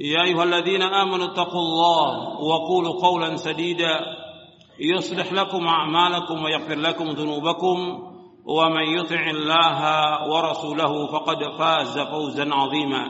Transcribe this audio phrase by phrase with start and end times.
[0.00, 4.00] يا أيها الذين آمنوا اتقوا الله وقولوا قولا سديدا.
[4.80, 8.02] يصلح لكم أعمالكم ويغفر لكم ذنوبكم.
[8.44, 9.80] ومن يطع الله
[10.28, 13.08] ورسوله فقد فاز فوزا عظيما.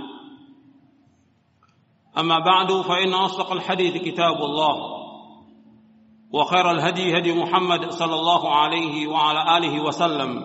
[2.19, 4.98] أما بعد فإن أصدق الحديث كتاب الله
[6.33, 10.42] وخير الهدي هدي محمد صلى الله عليه وعلى آله وسلم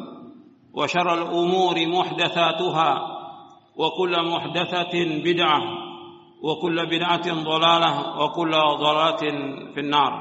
[0.73, 3.01] وشر الأمور محدثاتها
[3.75, 4.91] وكل محدثة
[5.23, 5.82] بدعة
[6.42, 9.22] وكل بدعة ضلالة وكل ضلالة
[9.74, 10.12] في النار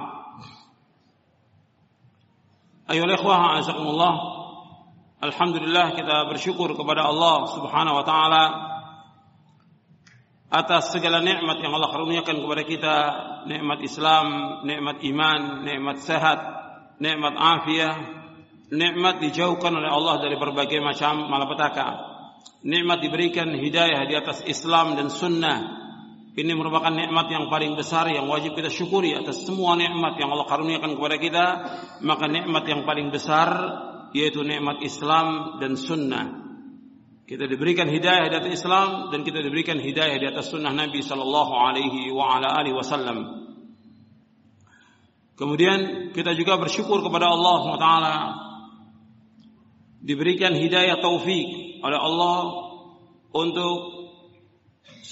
[2.92, 4.38] أيها الإخوة أعزكم الله
[5.18, 8.44] Alhamdulillah kita bersyukur kepada Allah Subhanahu wa taala
[10.54, 12.98] atas segala nikmat yang Allah karuniakan kepada kita,
[13.50, 14.28] nikmat Islam,
[14.62, 16.38] nikmat iman, nikmat sehat,
[17.02, 17.98] nikmat afiah,
[18.70, 22.14] nikmat dijauhkan oleh Allah dari berbagai macam malapetaka.
[22.62, 25.81] Nikmat diberikan hidayah di atas Islam dan sunnah
[26.33, 30.49] ini merupakan nikmat yang paling besar yang wajib kita syukuri atas semua nikmat yang Allah
[30.49, 31.45] karuniakan kepada kita.
[32.01, 33.49] Maka nikmat yang paling besar
[34.17, 36.41] yaitu nikmat Islam dan sunnah.
[37.29, 41.53] Kita diberikan hidayah di atas Islam dan kita diberikan hidayah di atas sunnah Nabi sallallahu
[41.53, 43.45] alaihi wasallam.
[45.37, 47.89] Kemudian kita juga bersyukur kepada Allah SWT
[50.05, 52.39] diberikan hidayah taufik oleh Allah
[53.33, 53.92] untuk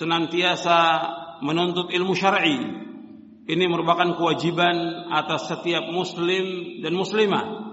[0.01, 0.79] senantiasa
[1.45, 2.57] menuntut ilmu syar'i.
[3.45, 7.69] Ini merupakan kewajiban atas setiap muslim dan muslimah.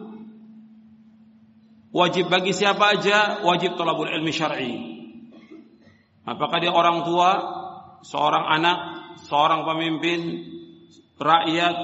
[1.95, 4.73] Wajib bagi siapa aja wajib talabul ilmi syar'i.
[6.27, 7.31] Apakah dia orang tua,
[8.03, 8.79] seorang anak,
[9.23, 10.19] seorang pemimpin,
[11.15, 11.75] rakyat,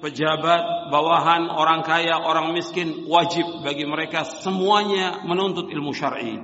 [0.00, 6.40] pejabat, bawahan, orang kaya, orang miskin, wajib bagi mereka semuanya menuntut ilmu syar'i.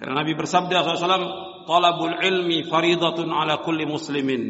[0.00, 4.42] Karena Nabi bersabda SAW, talabul ilmi faridatun ala kulli muslimin.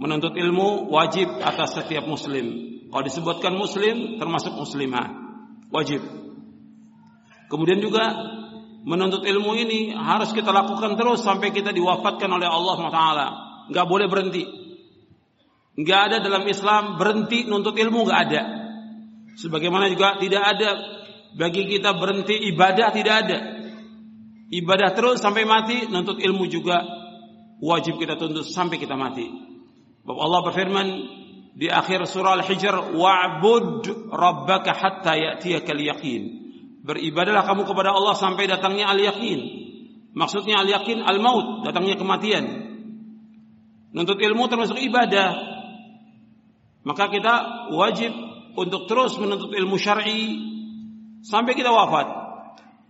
[0.00, 2.46] Menuntut ilmu wajib atas setiap muslim.
[2.88, 5.12] Kalau disebutkan muslim termasuk muslimah.
[5.70, 6.00] Wajib.
[7.52, 8.10] Kemudian juga
[8.82, 13.02] menuntut ilmu ini harus kita lakukan terus sampai kita diwafatkan oleh Allah SWT.
[13.70, 14.44] Nggak boleh berhenti.
[15.76, 18.42] Nggak ada dalam Islam berhenti nuntut ilmu nggak ada.
[19.36, 20.70] Sebagaimana juga tidak ada
[21.36, 23.59] bagi kita berhenti ibadah tidak ada
[24.50, 26.82] ibadah terus sampai mati, nuntut ilmu juga
[27.62, 29.30] wajib kita tuntut sampai kita mati.
[30.02, 30.86] Bapak Allah berfirman
[31.54, 36.22] di akhir surah Al-Hijr, "Wa'bud rabbaka hatta ya'tiyakal yaqin."
[36.80, 39.40] Beribadahlah kamu kepada Allah sampai datangnya al-yaqin.
[40.16, 42.44] Maksudnya al-yaqin al-maut, datangnya kematian.
[43.92, 45.36] Nuntut ilmu termasuk ibadah.
[46.80, 47.34] Maka kita
[47.76, 48.10] wajib
[48.56, 50.40] untuk terus menuntut ilmu syar'i
[51.20, 52.19] sampai kita wafat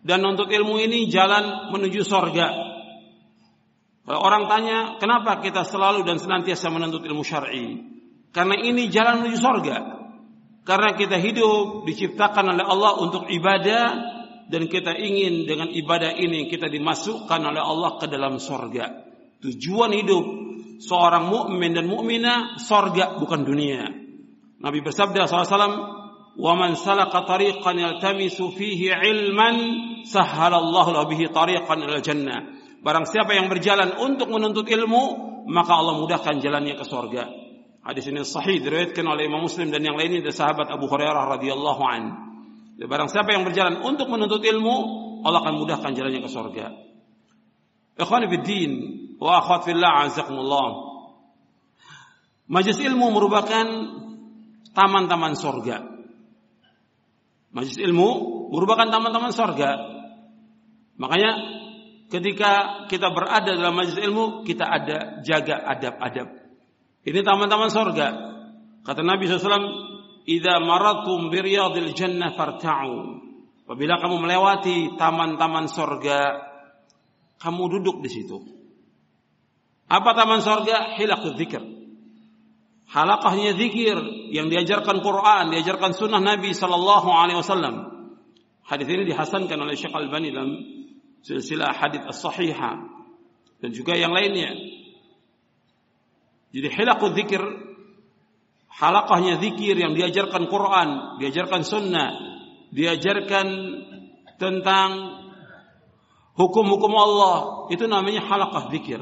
[0.01, 2.49] dan untuk ilmu ini jalan menuju sorga.
[4.11, 7.79] Orang tanya, kenapa kita selalu dan senantiasa menuntut ilmu syar'i?
[8.33, 9.77] Karena ini jalan menuju sorga.
[10.65, 13.85] Karena kita hidup diciptakan oleh Allah untuk ibadah
[14.51, 19.07] dan kita ingin dengan ibadah ini kita dimasukkan oleh Allah ke dalam sorga.
[19.41, 20.25] Tujuan hidup
[20.83, 23.89] seorang mukmin dan mukminah sorga bukan dunia.
[24.61, 26.00] Nabi bersabda SAW,
[26.36, 29.50] ومن سلك طريقا يلتمس فيه علما
[30.04, 32.38] سهل الله له به طريقا الى الجنه
[32.86, 35.04] barang siapa yang berjalan untuk menuntut ilmu
[35.50, 37.24] maka Allah mudahkan jalannya ke surga
[37.82, 41.82] hadis ini sahih diriwayatkan oleh Imam Muslim dan yang lainnya dari sahabat Abu Hurairah radhiyallahu
[41.82, 42.02] an
[42.78, 44.76] barang siapa yang berjalan untuk menuntut ilmu
[45.26, 46.66] Allah akan mudahkan jalannya ke surga
[47.98, 48.72] ikhwan fiddin
[49.18, 50.94] wa akhwat fillah azakumullah
[52.46, 53.66] Majlis ilmu merupakan
[54.78, 55.89] taman-taman surga
[57.51, 58.09] Majlis ilmu
[58.55, 59.71] merupakan taman-taman sorga.
[61.01, 61.31] Makanya
[62.07, 66.29] ketika kita berada dalam majlis ilmu, kita ada jaga adab-adab.
[67.03, 68.09] Ini taman-taman sorga.
[68.87, 69.91] Kata Nabi SAW,
[70.29, 73.19] Ida maratum biryadil jannah farta'u.
[73.65, 76.39] Apabila kamu melewati taman-taman sorga,
[77.41, 78.39] kamu duduk di situ.
[79.91, 80.95] Apa taman sorga?
[80.95, 81.80] Hilakul zikir.
[82.91, 83.95] Halakahnya zikir
[84.35, 87.75] yang diajarkan Quran, diajarkan sunnah Nabi Sallallahu Alaihi Wasallam.
[88.67, 90.59] Hadis ini dihasankan oleh Syekh Al-Bani dalam
[91.23, 92.83] silsilah hadis as-sahihah
[93.63, 94.59] dan juga yang lainnya.
[96.51, 97.39] Jadi hilakul zikir
[98.67, 100.89] halakahnya zikir yang diajarkan Quran,
[101.23, 102.11] diajarkan sunnah,
[102.75, 103.47] diajarkan
[104.43, 104.91] tentang
[106.35, 107.37] hukum-hukum Allah,
[107.71, 108.99] itu namanya halakah zikir.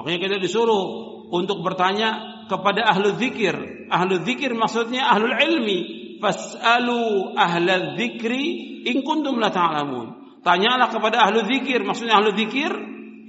[0.00, 0.80] Makanya kita disuruh
[1.28, 3.86] untuk bertanya kepada ahlu zikir.
[3.86, 5.78] Ahlu zikir maksudnya ahlul ilmi.
[6.18, 10.42] Fas'alu ahla zikri in kuntum la ta'lamun.
[10.42, 11.86] Tanyalah kepada ahlu zikir.
[11.86, 12.74] Maksudnya ahlu zikir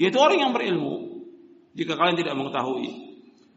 [0.01, 1.21] yaitu orang yang berilmu
[1.77, 2.89] jika kalian tidak mengetahui.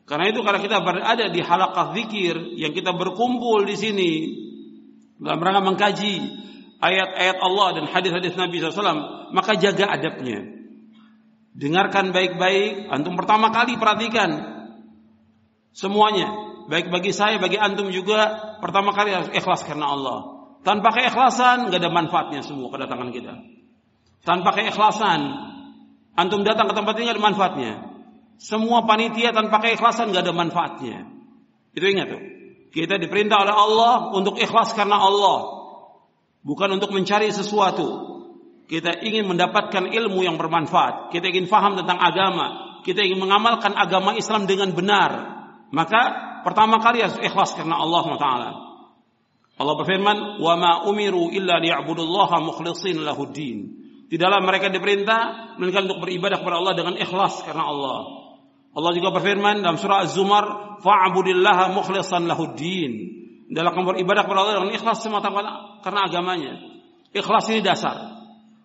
[0.05, 4.13] Karena itu kalau kita berada di halaqah zikir yang kita berkumpul di sini
[5.17, 6.15] dalam rangka mengkaji
[6.85, 10.45] ayat-ayat Allah dan hadis-hadis Nabi SAW, maka jaga adabnya.
[11.57, 12.93] Dengarkan baik-baik.
[12.93, 14.54] Antum pertama kali perhatikan
[15.75, 16.31] semuanya.
[16.71, 18.57] Baik bagi saya, bagi antum juga.
[18.63, 20.19] Pertama kali harus ikhlas karena Allah.
[20.65, 23.35] Tanpa keikhlasan, nggak ada manfaatnya semua kedatangan kita.
[24.25, 25.21] Tanpa keikhlasan,
[26.17, 27.73] antum datang ke tempat ini nggak ada manfaatnya.
[28.41, 31.07] Semua panitia tanpa keikhlasan gak ada manfaatnya.
[31.75, 32.23] Itu ingat tuh.
[32.75, 35.63] Kita diperintah oleh Allah untuk ikhlas karena Allah.
[36.43, 38.13] Bukan untuk mencari sesuatu.
[38.67, 41.15] Kita ingin mendapatkan ilmu yang bermanfaat.
[41.15, 42.81] Kita ingin faham tentang agama.
[42.83, 45.11] Kita ingin mengamalkan agama Islam dengan benar.
[45.75, 46.03] Maka
[46.47, 48.51] pertama kali harus ikhlas karena Allah Taala.
[49.59, 56.39] Allah berfirman, "Wa ma umiru illa liya'budullaha mukhlishin lahuddin." Tidaklah mereka diperintah melainkan untuk beribadah
[56.39, 57.99] kepada Allah dengan ikhlas karena Allah.
[58.75, 64.75] Allah juga berfirman dalam surah Az-Zumar, "Fa'budillaha mukhlishan lahuddin." Dalam kamu beribadah kepada Allah dengan
[64.75, 66.55] ikhlas semata-mata karena agamanya.
[67.15, 68.15] Ikhlas ini dasar.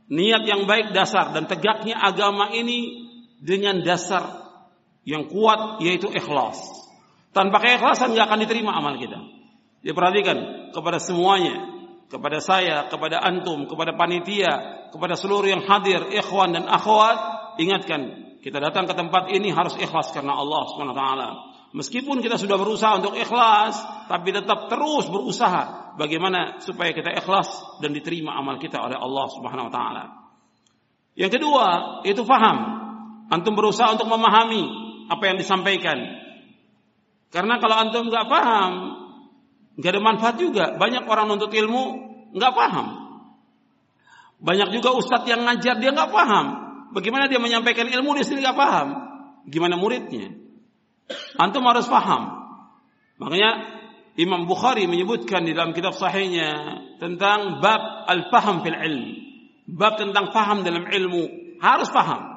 [0.09, 3.05] Niat yang baik dasar dan tegaknya agama ini
[3.37, 4.49] dengan dasar
[5.05, 6.78] yang kuat yaitu ikhlas.
[7.39, 9.15] Tanpa keikhlasan nggak akan diterima amal kita.
[9.79, 11.55] Diperhatikan kepada semuanya,
[12.11, 17.15] kepada saya, kepada antum, kepada panitia, kepada seluruh yang hadir, ikhwan dan akhwat,
[17.55, 21.29] ingatkan kita datang ke tempat ini harus ikhlas karena Allah Subhanahu wa taala.
[21.71, 23.79] Meskipun kita sudah berusaha untuk ikhlas,
[24.11, 29.71] tapi tetap terus berusaha bagaimana supaya kita ikhlas dan diterima amal kita oleh Allah Subhanahu
[29.71, 30.03] wa taala.
[31.15, 31.67] Yang kedua,
[32.03, 32.57] itu faham.
[33.31, 34.63] Antum berusaha untuk memahami
[35.07, 36.27] apa yang disampaikan.
[37.29, 38.71] Karena kalau antum nggak paham,
[39.77, 40.65] nggak ada manfaat juga.
[40.75, 41.83] Banyak orang nuntut ilmu
[42.33, 42.87] nggak paham.
[44.39, 46.45] Banyak juga ustadz yang ngajar dia nggak paham.
[46.95, 48.87] Bagaimana dia menyampaikan ilmu dia sendiri nggak paham?
[49.45, 50.33] Gimana muridnya?
[51.37, 52.33] Antum harus paham.
[53.21, 53.51] Makanya
[54.19, 59.05] Imam Bukhari menyebutkan di dalam kitab sahihnya tentang bab al-faham fil ilm.
[59.69, 61.55] Bab tentang paham dalam ilmu.
[61.61, 62.28] Harus paham.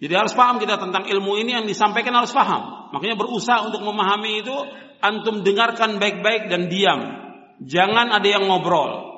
[0.00, 2.88] Jadi harus paham kita tentang ilmu ini yang disampaikan harus paham.
[2.96, 4.56] Makanya berusaha untuk memahami itu
[5.04, 7.00] antum dengarkan baik-baik dan diam.
[7.60, 9.12] Jangan ada yang ngobrol.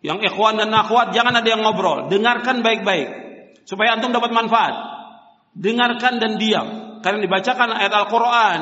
[0.00, 2.08] Yang ikhwan dan akhwat jangan ada yang ngobrol.
[2.08, 3.08] Dengarkan baik-baik
[3.68, 4.74] supaya antum dapat manfaat.
[5.52, 6.66] Dengarkan dan diam.
[7.04, 8.60] Karena dibacakan ayat Al-Qur'an,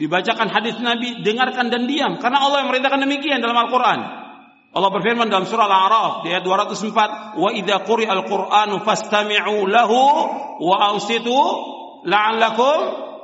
[0.00, 4.25] dibacakan hadis Nabi, dengarkan dan diam karena Allah yang merintahkan demikian dalam Al-Qur'an.
[4.76, 10.00] Allah berfirman dalam surah Al-A'raf di ayat 204, "Wa idza quri'al Qur'anu fastami'u lahu
[10.60, 11.32] wa ansitu
[12.04, 12.78] la'allakum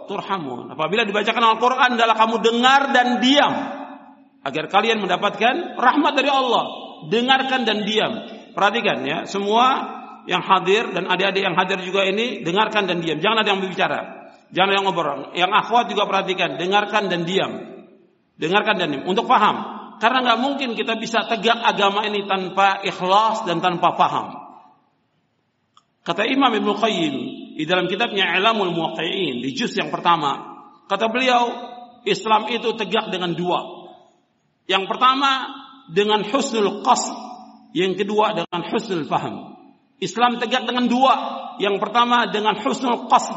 [0.09, 3.52] turhamun." Apabila dibacakan Al-Qur'an adalah kamu dengar dan diam
[4.49, 6.64] agar kalian mendapatkan rahmat dari Allah.
[7.12, 8.12] Dengarkan dan diam.
[8.56, 13.21] Perhatikan ya, semua yang hadir dan adik-adik yang hadir juga ini dengarkan dan diam.
[13.21, 14.00] Jangan ada yang berbicara.
[14.56, 15.21] Jangan ada yang ngobrol.
[15.37, 17.52] Yang akhwat juga perhatikan, dengarkan dan diam.
[18.40, 19.81] Dengarkan dan diam untuk paham.
[20.02, 24.35] Karena nggak mungkin kita bisa tegak agama ini tanpa ikhlas dan tanpa paham.
[26.02, 27.14] Kata Imam Ibn Qayyim
[27.54, 30.59] di dalam kitabnya Ilamul Muwaqqi'in di juz yang pertama,
[30.90, 31.54] kata beliau
[32.02, 33.62] Islam itu tegak dengan dua.
[34.66, 35.30] Yang pertama
[35.87, 37.14] dengan husnul qasd,
[37.71, 39.54] yang kedua dengan husnul faham.
[40.02, 41.14] Islam tegak dengan dua.
[41.62, 43.30] Yang pertama dengan husnul qasd,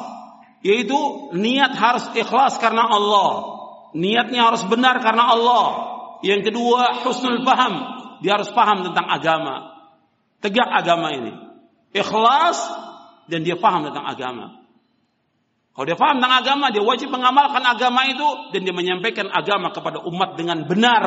[0.66, 0.98] yaitu
[1.38, 3.54] niat harus ikhlas karena Allah.
[3.94, 5.95] Niatnya harus benar karena Allah.
[6.24, 7.74] Yang kedua husnul faham,
[8.24, 9.76] dia harus paham tentang agama.
[10.40, 11.34] Tegak agama ini.
[11.96, 12.60] Ikhlas
[13.32, 14.64] dan dia paham tentang agama.
[15.76, 20.00] Kalau dia paham tentang agama, dia wajib mengamalkan agama itu dan dia menyampaikan agama kepada
[20.08, 21.04] umat dengan benar.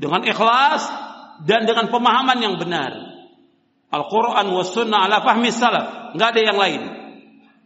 [0.00, 0.88] Dengan ikhlas
[1.44, 2.96] dan dengan pemahaman yang benar.
[3.92, 6.16] Al-Quran wa sunnah ala fahmi salaf.
[6.16, 6.82] Nggak ada yang lain.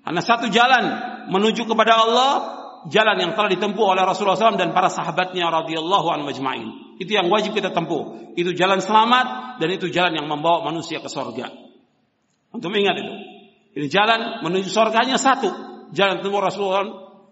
[0.03, 0.85] Karena satu jalan
[1.31, 2.56] menuju kepada Allah
[2.91, 6.99] jalan yang telah ditempuh oleh Rasulullah SAW dan para sahabatnya radhiyallahu anhu majma'in.
[7.03, 8.35] Itu yang wajib kita tempuh.
[8.39, 11.51] Itu jalan selamat dan itu jalan yang membawa manusia ke surga.
[12.55, 13.15] Untuk ingat itu.
[13.77, 15.51] Ini jalan menuju surganya satu.
[15.93, 16.87] Jalan tempuh Rasulullah,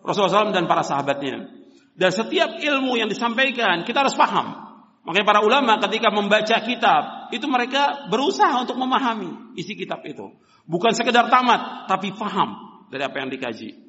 [0.05, 1.49] Rasulullah SAW dan para sahabatnya.
[1.95, 4.65] Dan setiap ilmu yang disampaikan kita harus paham.
[5.05, 10.33] Makanya para ulama ketika membaca kitab itu mereka berusaha untuk memahami isi kitab itu.
[10.65, 12.57] Bukan sekedar tamat, tapi paham
[12.89, 13.84] dari apa yang dikaji.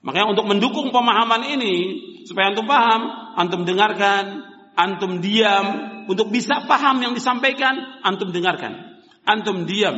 [0.00, 1.76] Makanya untuk mendukung pemahaman ini,
[2.24, 3.00] supaya antum paham,
[3.36, 5.66] antum dengarkan, antum diam,
[6.08, 8.96] untuk bisa paham yang disampaikan, antum dengarkan.
[9.28, 9.96] Antum diam,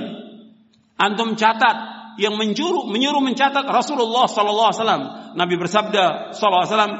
[0.99, 5.04] antum catat, yang menyuruh menyuruh mencatat Rasulullah sallallahu alaihi wasallam.
[5.38, 6.94] Nabi bersabda sallallahu alaihi wasallam,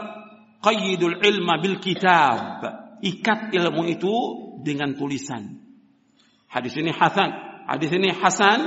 [0.63, 2.65] "Qayyidul ilma bil kitab."
[3.03, 4.15] Ikat ilmu itu
[4.63, 5.59] dengan tulisan.
[6.47, 7.35] Hadis ini hasan.
[7.67, 8.59] Hadis ini hasan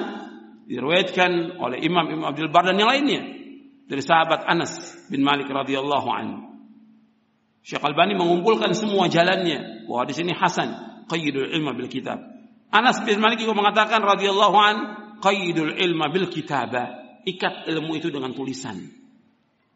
[0.67, 3.34] diriwayatkan oleh Imam Imam Abdul Bar dan yang lainnya
[3.85, 6.37] dari sahabat Anas bin Malik radhiyallahu anhu.
[7.65, 10.69] Syekh Albani mengumpulkan semua jalannya bahwa di sini hasan
[11.09, 12.21] qayyidul ilma bil kitab.
[12.69, 14.75] Anas bin Malik juga mengatakan radhiyallahu an
[15.21, 17.21] qayyidul ilma bil kitabah.
[17.25, 18.77] Ikat ilmu itu dengan tulisan.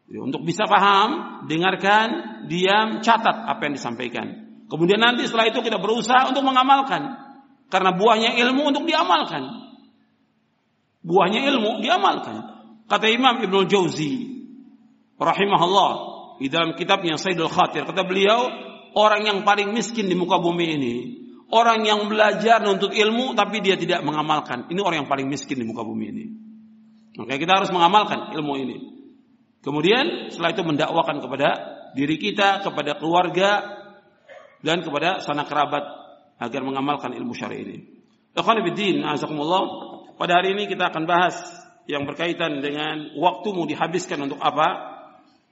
[0.06, 2.06] Jadi, untuk bisa paham, dengarkan,
[2.46, 4.26] diam, catat apa yang disampaikan.
[4.70, 7.10] Kemudian nanti setelah itu kita berusaha untuk mengamalkan.
[7.70, 9.70] Karena buahnya ilmu untuk diamalkan.
[11.02, 12.59] Buahnya ilmu diamalkan.
[12.90, 14.26] Kata Imam Ibnu Jauzi
[15.14, 15.90] rahimahullah
[16.42, 18.50] di dalam kitabnya Sayyidul Khatir kata beliau
[18.98, 20.94] orang yang paling miskin di muka bumi ini
[21.50, 24.70] orang yang belajar untuk ilmu tapi dia tidak mengamalkan.
[24.70, 26.24] Ini orang yang paling miskin di muka bumi ini.
[27.18, 28.76] Makanya kita harus mengamalkan ilmu ini.
[29.60, 31.48] Kemudian setelah itu mendakwakan kepada
[31.92, 33.50] diri kita kepada keluarga
[34.62, 35.84] dan kepada sanak kerabat
[36.40, 37.78] agar mengamalkan ilmu syar'i ini.
[40.20, 41.36] Pada hari ini kita akan bahas
[41.90, 44.94] yang berkaitan dengan waktumu dihabiskan untuk apa?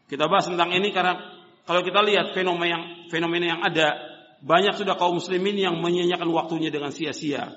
[0.07, 1.19] Kita bahas tentang ini karena
[1.67, 3.99] kalau kita lihat fenomena yang fenomena yang ada,
[4.41, 7.51] banyak sudah kaum muslimin yang menyanyiakan waktunya dengan sia-sia.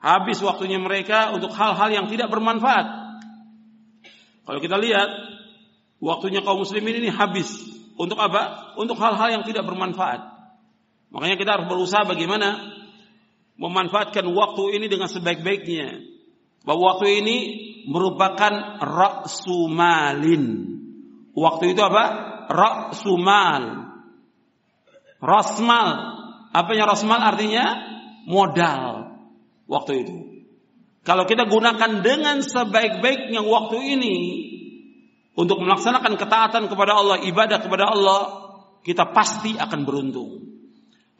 [0.00, 2.86] Habis waktunya mereka untuk hal-hal yang tidak bermanfaat.
[4.44, 5.08] Kalau kita lihat
[6.00, 7.48] waktunya kaum muslimin ini habis
[7.94, 8.74] untuk apa?
[8.80, 10.34] Untuk hal-hal yang tidak bermanfaat.
[11.14, 12.74] Makanya kita harus berusaha bagaimana
[13.54, 16.02] memanfaatkan waktu ini dengan sebaik-baiknya
[16.66, 17.36] bahwa waktu ini
[17.88, 20.44] merupakan raksumalin.
[21.34, 22.04] Waktu itu apa?
[22.48, 23.62] Raksumal.
[25.18, 25.88] Rasmal.
[26.54, 27.64] Apanya rasmal artinya?
[28.28, 29.14] Modal.
[29.66, 30.16] Waktu itu.
[31.04, 34.16] Kalau kita gunakan dengan sebaik-baiknya waktu ini
[35.36, 38.20] untuk melaksanakan ketaatan kepada Allah, ibadah kepada Allah,
[38.80, 40.44] kita pasti akan beruntung.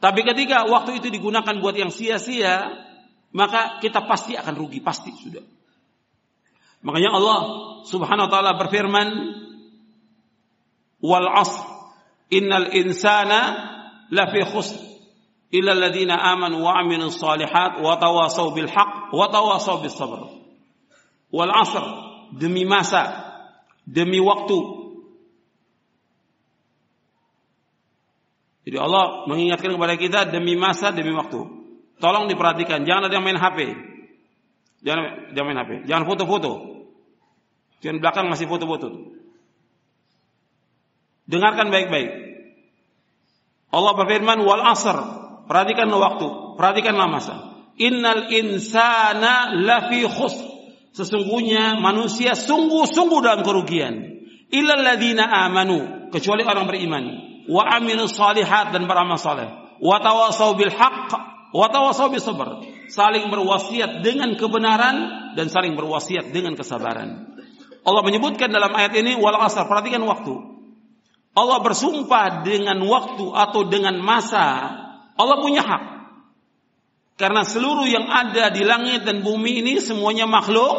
[0.01, 2.65] Tapi ketika waktu itu digunakan buat yang sia-sia,
[3.35, 5.43] maka kita pasti akan rugi, pasti sudah.
[6.85, 7.39] Makanya Allah
[7.89, 9.07] Subhanahu wa taala berfirman,
[11.01, 11.65] "Wal 'asr
[12.29, 13.41] innal insana
[14.13, 14.77] lafi khusr
[15.49, 20.29] illa alladziina amanu wa 'amilus shalihat wa tawasaw bil haqq wa tawasaw bis sabr."
[21.33, 21.85] Wal 'asr
[22.37, 23.33] demi masa,
[23.89, 24.85] demi waktu.
[28.65, 31.37] Jadi Allah mengingatkan kepada kita demi masa, demi waktu.
[32.01, 33.77] Tolong diperhatikan, jangan ada yang main HP.
[34.81, 35.71] Jangan, jangan main HP.
[35.85, 36.74] Jangan foto-foto.
[37.83, 39.15] Jangan belakang masih foto-foto.
[41.25, 42.11] Dengarkan baik-baik.
[43.73, 44.97] Allah berfirman wal asr.
[45.45, 47.35] Perhatikan waktu, perhatikanlah masa.
[47.77, 50.35] Innal insana lafi khus.
[50.95, 54.23] Sesungguhnya manusia sungguh-sungguh dalam kerugian.
[54.49, 57.03] Illal ladina amanu, kecuali orang beriman.
[57.51, 59.77] Wa amilus salihat dan beramal saleh.
[59.83, 62.67] Wa tawasau bil haqq Watawasaw sabar.
[62.91, 64.95] Saling berwasiat dengan kebenaran
[65.39, 67.34] dan saling berwasiat dengan kesabaran.
[67.85, 69.69] Allah menyebutkan dalam ayat ini wal asar.
[69.69, 70.33] Perhatikan waktu.
[71.37, 74.73] Allah bersumpah dengan waktu atau dengan masa.
[75.13, 75.83] Allah punya hak.
[77.15, 80.75] Karena seluruh yang ada di langit dan bumi ini semuanya makhluk.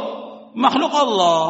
[0.59, 1.43] Makhluk Allah.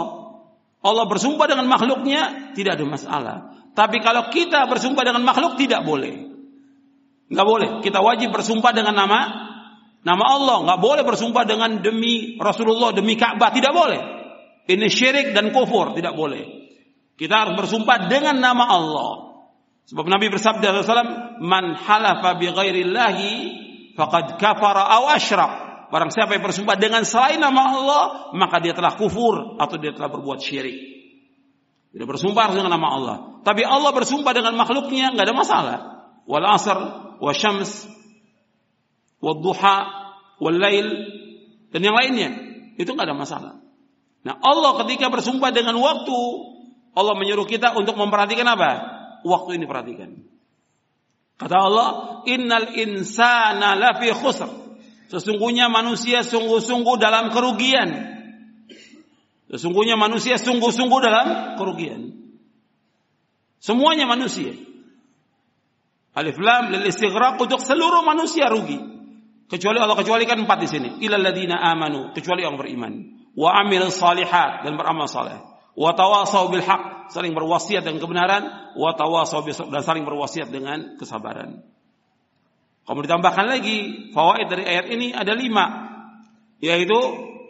[0.84, 3.36] Allah bersumpah dengan makhluknya tidak ada masalah.
[3.74, 6.30] Tapi kalau kita bersumpah dengan makhluk tidak boleh.
[7.26, 7.68] Nggak boleh.
[7.82, 9.20] Kita wajib bersumpah dengan nama
[10.06, 10.56] nama Allah.
[10.62, 13.50] Nggak boleh bersumpah dengan demi Rasulullah, demi Ka'bah.
[13.50, 14.15] Tidak boleh.
[14.66, 15.94] Ini syirik dan kufur.
[15.94, 16.66] Tidak boleh.
[17.16, 19.10] Kita harus bersumpah dengan nama Allah.
[19.86, 23.30] Sebab Nabi bersabda SAW, Man halafa bi ghairillahi
[23.94, 25.52] faqad kafara aw asyrak.
[25.86, 28.02] Barang siapa yang bersumpah dengan selain nama Allah,
[28.34, 30.74] maka dia telah kufur atau dia telah berbuat syirik.
[31.94, 33.16] Tidak bersumpah harus dengan nama Allah.
[33.46, 35.78] Tapi Allah bersumpah dengan makhluknya, nggak ada masalah.
[36.26, 36.78] Wal asr
[37.22, 37.86] wasyams,
[39.22, 39.76] wadduha,
[40.42, 40.88] wallail,
[41.70, 42.30] dan yang lainnya.
[42.76, 43.52] Itu nggak ada masalah.
[44.22, 46.18] Nah Allah ketika bersumpah dengan waktu,
[46.96, 48.70] Allah menyuruh kita untuk memperhatikan apa?
[49.26, 50.10] Waktu ini perhatikan.
[51.36, 51.88] Kata Allah,
[52.24, 54.48] "Innal insana lafi khusr."
[55.06, 58.16] Sesungguhnya manusia sungguh-sungguh dalam kerugian.
[59.46, 62.10] Sesungguhnya manusia sungguh-sungguh dalam kerugian.
[63.62, 64.54] Semuanya manusia.
[66.16, 68.78] Alif lam lil istighraq untuk seluruh manusia rugi.
[69.46, 70.88] Kecuali Allah kecualikan empat di sini.
[71.06, 72.92] Ilal ladina amanu, kecuali yang beriman.
[73.36, 75.36] Wa amil salihat dan beramal saleh
[75.76, 78.42] wa tawasau bil haq, saling berwasiat dengan kebenaran,
[78.74, 81.60] wa tawasau dan saling berwasiat dengan kesabaran.
[82.88, 85.64] Kamu ditambahkan lagi fawaid dari ayat ini ada lima,
[86.64, 86.96] yaitu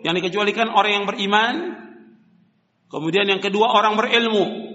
[0.03, 1.55] yang dikecualikan orang yang beriman,
[2.91, 4.67] kemudian yang kedua orang berilmu.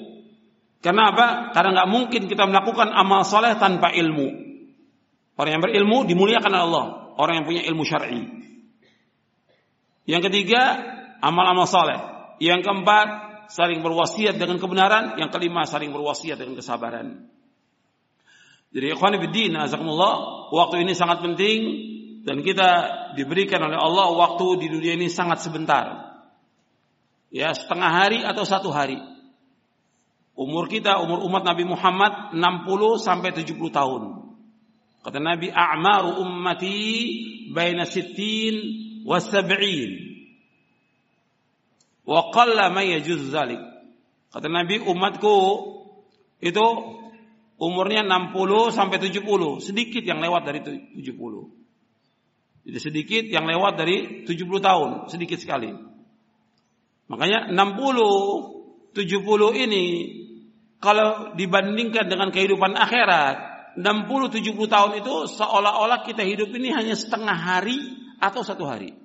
[0.81, 1.53] Karena apa?
[1.53, 4.49] Karena nggak mungkin kita melakukan amal soleh tanpa ilmu.
[5.37, 6.85] Orang yang berilmu dimuliakan oleh Allah.
[7.21, 8.25] Orang yang punya ilmu syar'i.
[10.09, 10.61] Yang ketiga,
[11.21, 11.99] amal-amal soleh.
[12.41, 13.07] Yang keempat,
[13.53, 17.29] saling berwasiat dengan kebenaran, yang kelima saling berwasiat dengan kesabaran.
[18.71, 20.13] Jadi ikhwan fillah, azakumullah,
[20.55, 21.59] waktu ini sangat penting
[22.23, 22.69] dan kita
[23.19, 26.15] diberikan oleh Allah waktu di dunia ini sangat sebentar.
[27.31, 28.99] Ya, setengah hari atau satu hari.
[30.35, 34.03] Umur kita, umur umat Nabi Muhammad 60 sampai 70 tahun.
[35.03, 36.79] Kata Nabi, "A'maru ummati
[37.51, 38.55] baina sittin
[39.03, 40.10] wa sab'in."
[42.05, 43.61] Wa qalla may yajuz zalik.
[44.31, 45.35] Kata Nabi umatku
[46.41, 46.65] itu
[47.61, 50.59] umurnya 60 sampai 70, sedikit yang lewat dari
[50.97, 51.05] 70.
[52.61, 55.69] Jadi sedikit yang lewat dari 70 tahun, sedikit sekali.
[57.09, 59.85] Makanya 60 70 ini
[60.81, 63.35] kalau dibandingkan dengan kehidupan akhirat,
[63.79, 67.77] 60 70 tahun itu seolah-olah kita hidup ini hanya setengah hari
[68.19, 69.00] atau satu hari.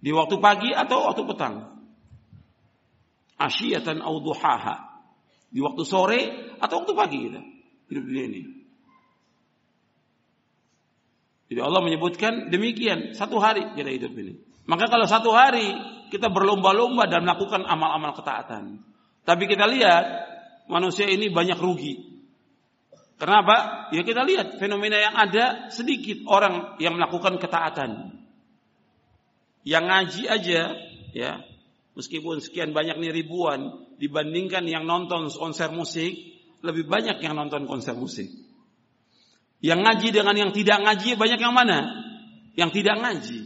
[0.00, 1.54] Di waktu pagi atau waktu petang.
[3.36, 5.04] Asyiyatan au duhaha.
[5.52, 6.20] Di waktu sore
[6.56, 7.40] atau waktu pagi kita
[7.90, 8.40] hidup dunia ini.
[11.50, 14.38] Jadi Allah menyebutkan demikian satu hari kita hidup ini.
[14.70, 15.74] Maka kalau satu hari
[16.14, 18.78] kita berlomba-lomba dan melakukan amal-amal ketaatan.
[19.26, 20.04] Tapi kita lihat
[20.70, 22.22] manusia ini banyak rugi.
[23.18, 23.90] Kenapa?
[23.90, 28.19] Ya kita lihat fenomena yang ada sedikit orang yang melakukan ketaatan
[29.66, 30.72] yang ngaji aja
[31.12, 31.32] ya
[31.92, 36.16] meskipun sekian banyak nih ribuan dibandingkan yang nonton konser musik
[36.64, 38.28] lebih banyak yang nonton konser musik.
[39.60, 41.78] Yang ngaji dengan yang tidak ngaji banyak yang mana?
[42.56, 43.40] Yang tidak ngaji.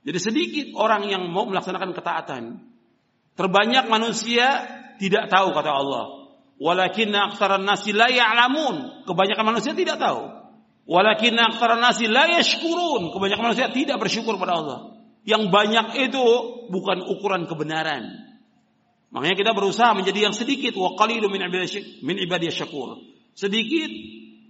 [0.00, 2.42] Jadi sedikit orang yang mau melaksanakan ketaatan.
[3.38, 4.66] Terbanyak manusia
[4.98, 6.04] tidak tahu kata Allah.
[6.58, 9.06] Walakin aktsaran nasi la ya'lamun.
[9.06, 10.39] Kebanyakan manusia tidak tahu
[10.90, 13.14] Walakin aktsara nasi la yashkurun.
[13.14, 14.78] Kebanyakan manusia tidak bersyukur pada Allah.
[15.22, 16.24] Yang banyak itu
[16.66, 18.10] bukan ukuran kebenaran.
[19.14, 21.46] Makanya kita berusaha menjadi yang sedikit wa qalilu min
[22.02, 22.98] min ibadiyah syakur.
[23.38, 23.90] Sedikit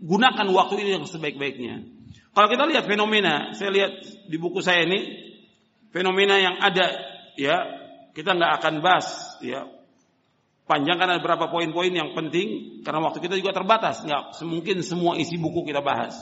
[0.01, 1.85] gunakan waktu ini yang sebaik-baiknya.
[2.33, 3.93] Kalau kita lihat fenomena, saya lihat
[4.25, 5.01] di buku saya ini
[5.93, 6.89] fenomena yang ada
[7.37, 7.57] ya,
[8.17, 9.69] kita nggak akan bahas ya.
[10.71, 15.35] Panjang karena beberapa poin-poin yang penting karena waktu kita juga terbatas, nggak mungkin semua isi
[15.35, 16.15] buku kita bahas.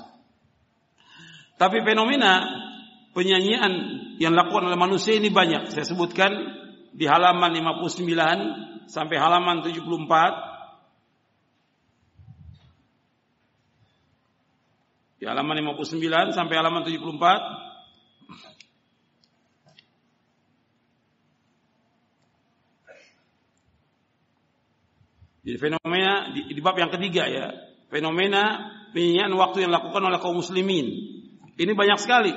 [1.60, 2.48] Tapi fenomena
[3.12, 3.72] penyanyian
[4.16, 5.68] yang dilakukan oleh manusia ini banyak.
[5.68, 6.32] Saya sebutkan
[6.96, 10.48] di halaman 59 sampai halaman 74
[15.20, 17.67] di halaman 59 sampai halaman 74
[25.48, 27.48] Jadi fenomena di, di bab yang ketiga ya,
[27.88, 30.92] fenomena penyanyian waktu yang dilakukan oleh kaum muslimin.
[31.56, 32.36] Ini banyak sekali.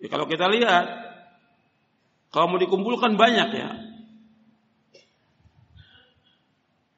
[0.00, 0.88] Ya, kalau kita lihat,
[2.32, 3.70] kalau mau dikumpulkan banyak ya.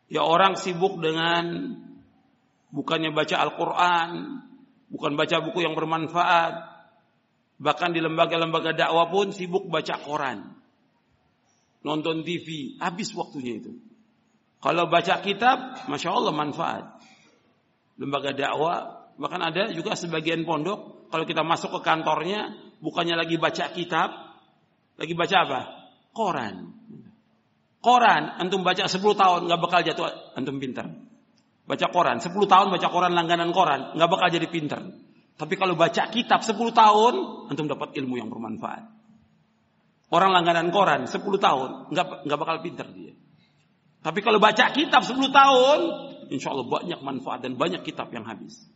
[0.06, 1.74] Ya orang sibuk dengan
[2.70, 4.38] bukannya baca Al-Quran,
[4.86, 6.62] bukan baca buku yang bermanfaat,
[7.58, 10.61] bahkan di lembaga-lembaga dakwah pun sibuk baca koran
[11.82, 13.74] nonton TV, habis waktunya itu.
[14.62, 16.84] Kalau baca kitab, masya Allah manfaat.
[17.98, 23.74] Lembaga dakwah, bahkan ada juga sebagian pondok, kalau kita masuk ke kantornya, bukannya lagi baca
[23.74, 24.08] kitab,
[24.96, 25.60] lagi baca apa?
[26.14, 26.56] Koran.
[27.82, 30.06] Koran, antum baca 10 tahun, nggak bakal jatuh
[30.38, 30.86] antum pintar.
[31.66, 34.82] Baca koran, 10 tahun baca koran langganan koran, nggak bakal jadi pintar.
[35.34, 37.14] Tapi kalau baca kitab 10 tahun,
[37.50, 39.01] antum dapat ilmu yang bermanfaat.
[40.12, 43.16] Orang langganan koran 10 tahun, nggak nggak bakal pinter dia.
[44.04, 45.78] Tapi kalau baca kitab 10 tahun,
[46.28, 48.68] insya Allah banyak manfaat dan banyak kitab yang habis.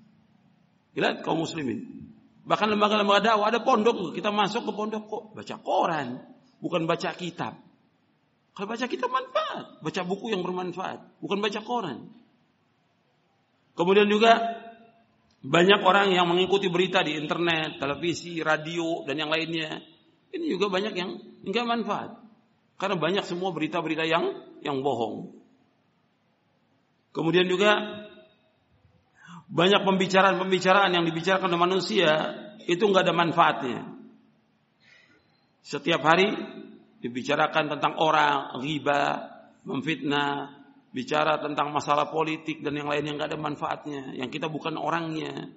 [0.97, 2.09] Lihat kaum muslimin.
[2.47, 6.09] Bahkan lembaga-lembaga dakwah ada pondok, kita masuk ke pondok kok baca koran.
[6.57, 7.61] bukan baca kitab.
[8.57, 12.09] Kalau baca kitab manfaat, baca buku yang bermanfaat, bukan baca koran.
[13.77, 14.41] Kemudian juga
[15.45, 19.85] banyak orang yang mengikuti berita di internet, televisi, radio, dan yang lainnya.
[20.35, 21.11] Ini juga banyak yang
[21.47, 22.11] enggak manfaat.
[22.77, 25.33] Karena banyak semua berita-berita yang yang bohong.
[27.17, 27.81] Kemudian juga
[29.47, 32.11] banyak pembicaraan-pembicaraan yang dibicarakan oleh manusia
[32.67, 33.81] itu enggak ada manfaatnya.
[35.63, 36.35] Setiap hari
[37.01, 39.33] dibicarakan tentang orang, riba,
[39.65, 40.57] memfitnah,
[40.91, 45.53] bicara tentang masalah politik dan yang lain yang enggak ada manfaatnya, yang kita bukan orangnya.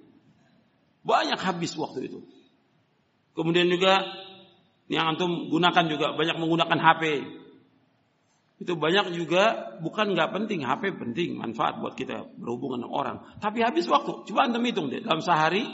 [1.00, 2.20] Banyak habis waktu itu.
[3.32, 4.04] Kemudian juga
[4.90, 7.02] yang antum gunakan juga banyak menggunakan HP.
[8.60, 13.16] Itu banyak juga bukan nggak penting, HP penting, manfaat buat kita berhubungan dengan orang.
[13.38, 15.64] Tapi habis waktu, coba antum hitung deh dalam sehari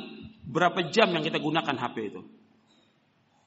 [0.44, 2.22] berapa jam yang kita gunakan HP itu.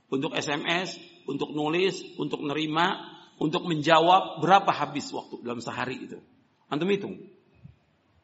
[0.09, 0.97] Untuk SMS,
[1.29, 2.97] untuk nulis, untuk nerima,
[3.37, 6.17] untuk menjawab berapa habis waktu dalam sehari itu.
[6.67, 7.15] Antum hitung.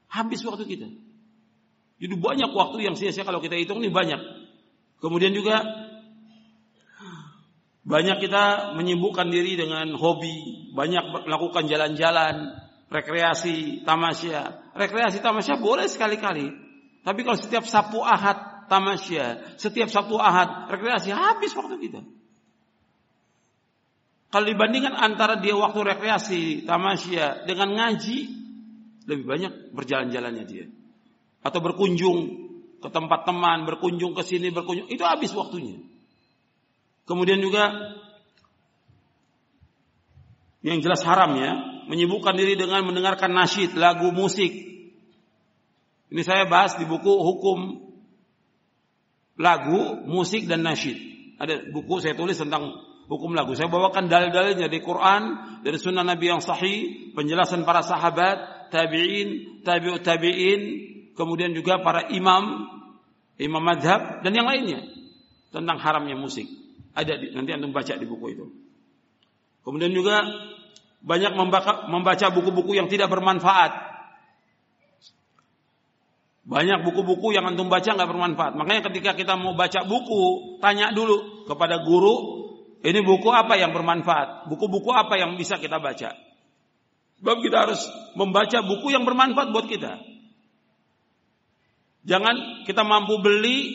[0.09, 0.89] Habis waktu kita.
[2.01, 4.19] Jadi banyak waktu yang sia-sia kalau kita hitung ini banyak.
[4.99, 5.61] Kemudian juga
[7.85, 12.57] banyak kita menyibukkan diri dengan hobi, banyak melakukan jalan-jalan,
[12.89, 14.73] rekreasi, tamasya.
[14.73, 16.49] Rekreasi tamasya boleh sekali-kali.
[17.05, 22.01] Tapi kalau setiap Sabtu Ahad tamasya, setiap Sabtu Ahad rekreasi habis waktu kita.
[24.33, 28.19] Kalau dibandingkan antara dia waktu rekreasi, tamasya dengan ngaji,
[29.05, 30.65] lebih banyak berjalan-jalannya dia.
[31.45, 32.49] Atau berkunjung
[32.81, 35.94] ke tempat teman, berkunjung ke sini, berkunjung, itu habis waktunya.
[37.05, 37.69] Kemudian juga
[40.65, 41.53] yang jelas haram ya,
[41.85, 44.49] menyibukkan diri dengan mendengarkan nasyid, lagu musik.
[46.09, 47.85] Ini saya bahas di buku hukum
[49.37, 50.97] lagu, musik dan nasyid.
[51.37, 52.73] Ada buku saya tulis tentang
[53.05, 53.53] hukum lagu.
[53.53, 55.21] Saya bawakan dalil-dalilnya di Quran,
[55.61, 60.61] dari sunnah Nabi yang sahih, penjelasan para sahabat, tabi'in, tabi'ut tabi'in,
[61.13, 62.65] kemudian juga para imam,
[63.37, 64.81] imam madhab, dan yang lainnya.
[65.53, 66.64] Tentang haramnya musik.
[66.95, 68.45] Ada nanti anda baca di buku itu.
[69.67, 70.23] Kemudian juga
[71.03, 71.35] banyak
[71.91, 73.93] membaca buku-buku yang tidak bermanfaat.
[76.45, 78.53] Banyak buku-buku yang antum baca nggak bermanfaat.
[78.55, 82.15] Makanya ketika kita mau baca buku, tanya dulu kepada guru,
[82.85, 84.45] ini buku apa yang bermanfaat?
[84.47, 86.13] Buku-buku apa yang bisa kita baca?
[87.17, 87.81] Sebab kita harus
[88.13, 89.97] membaca buku yang bermanfaat buat kita.
[92.05, 93.73] Jangan kita mampu beli,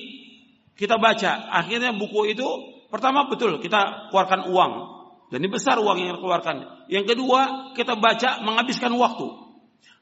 [0.78, 1.50] kita baca.
[1.50, 2.46] Akhirnya buku itu
[2.90, 4.72] Pertama betul kita keluarkan uang.
[5.30, 6.90] Dan ini besar uang yang dikeluarkan.
[6.90, 9.30] Yang kedua, kita baca menghabiskan waktu.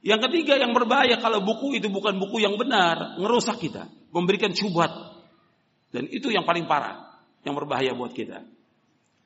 [0.00, 4.88] Yang ketiga yang berbahaya kalau buku itu bukan buku yang benar, ngerusak kita, memberikan cubat.
[5.92, 8.40] Dan itu yang paling parah, yang berbahaya buat kita.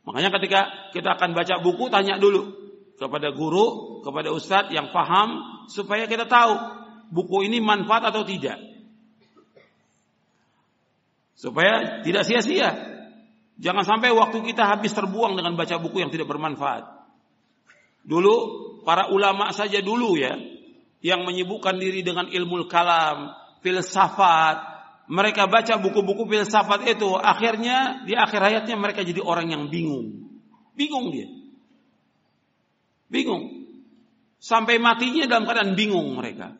[0.02, 2.50] Makanya ketika kita akan baca buku, tanya dulu
[2.98, 5.38] kepada guru, kepada ustadz yang paham,
[5.70, 6.58] supaya kita tahu
[7.14, 8.58] buku ini manfaat atau tidak.
[11.38, 12.92] Supaya tidak sia-sia
[13.60, 16.88] Jangan sampai waktu kita habis terbuang dengan baca buku yang tidak bermanfaat.
[18.02, 18.34] Dulu
[18.82, 20.34] para ulama saja dulu ya
[21.02, 24.72] yang menyibukkan diri dengan ilmu kalam, filsafat,
[25.10, 30.30] mereka baca buku-buku filsafat itu, akhirnya di akhir hayatnya mereka jadi orang yang bingung.
[30.78, 31.28] Bingung dia.
[33.10, 33.66] Bingung.
[34.42, 36.58] Sampai matinya dalam keadaan bingung mereka.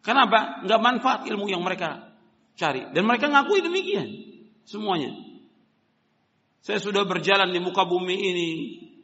[0.00, 0.64] Kenapa?
[0.64, 2.14] Enggak manfaat ilmu yang mereka
[2.56, 2.88] cari.
[2.90, 4.08] Dan mereka ngakui demikian.
[4.64, 5.29] Semuanya.
[6.60, 8.50] Saya sudah berjalan di muka bumi ini.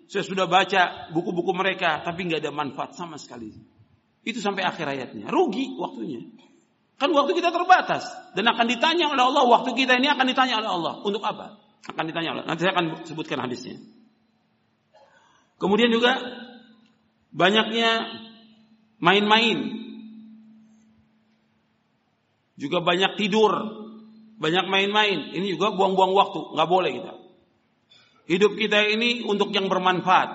[0.06, 2.04] Saya sudah baca buku-buku mereka.
[2.04, 3.48] Tapi nggak ada manfaat sama sekali.
[4.20, 5.32] Itu sampai akhir ayatnya.
[5.32, 6.20] Rugi waktunya.
[7.00, 8.04] Kan waktu kita terbatas.
[8.36, 9.44] Dan akan ditanya oleh Allah.
[9.48, 10.94] Waktu kita ini akan ditanya oleh Allah.
[11.00, 11.56] Untuk apa?
[11.88, 12.50] Akan ditanya oleh Allah.
[12.52, 13.80] Nanti saya akan sebutkan hadisnya.
[15.56, 16.20] Kemudian juga
[17.32, 18.20] banyaknya
[19.00, 19.58] main-main.
[22.60, 23.52] Juga banyak tidur.
[24.36, 25.32] Banyak main-main.
[25.32, 26.40] Ini juga buang-buang waktu.
[26.52, 27.15] Nggak boleh kita.
[28.26, 30.28] Hidup kita ini untuk yang bermanfaat.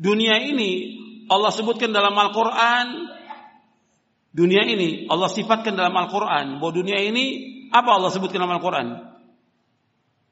[0.00, 0.96] Dunia ini
[1.28, 3.12] Allah sebutkan dalam Al-Quran.
[4.32, 6.56] Dunia ini Allah sifatkan dalam Al-Quran.
[6.56, 7.24] Bahwa dunia ini
[7.68, 9.12] apa Allah sebutkan dalam Al-Quran?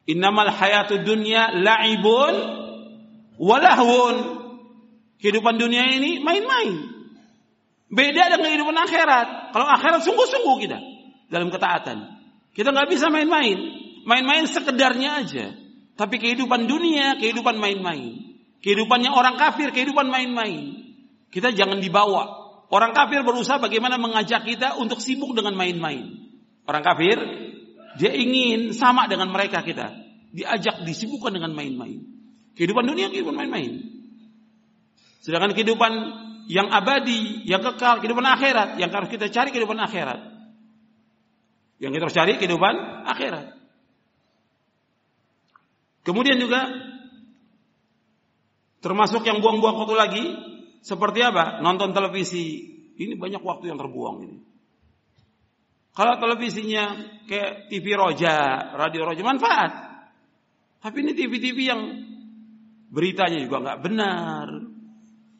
[0.09, 2.35] Innamal hayatu dunya la'ibun
[3.37, 4.17] walahun.
[5.21, 6.81] Kehidupan dunia ini main-main.
[7.93, 9.53] Beda dengan kehidupan akhirat.
[9.53, 10.79] Kalau akhirat sungguh-sungguh kita
[11.29, 12.17] dalam ketaatan.
[12.57, 13.59] Kita nggak bisa main-main.
[14.09, 15.53] Main-main sekedarnya aja.
[16.01, 18.33] Tapi kehidupan dunia, kehidupan main-main.
[18.65, 20.81] Kehidupannya orang kafir, kehidupan main-main.
[21.29, 22.41] Kita jangan dibawa.
[22.73, 26.09] Orang kafir berusaha bagaimana mengajak kita untuk sibuk dengan main-main.
[26.65, 27.21] Orang kafir,
[28.01, 29.93] dia ingin sama dengan mereka kita.
[30.33, 32.01] Diajak disibukkan dengan main-main.
[32.57, 33.85] Kehidupan dunia kehidupan main-main.
[35.21, 35.93] Sedangkan kehidupan
[36.49, 40.33] yang abadi, yang kekal, kehidupan akhirat, yang harus kita cari kehidupan akhirat.
[41.77, 43.60] Yang kita harus cari kehidupan akhirat.
[46.01, 46.67] Kemudian juga
[48.81, 50.25] termasuk yang buang-buang waktu lagi
[50.81, 51.61] seperti apa?
[51.61, 52.69] Nonton televisi.
[53.01, 54.39] Ini banyak waktu yang terbuang ini.
[55.91, 58.37] Kalau televisinya kayak TV Roja,
[58.79, 59.73] radio Roja manfaat.
[60.81, 61.83] Tapi ini TV-TV yang
[62.89, 64.47] beritanya juga nggak benar,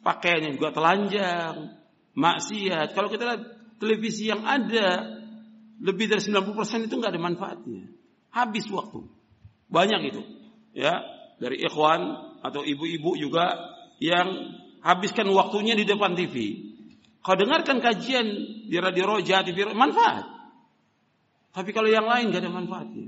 [0.05, 1.55] pakaiannya juga telanjang,
[2.13, 2.93] maksiat.
[2.93, 3.41] Kalau kita lihat
[3.81, 5.17] televisi yang ada
[5.81, 7.89] lebih dari 90% itu nggak ada manfaatnya.
[8.29, 9.01] Habis waktu.
[9.71, 10.21] Banyak itu.
[10.71, 11.03] Ya,
[11.41, 12.01] dari ikhwan
[12.41, 13.59] atau ibu-ibu juga
[13.99, 16.35] yang habiskan waktunya di depan TV.
[17.21, 18.25] Kau dengarkan kajian
[18.65, 20.25] di Radio Roja, TV manfaat.
[21.51, 23.07] Tapi kalau yang lain nggak ada manfaatnya.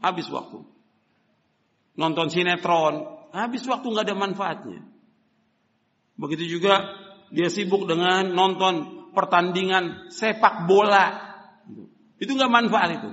[0.00, 0.64] Habis waktu.
[1.98, 3.04] Nonton sinetron,
[3.36, 4.80] habis waktu nggak ada manfaatnya.
[6.16, 6.88] Begitu juga
[7.28, 11.30] dia sibuk dengan nonton pertandingan sepak bola
[12.20, 13.10] itu nggak manfaat itu.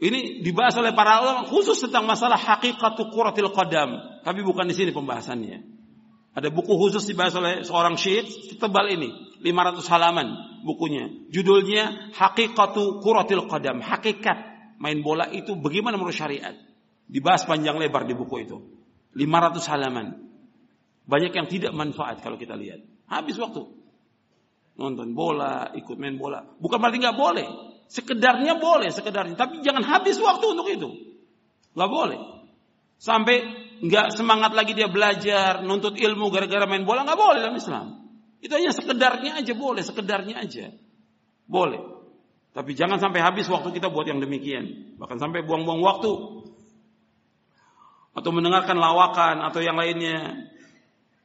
[0.00, 4.96] Ini dibahas oleh para ulama khusus tentang masalah hakikat quratil qadam, tapi bukan di sini
[4.96, 5.80] pembahasannya.
[6.30, 9.10] Ada buku khusus dibahas oleh seorang syekh tebal ini,
[9.42, 10.28] 500 halaman
[10.62, 11.10] bukunya.
[11.28, 14.38] Judulnya Hakikatu Quratil Qadam, hakikat
[14.78, 16.54] main bola itu bagaimana menurut syariat.
[17.10, 18.56] Dibahas panjang lebar di buku itu.
[19.18, 20.06] 500 halaman.
[21.10, 22.78] Banyak yang tidak manfaat kalau kita lihat.
[23.10, 23.66] Habis waktu
[24.78, 26.46] nonton bola, ikut main bola.
[26.62, 27.48] Bukan berarti nggak boleh.
[27.90, 29.34] Sekedarnya boleh, sekedarnya.
[29.34, 30.88] Tapi jangan habis waktu untuk itu.
[31.74, 32.20] Nggak boleh.
[33.02, 33.42] Sampai
[33.82, 37.86] nggak semangat lagi dia belajar, nuntut ilmu gara-gara main bola nggak boleh dalam Islam.
[38.38, 40.70] Itu hanya sekedarnya aja boleh, sekedarnya aja.
[41.50, 41.82] Boleh.
[42.54, 44.94] Tapi jangan sampai habis waktu kita buat yang demikian.
[44.94, 46.12] Bahkan sampai buang-buang waktu.
[48.14, 50.46] Atau mendengarkan lawakan atau yang lainnya.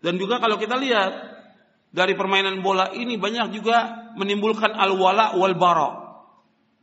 [0.01, 1.13] Dan juga kalau kita lihat
[1.93, 6.04] dari permainan bola ini banyak juga menimbulkan al-wala wal bara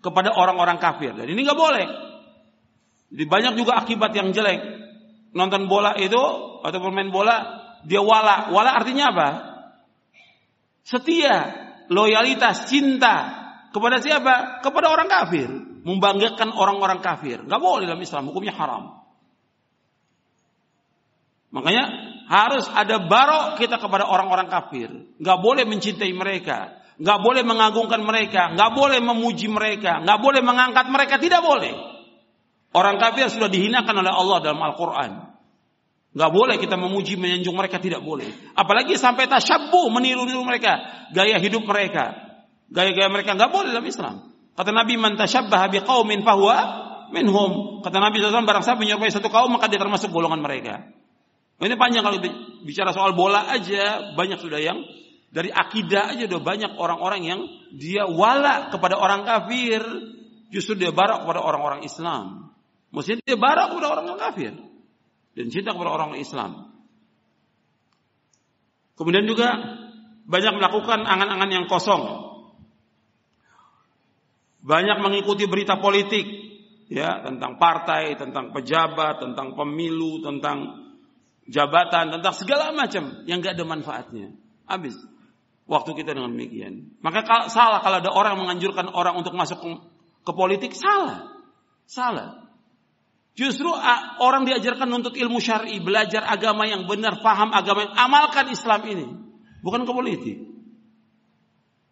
[0.03, 1.15] kepada orang-orang kafir.
[1.15, 1.87] Dan ini nggak boleh.
[3.15, 4.61] Jadi banyak juga akibat yang jelek.
[5.33, 6.21] Nonton bola itu
[6.61, 8.51] atau bermain bola dia wala.
[8.51, 9.29] Wala artinya apa?
[10.83, 11.37] Setia,
[11.87, 13.17] loyalitas, cinta
[13.71, 14.61] kepada siapa?
[14.61, 15.49] Kepada orang kafir.
[15.83, 17.43] Membanggakan orang-orang kafir.
[17.47, 19.03] Nggak boleh dalam Islam, hukumnya haram.
[21.53, 21.85] Makanya
[22.33, 24.89] harus ada barok kita kepada orang-orang kafir.
[25.21, 26.82] Nggak boleh mencintai mereka.
[27.01, 28.53] Nggak boleh mengagungkan mereka.
[28.53, 30.03] Nggak boleh memuji mereka.
[30.05, 31.17] Nggak boleh mengangkat mereka.
[31.17, 31.73] Tidak boleh.
[32.73, 35.11] Orang kafir sudah dihinakan oleh Allah dalam Al-Quran.
[36.13, 37.81] Nggak boleh kita memuji, menyanjung mereka.
[37.81, 38.53] Tidak boleh.
[38.53, 41.09] Apalagi sampai tasyabuh meniru-niru mereka.
[41.17, 42.13] Gaya hidup mereka.
[42.69, 43.33] Gaya-gaya mereka.
[43.37, 44.15] Nggak boleh dalam Islam.
[44.53, 46.57] Kata Nabi, Man tasyabbaha biqaumin fahuwa
[47.13, 47.81] minhum.
[47.81, 50.93] Kata Nabi SAW, barang siapa menyerupai satu kaum, maka dia termasuk golongan mereka.
[51.63, 52.19] Ini panjang kalau
[52.67, 54.83] bicara soal bola aja banyak sudah yang
[55.33, 57.41] dari akidah aja udah banyak orang-orang yang
[57.73, 59.81] dia wala kepada orang kafir,
[60.53, 62.53] justru dia barak kepada orang-orang Islam.
[62.93, 64.53] Mesti dia barak kepada orang kafir
[65.33, 66.77] dan cinta kepada orang Islam.
[68.93, 69.57] Kemudian juga
[70.29, 72.29] banyak melakukan angan-angan yang kosong.
[74.63, 76.29] Banyak mengikuti berita politik
[76.93, 80.93] ya tentang partai, tentang pejabat, tentang pemilu, tentang
[81.49, 84.29] jabatan, tentang segala macam yang gak ada manfaatnya.
[84.69, 84.95] Habis
[85.73, 87.01] waktu kita dengan demikian.
[87.01, 89.69] Maka salah kalau ada orang menganjurkan orang untuk masuk ke,
[90.29, 91.33] ke politik, salah.
[91.89, 92.45] Salah.
[93.33, 93.73] Justru
[94.21, 99.07] orang diajarkan untuk ilmu syar'i, belajar agama yang benar, paham agama yang amalkan Islam ini,
[99.65, 100.37] bukan ke politik.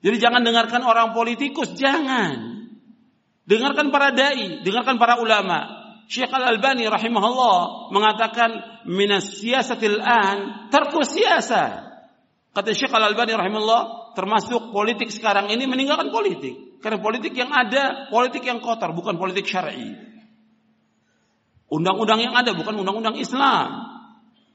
[0.05, 2.61] Jadi jangan dengarkan orang politikus, jangan.
[3.49, 5.81] Dengarkan para dai, dengarkan para ulama.
[6.13, 8.51] Syekh Al-Albani rahimahullah mengatakan
[8.85, 11.90] minas siyasatil an tarku siyasa.
[12.51, 16.83] Kata Syekh Al-Albani rahimahullah termasuk politik sekarang ini meninggalkan politik.
[16.83, 19.95] Karena politik yang ada politik yang kotor bukan politik syar'i.
[21.71, 23.87] Undang-undang yang ada bukan undang-undang Islam.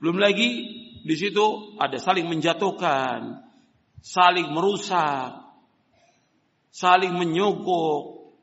[0.04, 0.68] Belum lagi
[1.06, 3.40] di situ ada saling menjatuhkan,
[4.04, 5.40] saling merusak,
[6.76, 8.36] saling menyogok,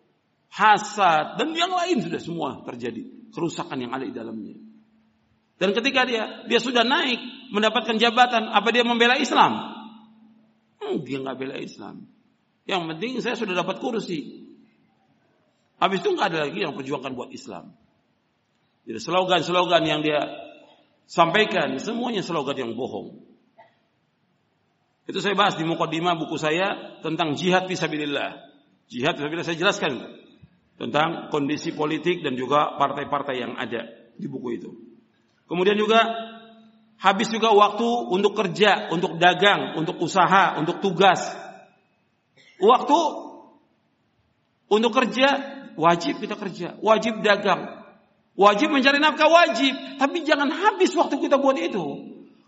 [0.49, 3.29] hasad, dan yang lain sudah semua terjadi.
[3.29, 4.72] Kerusakan yang ada di dalamnya.
[5.63, 7.23] Dan ketika dia dia sudah naik
[7.55, 9.79] mendapatkan jabatan, apa dia membela Islam?
[10.83, 12.03] Hmm, dia nggak bela Islam.
[12.67, 14.43] Yang penting saya sudah dapat kursi.
[15.79, 17.79] Habis itu nggak ada lagi yang perjuangkan buat Islam.
[18.91, 20.27] Jadi slogan-slogan yang dia
[21.07, 23.23] sampaikan semuanya slogan yang bohong.
[25.07, 28.35] Itu saya bahas di mukadimah buku saya tentang jihad fisabilillah.
[28.91, 30.11] Jihad fisabilillah saya jelaskan
[30.75, 33.87] tentang kondisi politik dan juga partai-partai yang ada
[34.19, 34.92] di buku itu.
[35.53, 36.01] Kemudian juga
[36.97, 41.21] habis juga waktu untuk kerja, untuk dagang, untuk usaha, untuk tugas.
[42.57, 42.99] Waktu
[44.73, 45.29] untuk kerja
[45.77, 47.85] wajib kita kerja, wajib dagang,
[48.33, 51.85] wajib mencari nafkah wajib, tapi jangan habis waktu kita buat itu.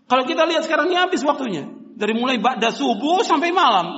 [0.09, 3.93] Kalau kita lihat sekarang ini habis waktunya, dari mulai ba'da subuh sampai malam,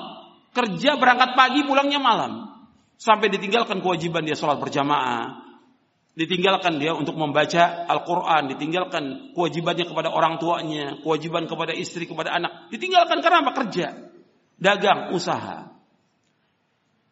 [0.52, 2.60] kerja berangkat pagi pulangnya malam,
[3.00, 5.47] sampai ditinggalkan kewajiban dia sholat berjamaah,
[6.18, 12.74] ditinggalkan dia untuk membaca Al-Quran, ditinggalkan kewajibannya kepada orang tuanya, kewajiban kepada istri, kepada anak,
[12.74, 13.54] ditinggalkan karena apa?
[13.54, 13.88] Kerja,
[14.58, 15.70] dagang, usaha.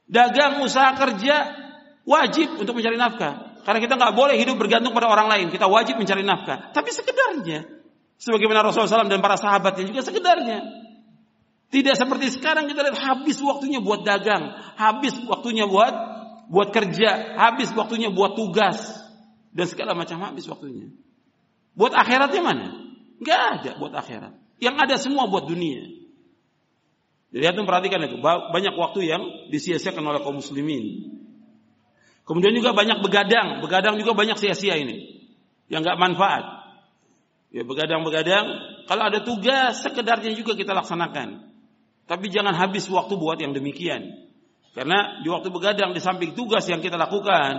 [0.10, 1.36] Dagang, usaha, kerja,
[2.02, 3.62] wajib untuk mencari nafkah.
[3.62, 6.74] Karena kita nggak boleh hidup bergantung pada orang lain, kita wajib mencari nafkah.
[6.74, 7.62] Tapi sekedarnya,
[8.18, 10.82] sebagaimana Rasulullah SAW dan para sahabatnya juga sekedarnya.
[11.70, 15.94] Tidak seperti sekarang kita lihat habis waktunya buat dagang, habis waktunya buat
[16.50, 18.78] buat kerja, habis waktunya buat tugas
[19.56, 20.92] dan segala macam habis waktunya.
[21.76, 22.68] Buat akhiratnya mana?
[23.20, 24.34] Enggak ada buat akhirat.
[24.60, 25.88] Yang ada semua buat dunia.
[27.36, 31.12] Jadi antum perhatikan itu, banyak waktu yang disia-siakan oleh kaum muslimin.
[32.24, 35.28] Kemudian juga banyak begadang, begadang juga banyak sia-sia ini.
[35.68, 36.46] Yang enggak manfaat.
[37.52, 38.46] Ya begadang-begadang,
[38.88, 41.52] kalau ada tugas sekedarnya juga kita laksanakan.
[42.06, 44.30] Tapi jangan habis waktu buat yang demikian.
[44.76, 47.56] Karena di waktu begadang di samping tugas yang kita lakukan,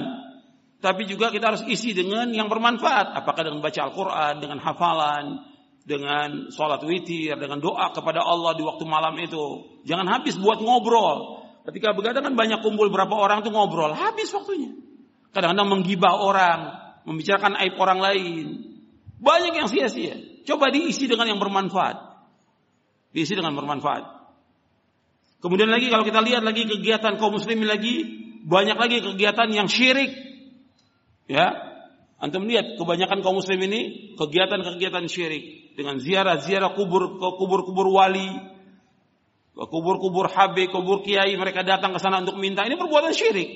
[0.84, 3.16] tapi juga kita harus isi dengan yang bermanfaat.
[3.16, 5.24] Apakah dengan baca Al-Quran, dengan hafalan,
[5.86, 9.64] dengan sholat witir, dengan doa kepada Allah di waktu malam itu.
[9.88, 11.46] Jangan habis buat ngobrol.
[11.64, 14.76] Ketika begadang kan banyak kumpul berapa orang tuh ngobrol, habis waktunya.
[15.32, 16.60] Kadang-kadang menggibah orang,
[17.06, 18.44] membicarakan aib orang lain.
[19.16, 20.18] Banyak yang sia-sia.
[20.44, 21.96] Coba diisi dengan yang bermanfaat.
[23.14, 24.15] Diisi dengan bermanfaat.
[25.40, 27.94] Kemudian lagi kalau kita lihat lagi kegiatan kaum muslimin lagi
[28.46, 30.14] banyak lagi kegiatan yang syirik.
[31.26, 31.66] Ya.
[32.16, 38.32] Antum lihat kebanyakan kaum muslim ini kegiatan-kegiatan syirik dengan ziarah-ziarah kubur kubur-kubur wali,
[39.52, 42.64] kubur-kubur habib, kubur kiai mereka datang ke sana untuk minta.
[42.64, 43.48] Ini perbuatan syirik.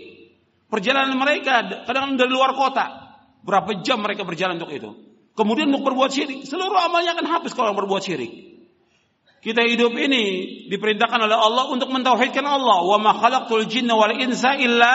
[0.69, 3.17] Perjalanan mereka kadang dari luar kota.
[3.41, 4.91] Berapa jam mereka berjalan untuk itu.
[5.33, 8.50] Kemudian untuk berbuat syirik, seluruh amalnya akan habis kalau berbuat syirik.
[9.41, 10.25] Kita hidup ini
[10.69, 12.85] diperintahkan oleh Allah untuk mentauhidkan Allah.
[12.85, 14.95] Wa ma khalaqtul jinna wal insa illa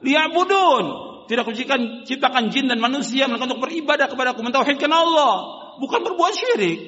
[0.00, 0.84] liya'budun.
[1.28, 5.32] Tidak kuciptakan ciptakan jin dan manusia melainkan untuk beribadah kepada aku, mentauhidkan Allah,
[5.76, 6.80] bukan berbuat syirik.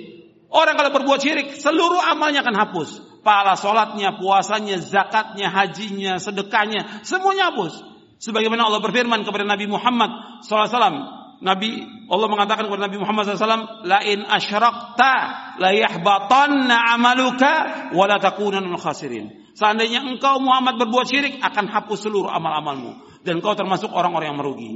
[0.49, 3.21] Orang kalau berbuat syirik, seluruh amalnya akan hapus.
[3.21, 7.85] Pahala sholatnya, puasanya, zakatnya, hajinya, sedekahnya, semuanya hapus.
[8.17, 14.19] Sebagaimana Allah berfirman kepada Nabi Muhammad SAW, Nabi Allah mengatakan kepada Nabi Muhammad SAW, "Lain
[14.29, 15.13] asyrakta
[15.57, 17.53] la yahbatanna amaluka
[17.97, 23.89] wa la khasirin." Seandainya engkau Muhammad berbuat syirik akan hapus seluruh amal-amalmu dan engkau termasuk
[23.89, 24.73] orang-orang yang merugi.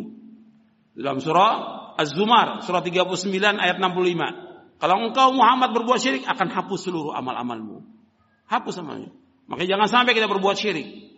[0.97, 1.53] Dalam surah
[2.01, 4.81] Az-Zumar surah 39 ayat 65.
[4.81, 7.85] Kalau engkau Muhammad berbuat syirik akan hapus seluruh amal-amalmu.
[8.49, 9.13] Hapus amalnya.
[9.47, 11.13] Makanya jangan sampai kita berbuat syirik.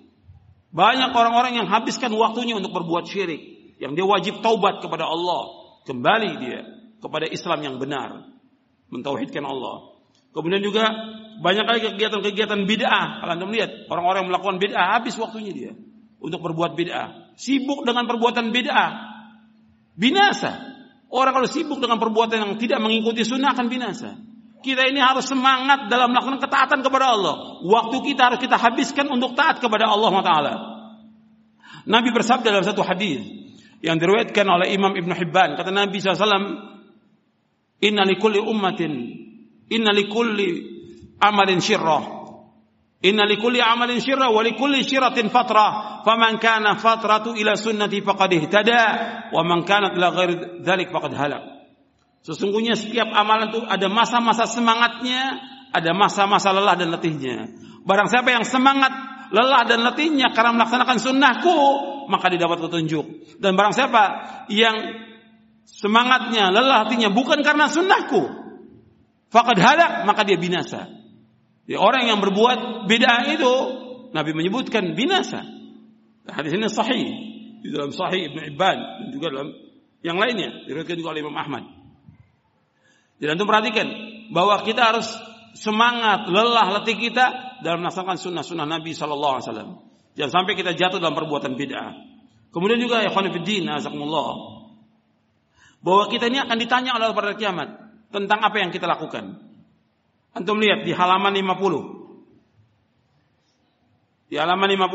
[0.75, 6.31] Banyak orang-orang yang habiskan waktunya untuk berbuat syirik yang dia wajib taubat kepada Allah, kembali
[6.41, 6.61] dia
[7.01, 8.25] kepada Islam yang benar,
[8.89, 9.97] mentauhidkan Allah.
[10.33, 10.85] Kemudian juga
[11.41, 13.25] banyak lagi kegiatan-kegiatan bid'ah.
[13.25, 15.73] Kalau anda melihat orang-orang melakukan bid'ah habis waktunya dia
[16.21, 18.91] untuk berbuat bid'ah, sibuk dengan perbuatan bid'ah,
[19.97, 20.77] binasa.
[21.07, 24.19] Orang kalau sibuk dengan perbuatan yang tidak mengikuti sunnah akan binasa.
[24.61, 27.63] Kita ini harus semangat dalam melakukan ketaatan kepada Allah.
[27.63, 30.55] Waktu kita harus kita habiskan untuk taat kepada Allah Taala.
[31.87, 33.46] Nabi bersabda dalam satu hadis,
[33.85, 35.57] yang diriwayatkan oleh Imam Ibn Hibban.
[35.57, 36.75] Kata Nabi SAW
[37.83, 38.93] inna likulli ummatin
[39.69, 40.49] inna likulli
[41.21, 42.05] amalin syirrah.
[43.05, 48.83] Inna likulli amalin syirrah wa likulli syiratin fatrah faman kana fatratu ila sunnati faqad ihtada
[49.31, 50.31] wa man kanat la ghair
[50.65, 51.45] dhalik faqad halak.
[52.25, 55.39] Sesungguhnya setiap amalan itu ada masa-masa semangatnya
[55.71, 57.53] ada masa-masa lelah dan letihnya.
[57.87, 58.91] Barang siapa yang semangat
[59.31, 61.59] lelah dan letihnya karena melaksanakan sunnahku
[62.07, 63.39] maka didapat petunjuk.
[63.39, 64.03] Dan barang siapa
[64.51, 64.77] yang
[65.67, 68.23] semangatnya, lelah hatinya bukan karena sunnahku,
[69.31, 70.89] fakad halak maka dia binasa.
[71.67, 73.53] Ya, orang yang berbuat beda itu
[74.15, 75.43] Nabi menyebutkan binasa.
[76.27, 77.07] Hadis ini sahih
[77.63, 79.51] di dalam Sahih Ibn Ibban dan juga dalam
[80.07, 81.67] yang lainnya diriwayatkan juga oleh Imam Ahmad.
[83.19, 83.87] Jadi antum perhatikan
[84.31, 85.09] bahwa kita harus
[85.57, 89.71] semangat, lelah, letih kita dalam melaksanakan sunnah-sunnah Nabi Shallallahu Alaihi Wasallam.
[90.17, 91.93] Jangan sampai kita jatuh dalam perbuatan bid'ah.
[92.49, 94.65] Kemudian juga ya khonifuddin azakumullah.
[95.85, 97.69] Bahwa kita ini akan ditanya oleh pada kiamat
[98.09, 99.37] tentang apa yang kita lakukan.
[100.33, 104.33] Antum lihat di halaman 50.
[104.33, 104.89] Di halaman 50.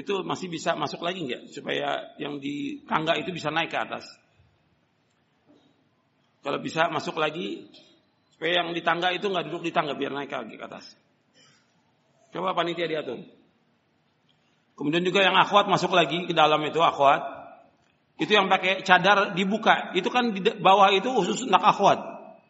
[0.00, 4.04] Itu masih bisa masuk lagi nggak supaya yang di tangga itu bisa naik ke atas?
[6.40, 7.68] Kalau bisa masuk lagi
[8.32, 10.96] supaya yang di tangga itu nggak duduk di tangga biar naik lagi ke atas.
[12.32, 13.20] Coba panitia diatur.
[14.78, 17.20] Kemudian juga yang akhwat masuk lagi ke dalam itu akhwat.
[18.16, 19.92] Itu yang pakai cadar dibuka.
[19.92, 22.00] Itu kan di bawah itu khusus untuk akhwat.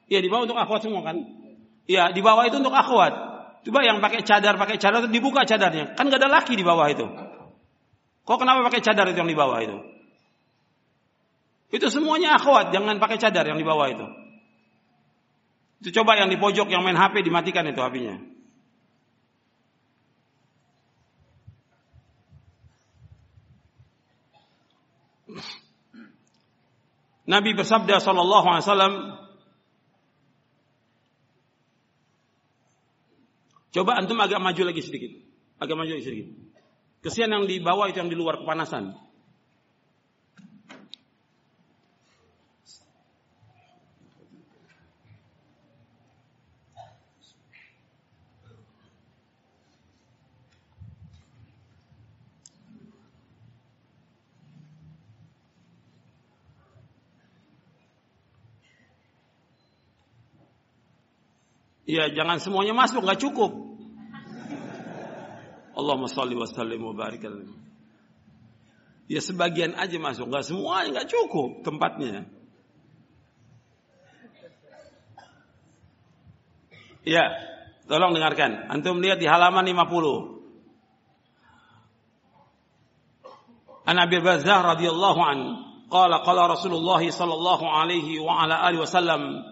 [0.06, 1.18] Iya di bawah untuk akhwat semua kan?
[1.90, 3.30] Iya di bawah itu untuk akhwat.
[3.60, 5.92] Coba yang pakai cadar, pakai cadar itu dibuka cadarnya.
[5.98, 7.04] Kan gak ada laki di bawah itu.
[8.30, 9.74] Kok kenapa pakai cadar itu yang di bawah itu?
[11.74, 14.06] Itu semuanya akhwat, jangan pakai cadar yang di bawah itu.
[15.82, 18.22] Itu coba yang di pojok yang main HP dimatikan itu HP-nya.
[27.26, 28.94] Nabi bersabda sallallahu alaihi wasallam
[33.70, 35.18] Coba antum agak maju lagi sedikit.
[35.62, 36.49] Agak maju lagi sedikit.
[37.00, 38.92] Kesian yang di bawah itu yang di luar kepanasan.
[61.90, 63.50] Iya, jangan semuanya masuk, nggak cukup.
[65.80, 67.24] Allahumma salli wa sallim wa barik
[69.10, 72.30] Ya sebagian aja masuk, nggak semuanya nggak cukup tempatnya.
[77.02, 77.32] Ya,
[77.90, 78.70] tolong dengarkan.
[78.70, 80.38] Antum lihat di halaman 50.
[83.88, 85.38] An Abi Bazzah radhiyallahu an
[85.90, 89.42] qala qala Rasulullah sallallahu alaihi wa ala alihi wasallam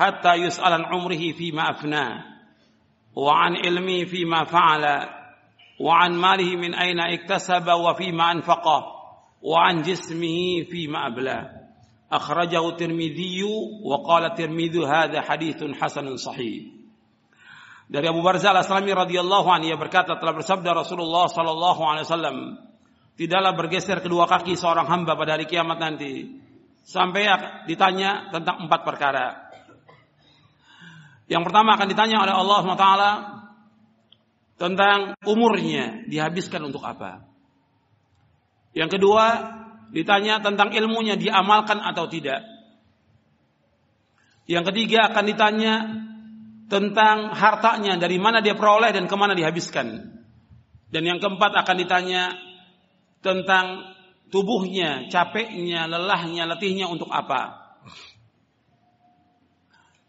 [0.00, 2.04] hatta yus'alan umrihi fi ma afna
[3.12, 4.96] wa an ilmi fi ma fa'ala
[5.76, 8.78] wa an malihi min aina iktasaba wa fi ma anfaqa
[9.44, 11.38] wa an jismihi fi ma abla.
[12.10, 12.80] Akhrajahu
[13.84, 14.34] wa qala
[17.90, 22.36] dari Abu Barzah Al-Aslami radhiyallahu anhu ia berkata telah bersabda Rasulullah sallallahu alaihi wasallam
[23.18, 26.38] tidaklah bergeser kedua kaki seorang hamba pada hari kiamat nanti
[26.86, 27.26] sampai
[27.66, 29.49] ditanya tentang empat perkara.
[31.30, 32.88] Yang pertama akan ditanya oleh Allah SWT
[34.58, 37.22] tentang umurnya dihabiskan untuk apa.
[38.74, 39.26] Yang kedua
[39.94, 42.42] ditanya tentang ilmunya diamalkan atau tidak.
[44.50, 45.74] Yang ketiga akan ditanya
[46.66, 50.18] tentang hartanya dari mana dia peroleh dan ke mana dihabiskan.
[50.90, 52.34] Dan yang keempat akan ditanya
[53.22, 53.94] tentang
[54.34, 57.69] tubuhnya, capeknya, lelahnya, letihnya untuk apa.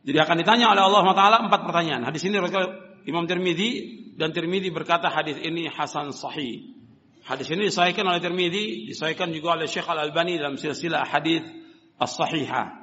[0.02, 2.02] Jadi akan ditanya oleh Allah Taala empat pertanyaan.
[2.06, 2.42] Hadis ini
[3.06, 3.70] Imam Tirmidzi
[4.18, 6.74] dan Tirmidzi berkata hadis ini hasan sahih.
[7.22, 11.46] Hadis ini disahihkan oleh Tirmidzi, disahihkan juga oleh Syekh Al Albani dalam silsilah hadis
[12.02, 12.82] as-sahihah.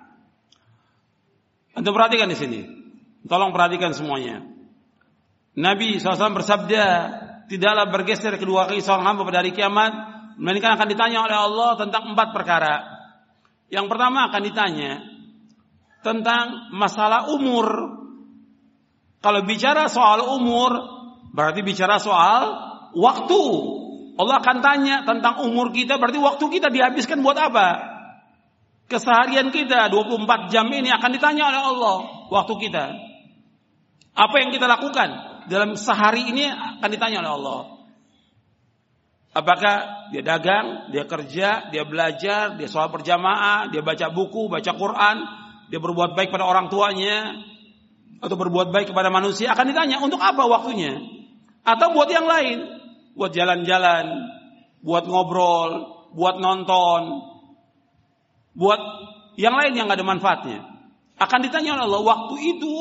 [1.74, 2.60] Anda perhatikan di sini.
[3.26, 4.46] Tolong perhatikan semuanya.
[5.58, 6.84] Nabi SAW bersabda,
[7.50, 12.14] tidaklah bergeser kedua kaki seorang hamba pada hari kiamat Melainkan akan ditanya oleh Allah tentang
[12.14, 12.74] empat perkara.
[13.74, 15.02] Yang pertama akan ditanya
[16.08, 17.68] tentang masalah umur.
[19.20, 20.72] Kalau bicara soal umur,
[21.36, 22.56] berarti bicara soal
[22.96, 23.42] waktu.
[24.18, 27.98] Allah akan tanya tentang umur kita, berarti waktu kita dihabiskan buat apa?
[28.88, 31.96] Keseharian kita 24 jam ini akan ditanya oleh Allah
[32.32, 32.84] waktu kita.
[34.16, 35.08] Apa yang kita lakukan
[35.46, 37.60] dalam sehari ini akan ditanya oleh Allah.
[39.36, 45.16] Apakah dia dagang, dia kerja, dia belajar, dia sholat berjamaah, dia baca buku, baca Quran,
[45.68, 47.36] dia berbuat baik pada orang tuanya,
[48.18, 50.98] atau berbuat baik kepada manusia, akan ditanya untuk apa waktunya?
[51.62, 52.66] Atau buat yang lain,
[53.14, 54.04] buat jalan-jalan,
[54.82, 55.70] buat ngobrol,
[56.16, 57.22] buat nonton,
[58.58, 58.80] buat
[59.38, 60.58] yang lain yang gak ada manfaatnya.
[61.18, 62.74] Akan ditanya oleh Allah, waktu itu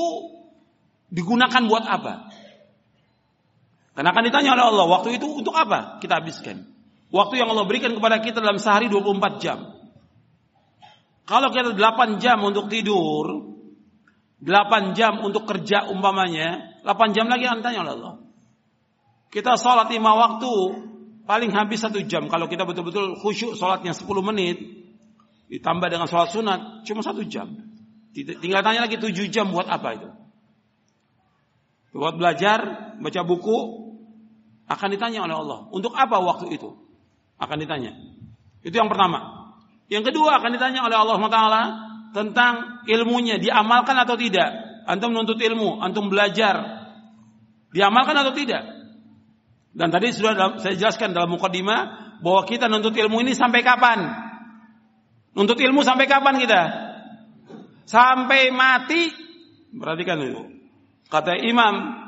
[1.13, 2.33] digunakan buat apa?
[3.93, 6.65] Karena akan ditanya oleh Allah, waktu itu untuk apa kita habiskan?
[7.13, 9.76] Waktu yang Allah berikan kepada kita dalam sehari 24 jam.
[11.27, 13.51] Kalau kita 8 jam untuk tidur,
[14.39, 18.15] 8 jam untuk kerja umpamanya, 8 jam lagi akan ditanya oleh Allah.
[19.27, 20.53] Kita sholat lima waktu,
[21.27, 22.31] paling habis satu jam.
[22.31, 24.55] Kalau kita betul-betul khusyuk sholatnya 10 menit,
[25.51, 27.51] ditambah dengan sholat sunat, cuma satu jam.
[28.15, 30.09] Tinggal tanya lagi 7 jam buat apa itu?
[31.91, 32.59] Buat belajar,
[33.03, 33.57] baca buku,
[34.67, 35.59] akan ditanya oleh Allah.
[35.75, 36.71] Untuk apa waktu itu?
[37.35, 37.91] Akan ditanya.
[38.63, 39.46] Itu yang pertama.
[39.87, 41.63] Yang kedua akan ditanya oleh Allah Taala
[42.11, 44.83] tentang ilmunya diamalkan atau tidak.
[44.87, 46.87] Antum menuntut ilmu, antum belajar.
[47.71, 48.63] Diamalkan atau tidak?
[49.75, 53.99] Dan tadi sudah saya jelaskan dalam mukadimah bahwa kita nuntut ilmu ini sampai kapan?
[55.37, 56.61] Nuntut ilmu sampai kapan kita?
[57.85, 59.11] Sampai mati.
[59.77, 60.41] Perhatikan itu.
[61.07, 62.06] Kata Imam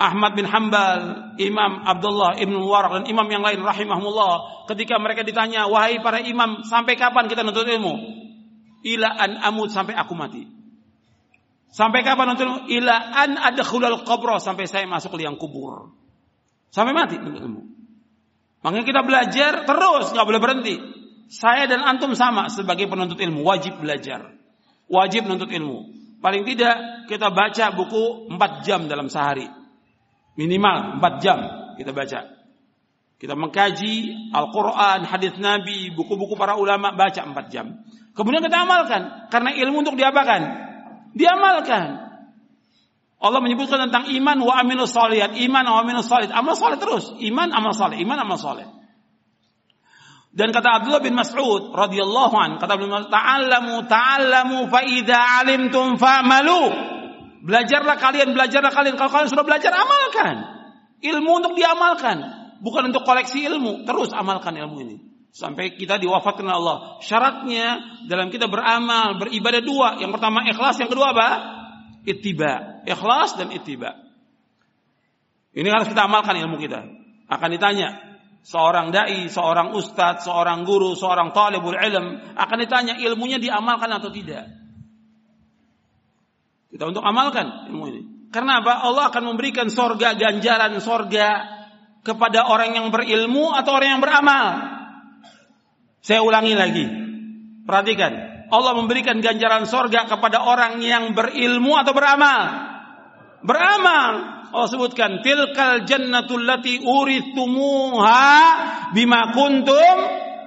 [0.00, 5.68] Ahmad bin Hambal, Imam Abdullah Ibn Mubarak dan imam yang lain rahimahumullah ketika mereka ditanya,
[5.68, 8.16] "Wahai para imam, sampai kapan kita nuntut ilmu?"
[8.80, 10.48] Ila an amut sampai aku mati.
[11.68, 12.60] Sampai kapan nuntut ilmu?
[12.80, 15.92] Ila an adkhulal qabra sampai saya masuk liang kubur.
[16.72, 17.62] Sampai mati nuntut ilmu.
[18.64, 20.76] Makanya kita belajar terus, nggak boleh berhenti.
[21.28, 24.32] Saya dan antum sama sebagai penuntut ilmu, wajib belajar.
[24.88, 25.92] Wajib menuntut ilmu.
[26.24, 29.59] Paling tidak kita baca buku 4 jam dalam sehari
[30.40, 31.38] Minimal 4 jam
[31.76, 32.20] kita baca.
[33.20, 33.96] Kita mengkaji
[34.32, 37.84] Al-Quran, hadis Nabi, buku-buku para ulama, baca 4 jam.
[38.16, 39.28] Kemudian kita amalkan.
[39.28, 40.40] Karena ilmu untuk diapakan?
[41.12, 42.08] Diamalkan.
[43.20, 45.36] Allah menyebutkan tentang iman wa aminu salihat.
[45.36, 46.32] Iman wa aminu salihat.
[46.32, 47.12] Amal salih terus.
[47.20, 48.00] Iman, amal salih.
[48.00, 48.64] Iman, amal salih.
[50.32, 56.62] Dan kata Abdullah bin Mas'ud radhiyallahu an, kata beliau, "Ta'allamu ta'allamu fa idza 'alimtum fa'malu."
[57.40, 58.94] Belajarlah kalian, belajarlah kalian.
[59.00, 60.36] Kalau kalian sudah belajar, amalkan.
[61.00, 62.20] Ilmu untuk diamalkan.
[62.60, 63.88] Bukan untuk koleksi ilmu.
[63.88, 64.96] Terus amalkan ilmu ini.
[65.32, 67.00] Sampai kita diwafatkan Allah.
[67.00, 67.80] Syaratnya
[68.10, 69.88] dalam kita beramal, beribadah dua.
[69.96, 71.28] Yang pertama ikhlas, yang kedua apa?
[72.04, 72.84] Ittiba.
[72.84, 73.96] Ikhlas dan ittiba.
[75.56, 76.84] Ini harus kita amalkan ilmu kita.
[77.30, 77.96] Akan ditanya.
[78.40, 82.36] Seorang da'i, seorang ustadz, seorang guru, seorang talibul ilm.
[82.36, 84.59] Akan ditanya ilmunya diamalkan atau tidak.
[86.70, 88.02] Kita untuk amalkan ilmu ini.
[88.30, 88.86] Karena apa?
[88.86, 91.42] Allah akan memberikan sorga, ganjaran sorga
[92.06, 94.46] kepada orang yang berilmu atau orang yang beramal.
[96.00, 96.86] Saya ulangi lagi.
[97.66, 98.12] Perhatikan.
[98.50, 102.40] Allah memberikan ganjaran sorga kepada orang yang berilmu atau beramal.
[103.42, 104.10] Beramal.
[104.50, 105.26] Allah sebutkan.
[105.26, 108.30] Tilkal jannatul lati urithumuha
[108.94, 109.96] bima kuntum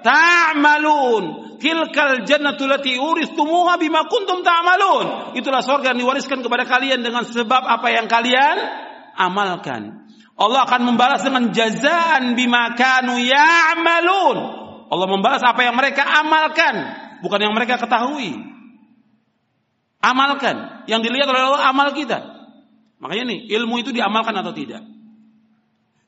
[0.03, 5.33] ta'malun tilkal jannatul lati uristumuha bima kuntum ta'malun.
[5.39, 8.57] Itulah surga yang diwariskan kepada kalian dengan sebab apa yang kalian
[9.15, 10.03] amalkan.
[10.33, 14.37] Allah akan membalas dengan jazaan bima kanu ya'malun.
[14.91, 16.75] Allah membalas apa yang mereka amalkan,
[17.23, 18.37] bukan yang mereka ketahui.
[20.03, 20.83] Amalkan.
[20.85, 22.19] Yang dilihat oleh Allah amal kita.
[22.99, 24.83] Makanya nih, ilmu itu diamalkan atau tidak.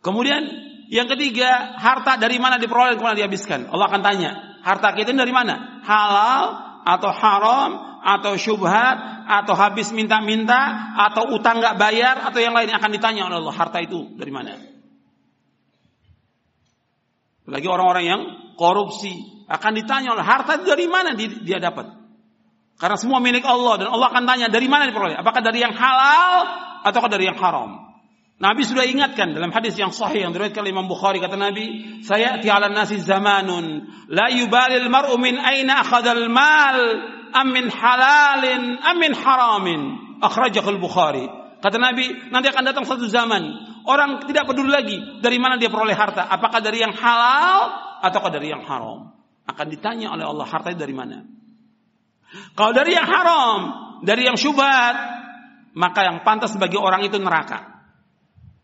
[0.03, 0.43] Kemudian
[0.91, 3.69] yang ketiga, harta dari mana diperoleh, ke mana dihabiskan.
[3.73, 5.86] Allah akan tanya, Harta kita dari mana?
[5.86, 6.43] Halal
[6.89, 7.69] atau haram
[8.01, 8.97] atau syubhat
[9.29, 13.77] atau habis minta-minta atau utang nggak bayar atau yang lain akan ditanya oleh Allah harta
[13.86, 14.57] itu dari mana?
[17.45, 18.21] Lagi orang-orang yang
[18.57, 21.86] korupsi akan ditanya oleh harta itu dari mana dia dapat?
[22.81, 25.13] Karena semua milik Allah dan Allah akan tanya dari mana diperoleh?
[25.13, 26.41] Apakah dari yang halal
[26.81, 27.94] atau dari yang haram?
[28.36, 32.67] Nabi sudah ingatkan dalam hadis yang sahih yang diriwayatkan Imam Bukhari kata Nabi, "Saya ala
[32.67, 36.77] nasi zamanun la yubalil mar'u min aina akhadha mal
[37.31, 39.81] am min halalin am min haramin."
[40.19, 41.27] Akhrajahu al-Bukhari.
[41.63, 43.43] Kata Nabi, nanti akan datang satu zaman
[43.88, 47.71] orang tidak peduli lagi dari mana dia peroleh harta, apakah dari yang halal
[48.03, 49.15] ataukah dari yang haram.
[49.47, 51.23] Akan ditanya oleh Allah harta itu dari mana.
[52.51, 53.59] Kalau dari yang haram,
[54.03, 54.95] dari yang syubhat,
[55.77, 57.74] maka yang pantas bagi orang itu neraka.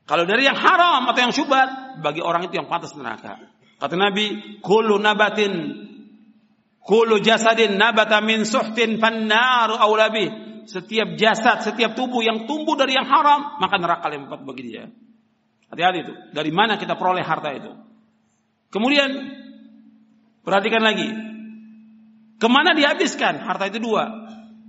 [0.05, 3.39] Kalau dari yang haram atau yang syubhat, bagi orang itu yang pantas neraka.
[3.81, 5.87] Kata Nabi, kullu nabatin
[6.81, 10.29] kullu jasadin nabata min suhtin fannaru aulabi.
[10.61, 14.85] Setiap jasad, setiap tubuh yang tumbuh dari yang haram, maka neraka lempat bagi dia.
[15.73, 16.13] Hati-hati itu.
[16.35, 17.71] Dari mana kita peroleh harta itu?
[18.69, 19.09] Kemudian
[20.45, 21.09] perhatikan lagi.
[22.37, 23.41] Ke mana dihabiskan?
[23.41, 24.05] Harta itu dua.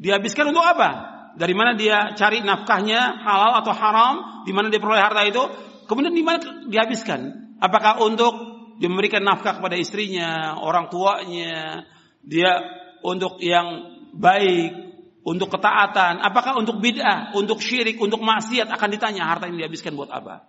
[0.00, 1.11] Dihabiskan untuk apa?
[1.36, 4.14] Dari mana dia cari nafkahnya halal atau haram,
[4.44, 5.42] di mana dia peroleh harta itu,
[5.88, 7.54] kemudian di mana dihabiskan.
[7.62, 8.34] Apakah untuk
[8.76, 11.86] memberikan nafkah kepada istrinya, orang tuanya,
[12.20, 12.58] dia
[13.06, 19.46] untuk yang baik, untuk ketaatan, apakah untuk bid'ah, untuk syirik, untuk maksiat akan ditanya harta
[19.46, 20.42] ini dihabiskan buat apa?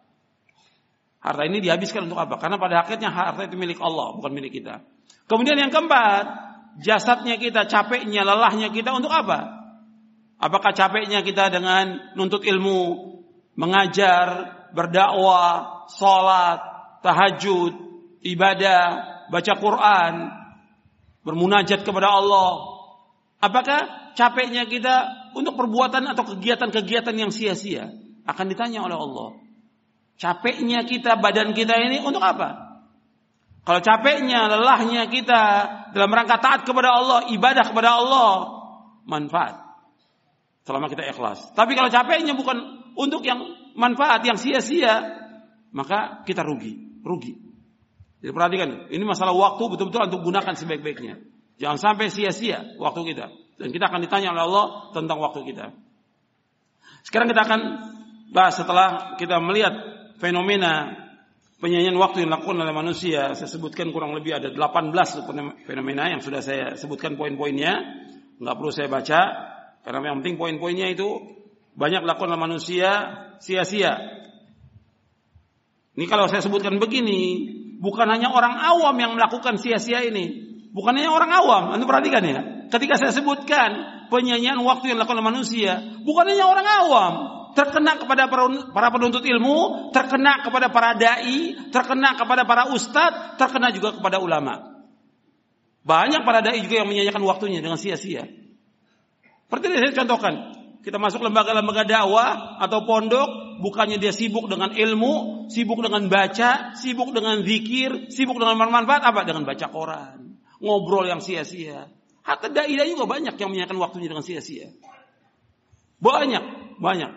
[1.23, 2.35] Harta ini dihabiskan untuk apa?
[2.41, 4.83] Karena pada akhirnya harta itu milik Allah, bukan milik kita.
[5.29, 6.25] Kemudian yang keempat,
[6.83, 9.62] jasadnya kita, capeknya, lelahnya kita untuk apa?
[10.43, 13.15] Apakah capeknya kita dengan nuntut ilmu,
[13.55, 16.59] mengajar, berdakwah, sholat,
[16.99, 17.71] tahajud,
[18.27, 18.83] ibadah,
[19.31, 20.13] baca Quran,
[21.23, 22.59] bermunajat kepada Allah?
[23.39, 27.87] Apakah capeknya kita untuk perbuatan atau kegiatan-kegiatan yang sia-sia?
[28.27, 29.39] Akan ditanya oleh Allah.
[30.19, 32.83] Capeknya kita, badan kita ini untuk apa?
[33.63, 35.43] Kalau capeknya, lelahnya kita
[35.95, 38.31] dalam rangka taat kepada Allah, ibadah kepada Allah,
[39.07, 39.62] manfaat
[40.63, 41.51] selama kita ikhlas.
[41.53, 42.57] Tapi kalau capeknya bukan
[42.95, 43.43] untuk yang
[43.75, 45.23] manfaat yang sia-sia,
[45.75, 47.33] maka kita rugi, rugi.
[48.23, 51.19] Jadi perhatikan, ini masalah waktu betul-betul untuk gunakan sebaik-baiknya.
[51.59, 53.27] Jangan sampai sia-sia waktu kita.
[53.59, 55.75] Dan kita akan ditanya oleh Allah tentang waktu kita.
[57.03, 57.61] Sekarang kita akan
[58.31, 59.75] bahas setelah kita melihat
[60.17, 61.03] fenomena
[61.59, 63.35] penyanyian waktu yang dilakukan oleh manusia.
[63.35, 64.95] Saya sebutkan kurang lebih ada 18
[65.67, 67.75] fenomena yang sudah saya sebutkan poin-poinnya.
[68.39, 69.21] Nggak perlu saya baca.
[69.83, 71.19] Karena yang penting poin-poinnya itu
[71.75, 72.89] banyak dilakukan oleh manusia
[73.43, 73.99] sia-sia.
[75.93, 77.51] Ini kalau saya sebutkan begini,
[77.83, 80.55] bukan hanya orang awam yang melakukan sia-sia ini.
[80.73, 82.41] Bukan hanya orang awam, Anda perhatikan ya.
[82.73, 83.69] Ketika saya sebutkan
[84.09, 87.13] penyanyian waktu yang dilakukan manusia, bukan hanya orang awam,
[87.53, 88.25] terkena kepada
[88.73, 94.81] para penuntut ilmu, terkena kepada para dai, terkena kepada para ustadz, terkena juga kepada ulama.
[95.85, 98.25] Banyak para dai juga yang menyanyikan waktunya dengan sia-sia.
[99.53, 100.33] Seperti yang saya contohkan,
[100.81, 107.13] kita masuk lembaga-lembaga dakwah atau pondok, bukannya dia sibuk dengan ilmu, sibuk dengan baca, sibuk
[107.13, 109.21] dengan zikir, sibuk dengan bermanfaat apa?
[109.21, 111.85] Dengan baca koran, ngobrol yang sia-sia.
[112.25, 114.73] Hatta dai juga banyak yang menyanyikan waktunya dengan sia-sia.
[116.01, 117.11] Banyak, banyak.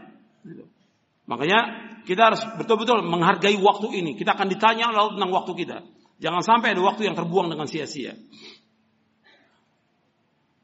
[1.24, 1.60] Makanya
[2.04, 4.12] kita harus betul-betul menghargai waktu ini.
[4.12, 5.88] Kita akan ditanya Allah tentang waktu kita.
[6.20, 8.12] Jangan sampai ada waktu yang terbuang dengan sia-sia.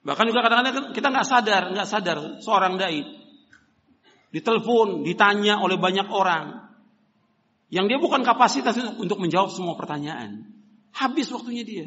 [0.03, 3.23] Bahkan juga kadang-kadang kita nggak sadar, nggak sadar seorang dai
[4.33, 6.73] ditelepon, ditanya oleh banyak orang
[7.73, 10.45] yang dia bukan kapasitas untuk menjawab semua pertanyaan.
[10.93, 11.87] Habis waktunya dia.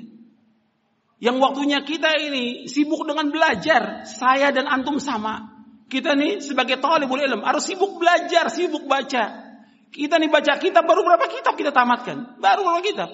[1.21, 4.05] Yang waktunya kita ini sibuk dengan belajar.
[4.05, 5.53] Saya dan antum sama.
[5.85, 9.45] Kita nih sebagai talibul ilm harus sibuk belajar, sibuk baca.
[9.93, 12.41] Kita nih baca kitab baru berapa kitab kita tamatkan?
[12.41, 13.09] Baru berapa kitab?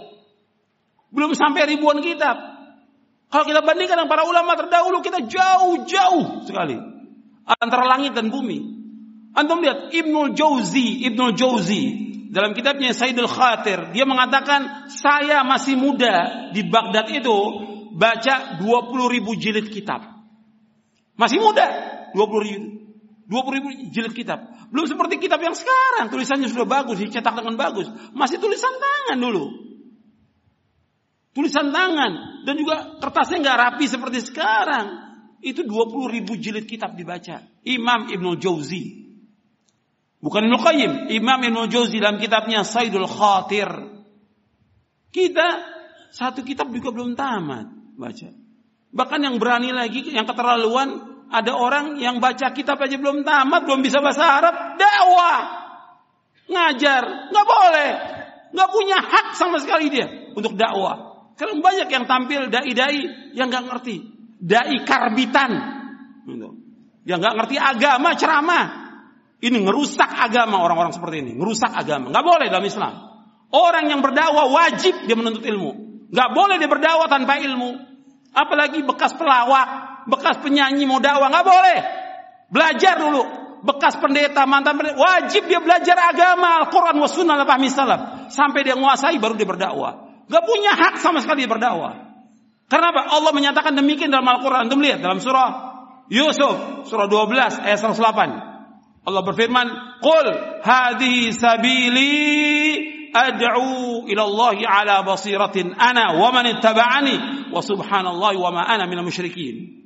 [1.12, 2.51] Belum sampai ribuan kitab.
[3.32, 6.75] Kalau kita bandingkan dengan para ulama terdahulu, kita jauh-jauh sekali
[7.47, 8.59] antara langit dan bumi.
[9.32, 11.84] Antum lihat Ibnu Jauzi, Ibnu Jauzi
[12.27, 17.38] dalam kitabnya Sayyidul Khatir, dia mengatakan saya masih muda di Baghdad itu
[17.95, 20.03] baca 20 ribu jilid kitab.
[21.15, 21.67] Masih muda,
[22.11, 22.67] 20 ribu.
[23.32, 24.43] 20 ribu jilid kitab.
[24.75, 27.88] Belum seperti kitab yang sekarang, tulisannya sudah bagus, dicetak dengan bagus.
[28.11, 29.70] Masih tulisan tangan dulu
[31.32, 35.11] tulisan tangan dan juga kertasnya nggak rapi seperti sekarang.
[35.41, 37.41] Itu 20 ribu jilid kitab dibaca.
[37.65, 39.09] Imam Ibnu Jauzi.
[40.21, 43.65] Bukan Ibnu Qayyim, Imam Ibnu Jauzi dalam kitabnya Saidul Khatir.
[45.09, 45.47] Kita
[46.13, 48.29] satu kitab juga belum tamat baca.
[48.91, 53.82] Bahkan yang berani lagi, yang keterlaluan, ada orang yang baca kitab aja belum tamat, belum
[53.82, 55.39] bisa bahasa Arab, dakwah.
[56.51, 57.91] Ngajar, nggak boleh.
[58.51, 60.05] Nggak punya hak sama sekali dia
[60.36, 61.11] untuk dakwah.
[61.36, 63.95] Sekarang banyak yang tampil dai-dai yang nggak ngerti.
[64.41, 65.51] Dai karbitan.
[66.27, 66.49] Gitu.
[67.05, 68.65] Yang nggak ngerti agama ceramah.
[69.41, 71.32] Ini ngerusak agama orang-orang seperti ini.
[71.34, 72.13] Ngerusak agama.
[72.13, 72.93] Nggak boleh dalam Islam.
[73.51, 76.05] Orang yang berdakwah wajib dia menuntut ilmu.
[76.13, 77.73] Nggak boleh dia berdakwah tanpa ilmu.
[78.32, 81.27] Apalagi bekas pelawak, bekas penyanyi mau dakwah.
[81.34, 81.79] Nggak boleh.
[82.53, 83.23] Belajar dulu.
[83.61, 84.97] Bekas pendeta, mantan pendeta.
[84.97, 86.65] Wajib dia belajar agama.
[86.65, 88.29] Al-Quran wa sunnah salaf.
[88.29, 90.11] Sampai dia menguasai baru dia berdakwah.
[90.32, 92.07] Gak punya hak sama sekali berdakwah.
[92.71, 93.03] Karena apa?
[93.11, 94.71] Allah menyatakan demikian dalam Al-Quran.
[94.71, 95.75] Anda melihat dalam surah
[96.07, 99.03] Yusuf, surah 12 ayat 108.
[99.03, 99.67] Allah berfirman,
[99.99, 100.27] Qul
[100.63, 102.15] hadhi sabili
[103.11, 109.03] ad'u ila Allah ala basiratin ana wa man ittaba'ani wa subhanallahi wa ma ana minal
[109.03, 109.84] musyrikin.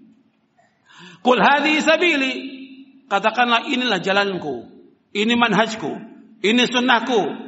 [1.25, 2.31] Qul hadhi sabili
[3.09, 4.69] katakanlah inilah jalanku,
[5.09, 5.89] ini manhajku,
[6.45, 7.44] ini sunnahku,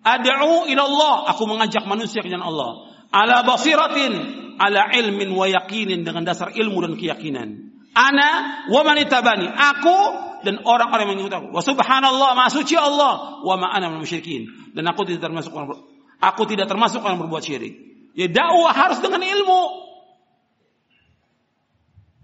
[0.00, 2.70] Ad'u ila Allah, aku mengajak manusia ke jalan Allah.
[3.12, 4.12] Ala basiratin,
[4.56, 7.48] ala ilmin wa yakinin dengan dasar ilmu dan keyakinan.
[7.92, 9.98] Ana wa man itabani, aku
[10.46, 11.48] dan orang-orang yang mengikuti aku.
[11.52, 14.72] Wa subhanallah, maha suci Allah, wa ma ana musyrikin.
[14.72, 15.84] Dan aku tidak termasuk orang
[16.20, 17.74] aku tidak termasuk orang berbuat syirik.
[18.16, 19.62] Ya dakwah harus dengan ilmu.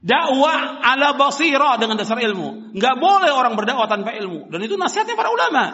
[0.07, 2.79] Dakwah ala basirah dengan dasar ilmu.
[2.79, 4.49] Enggak boleh orang berdakwah tanpa ilmu.
[4.55, 5.65] Dan itu nasihatnya para ulama.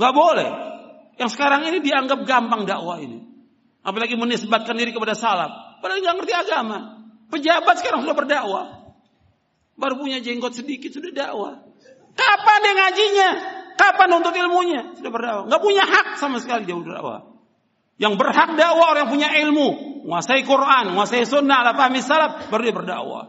[0.00, 0.69] Enggak boleh.
[1.20, 3.20] Yang sekarang ini dianggap gampang dakwah ini.
[3.84, 5.84] Apalagi menisbatkan diri kepada salaf.
[5.84, 7.04] Padahal nggak ngerti agama.
[7.28, 8.96] Pejabat sekarang sudah berdakwah.
[9.76, 11.60] Baru punya jenggot sedikit sudah dakwah.
[12.16, 13.28] Kapan dia ngajinya?
[13.76, 14.96] Kapan untuk ilmunya?
[14.96, 15.44] Sudah berdakwah.
[15.44, 17.28] Nggak punya hak sama sekali dia berdakwah.
[18.00, 19.68] Yang berhak dakwah orang yang punya ilmu,
[20.08, 23.24] menguasai Quran, menguasai sunnah, ala fahmi salaf, baru dia berdakwah.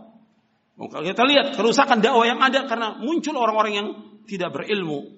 [0.80, 3.88] Kalau kita lihat kerusakan dakwah yang ada karena muncul orang-orang yang
[4.24, 5.12] tidak berilmu,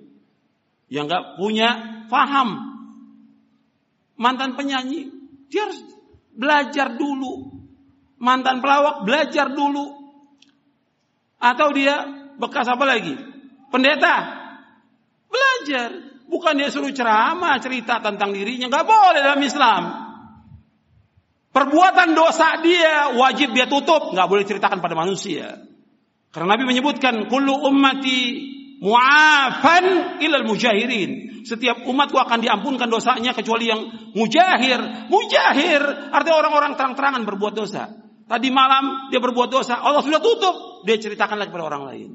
[0.90, 2.50] yang nggak punya faham
[4.20, 5.12] mantan penyanyi
[5.52, 5.80] dia harus
[6.34, 7.64] belajar dulu
[8.18, 10.02] mantan pelawak belajar dulu
[11.38, 12.08] atau dia
[12.40, 13.14] bekas apa lagi
[13.70, 14.44] pendeta
[15.64, 15.90] belajar.
[16.28, 18.68] Bukan dia suruh ceramah, cerita tentang dirinya.
[18.68, 19.84] Nggak boleh dalam Islam.
[21.54, 24.12] Perbuatan dosa dia wajib dia tutup.
[24.12, 25.62] Nggak boleh ceritakan pada manusia.
[26.34, 28.22] Karena Nabi menyebutkan, Kullu ummati
[28.82, 31.30] mu'afan ilal mujahirin.
[31.44, 35.12] Setiap umatku akan diampunkan dosanya kecuali yang mujahir.
[35.12, 37.92] Mujahir artinya orang-orang terang-terangan berbuat dosa.
[38.24, 40.88] Tadi malam dia berbuat dosa, Allah sudah tutup.
[40.88, 42.10] Dia ceritakan lagi pada orang lain.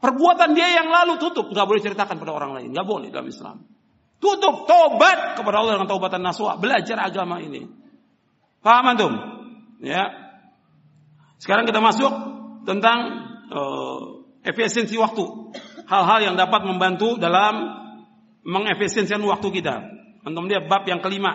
[0.00, 3.64] Perbuatan dia yang lalu tutup, nggak boleh ceritakan pada orang lain, nggak boleh dalam Islam.
[4.16, 7.68] Tutup, tobat kepada Allah dengan taubatan naswa, belajar agama ini.
[8.64, 9.12] Paham antum?
[9.84, 10.08] Ya.
[11.36, 12.12] Sekarang kita masuk
[12.64, 12.98] tentang
[13.52, 15.52] uh, efisiensi waktu.
[15.86, 17.85] Hal-hal yang dapat membantu dalam
[18.46, 19.74] mengefisiensikan waktu kita.
[20.22, 21.34] Antum lihat bab yang kelima.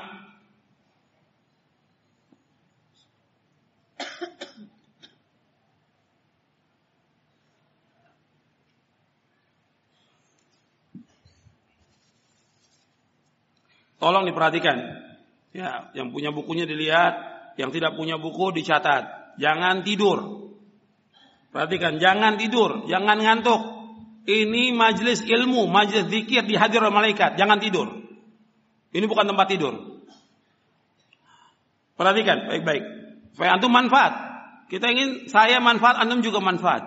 [14.02, 14.78] Tolong diperhatikan.
[15.54, 17.14] Ya, yang punya bukunya dilihat,
[17.60, 19.36] yang tidak punya buku dicatat.
[19.38, 20.50] Jangan tidur.
[21.52, 23.81] Perhatikan, jangan tidur, jangan ngantuk.
[24.22, 27.42] Ini majelis ilmu, majelis zikir dihadir oleh malaikat.
[27.42, 27.90] Jangan tidur.
[28.94, 29.74] Ini bukan tempat tidur.
[31.98, 32.84] Perhatikan baik-baik.
[33.34, 34.14] Supaya antum manfaat.
[34.70, 36.86] Kita ingin saya manfaat, antum juga manfaat.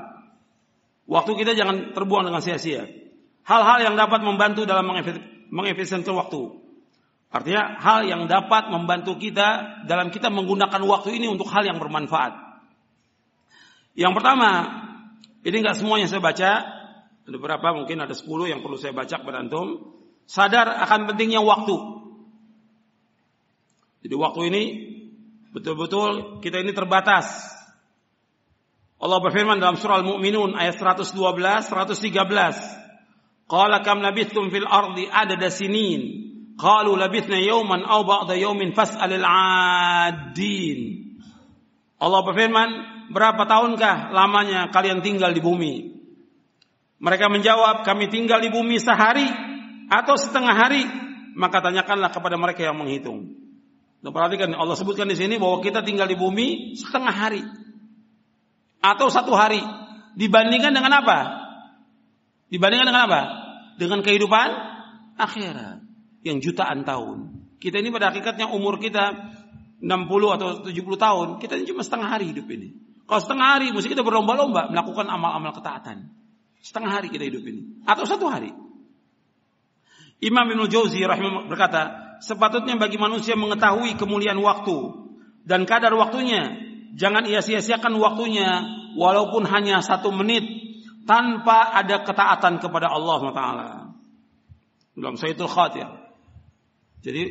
[1.04, 2.86] Waktu kita jangan terbuang dengan sia-sia.
[3.44, 4.88] Hal-hal yang dapat membantu dalam
[5.52, 6.64] mengefisienkan waktu.
[7.34, 12.30] Artinya hal yang dapat membantu kita dalam kita menggunakan waktu ini untuk hal yang bermanfaat.
[13.98, 14.50] Yang pertama,
[15.42, 16.50] ini nggak semuanya saya baca,
[17.24, 19.96] ada beberapa mungkin ada 10 yang perlu saya baca kepada antum.
[20.28, 21.76] Sadar akan pentingnya waktu.
[24.04, 24.62] Jadi waktu ini
[25.56, 27.48] betul-betul kita ini terbatas.
[29.00, 33.48] Allah berfirman dalam surah Al-Mu'minun ayat 112, 113.
[33.48, 40.78] Qala kam labithtum fil ardi adada sinin Qalu labithna yawman aw ba'da yawmin fas'alil 'adin.
[41.98, 42.68] Allah berfirman,
[43.10, 45.94] berapa tahunkah lamanya kalian tinggal di bumi?
[47.04, 49.28] Mereka menjawab, kami tinggal di bumi sehari
[49.92, 50.88] atau setengah hari.
[51.36, 53.36] Maka tanyakanlah kepada mereka yang menghitung.
[54.00, 57.44] Dan perhatikan Allah sebutkan di sini bahwa kita tinggal di bumi setengah hari
[58.80, 59.60] atau satu hari.
[60.14, 61.18] Dibandingkan dengan apa?
[62.48, 63.20] Dibandingkan dengan apa?
[63.76, 64.48] Dengan kehidupan
[65.18, 65.82] akhirat
[66.22, 67.44] yang jutaan tahun.
[67.58, 69.34] Kita ini pada hakikatnya umur kita
[69.84, 72.72] 60 atau 70 tahun, kita ini cuma setengah hari hidup ini.
[73.04, 76.23] Kalau setengah hari, mesti kita berlomba-lomba melakukan amal-amal ketaatan.
[76.64, 77.84] Setengah hari kita hidup ini.
[77.84, 78.48] Atau satu hari.
[80.24, 84.72] Imam Ibn Jauzi rahimah berkata, sepatutnya bagi manusia mengetahui kemuliaan waktu
[85.44, 86.56] dan kadar waktunya.
[86.96, 88.64] Jangan ia sia-siakan waktunya
[88.96, 90.46] walaupun hanya satu menit
[91.04, 93.68] tanpa ada ketaatan kepada Allah Taala.
[94.96, 95.90] Dalam Sayyidul Khatir.
[97.04, 97.22] Jadi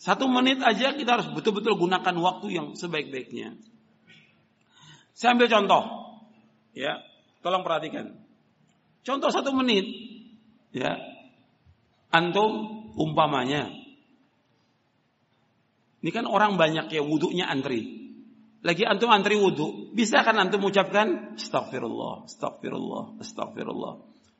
[0.00, 3.58] satu menit aja kita harus betul-betul gunakan waktu yang sebaik-baiknya.
[5.12, 5.82] Saya ambil contoh,
[6.72, 7.02] ya,
[7.42, 8.27] tolong perhatikan.
[9.08, 9.88] Contoh satu menit,
[10.76, 11.00] ya,
[12.12, 13.72] antum umpamanya,
[16.04, 18.12] ini kan orang banyak ya wudhunya antri.
[18.60, 23.94] Lagi antum antri wudhu, bisa kan antum ucapkan Astagfirullah, Astagfirullah, Astagfirullah,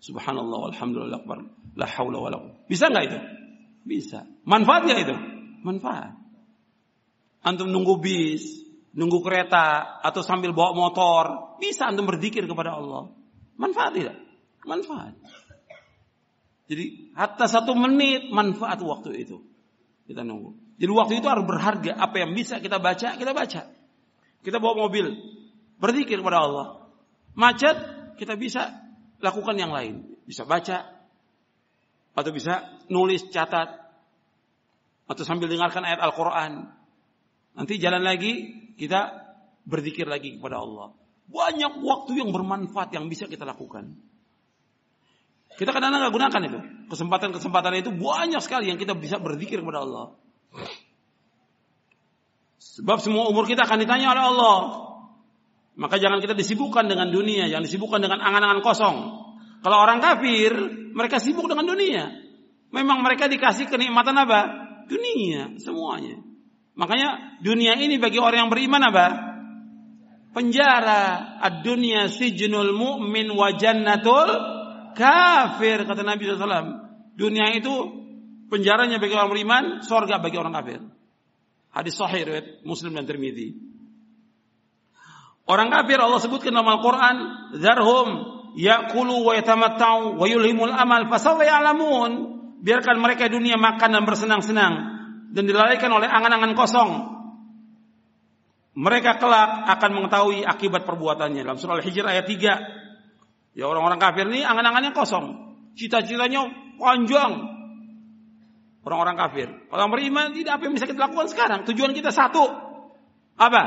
[0.04, 1.20] Subhanallah, Alhamdulillah,
[1.72, 2.38] La haula wa la
[2.68, 3.18] Bisa nggak itu?
[3.88, 4.28] Bisa.
[4.44, 5.16] Manfaatnya itu?
[5.64, 6.12] Manfaat.
[7.40, 13.16] Antum nunggu bis, nunggu kereta, atau sambil bawa motor, bisa antum berzikir kepada Allah.
[13.56, 14.27] Manfaat tidak?
[14.66, 15.14] Manfaat.
[16.68, 19.40] Jadi hatta satu menit manfaat waktu itu.
[20.04, 20.78] Kita nunggu.
[20.78, 21.96] Jadi waktu itu harus berharga.
[21.96, 23.62] Apa yang bisa kita baca, kita baca.
[24.44, 25.10] Kita bawa mobil,
[25.82, 26.66] berzikir kepada Allah.
[27.34, 27.76] Macet,
[28.16, 28.70] kita bisa
[29.18, 30.06] lakukan yang lain.
[30.28, 30.98] Bisa baca,
[32.14, 33.78] atau bisa nulis, catat,
[35.08, 36.66] atau sambil dengarkan ayat Al-Quran.
[37.58, 38.32] Nanti jalan lagi,
[38.78, 39.28] kita
[39.66, 40.94] berzikir lagi kepada Allah.
[41.28, 43.98] Banyak waktu yang bermanfaat yang bisa kita lakukan.
[45.58, 46.58] Kita kadang-kadang nggak gunakan itu.
[46.86, 50.14] Kesempatan-kesempatan itu banyak sekali yang kita bisa berzikir kepada Allah.
[52.78, 54.58] Sebab semua umur kita akan ditanya oleh Allah.
[55.74, 58.96] Maka jangan kita disibukkan dengan dunia, jangan disibukkan dengan angan-angan kosong.
[59.58, 60.54] Kalau orang kafir,
[60.94, 62.06] mereka sibuk dengan dunia.
[62.70, 64.40] Memang mereka dikasih kenikmatan apa?
[64.86, 66.22] Dunia, semuanya.
[66.78, 69.06] Makanya dunia ini bagi orang yang beriman apa?
[70.30, 71.34] Penjara.
[71.42, 74.57] Ad-dunya sijnul mu'min wa jannatul
[74.98, 75.86] kafir.
[75.86, 76.90] Kata Nabi SAW.
[77.14, 77.70] Dunia itu
[78.50, 80.82] penjaranya bagi orang beriman, sorga bagi orang kafir.
[81.70, 83.54] Hadis sahih riwayat Muslim dan Tirmidzi.
[85.48, 87.16] Orang kafir Allah sebutkan dalam Al-Qur'an,
[87.56, 92.10] "Zarhum ya'kulu wa yatamatta'u wa yulhimul amal fasawfa ya'lamun.
[92.58, 94.74] Biarkan mereka dunia makan dan bersenang-senang
[95.30, 96.90] dan dilalaikan oleh angan-angan kosong.
[98.78, 101.42] Mereka kelak akan mengetahui akibat perbuatannya.
[101.42, 102.87] Dalam surah Al-Hijr ayat 3.
[103.58, 105.34] Ya orang-orang kafir ini angan-angannya kosong.
[105.74, 106.46] Cita-citanya
[106.78, 107.42] panjang.
[108.86, 109.50] Orang-orang kafir.
[109.74, 111.66] Orang beriman tidak apa yang bisa kita lakukan sekarang.
[111.66, 112.46] Tujuan kita satu.
[113.34, 113.62] Apa?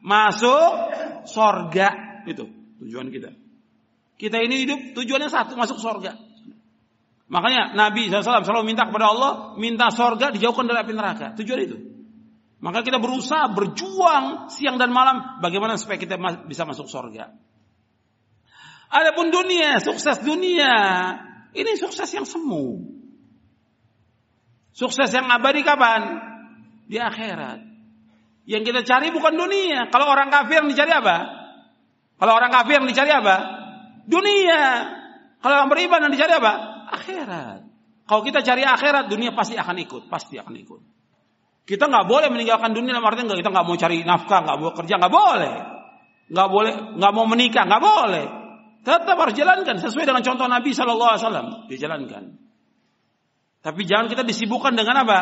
[0.00, 0.72] Masuk
[1.28, 2.24] sorga.
[2.24, 2.48] Itu
[2.80, 3.36] tujuan kita.
[4.16, 6.16] Kita ini hidup tujuannya satu, masuk surga.
[7.28, 11.36] Makanya Nabi SAW selalu minta kepada Allah, minta surga dijauhkan dari api neraka.
[11.36, 11.76] Tujuan itu.
[12.64, 16.16] Maka kita berusaha berjuang siang dan malam bagaimana supaya kita
[16.48, 17.30] bisa masuk surga.
[18.88, 20.72] Adapun dunia, sukses dunia,
[21.52, 22.96] ini sukses yang semu.
[24.72, 26.22] Sukses yang abadi kapan?
[26.88, 27.60] Di akhirat.
[28.48, 29.92] Yang kita cari bukan dunia.
[29.92, 31.16] Kalau orang kafir yang dicari apa?
[32.16, 33.36] Kalau orang kafir yang dicari apa?
[34.08, 34.62] Dunia.
[35.42, 36.52] Kalau orang beriman yang dicari apa?
[36.94, 37.60] Akhirat.
[38.08, 40.80] Kalau kita cari akhirat, dunia pasti akan ikut, pasti akan ikut.
[41.68, 44.94] Kita nggak boleh meninggalkan dunia dalam artinya kita nggak mau cari nafkah, nggak mau kerja,
[44.96, 45.54] nggak boleh,
[46.32, 48.26] nggak boleh, nggak mau menikah, nggak boleh.
[48.88, 52.22] Tetap harus jalankan sesuai dengan contoh Nabi Shallallahu Alaihi Wasallam dijalankan.
[53.60, 55.18] Tapi jangan kita disibukkan dengan apa?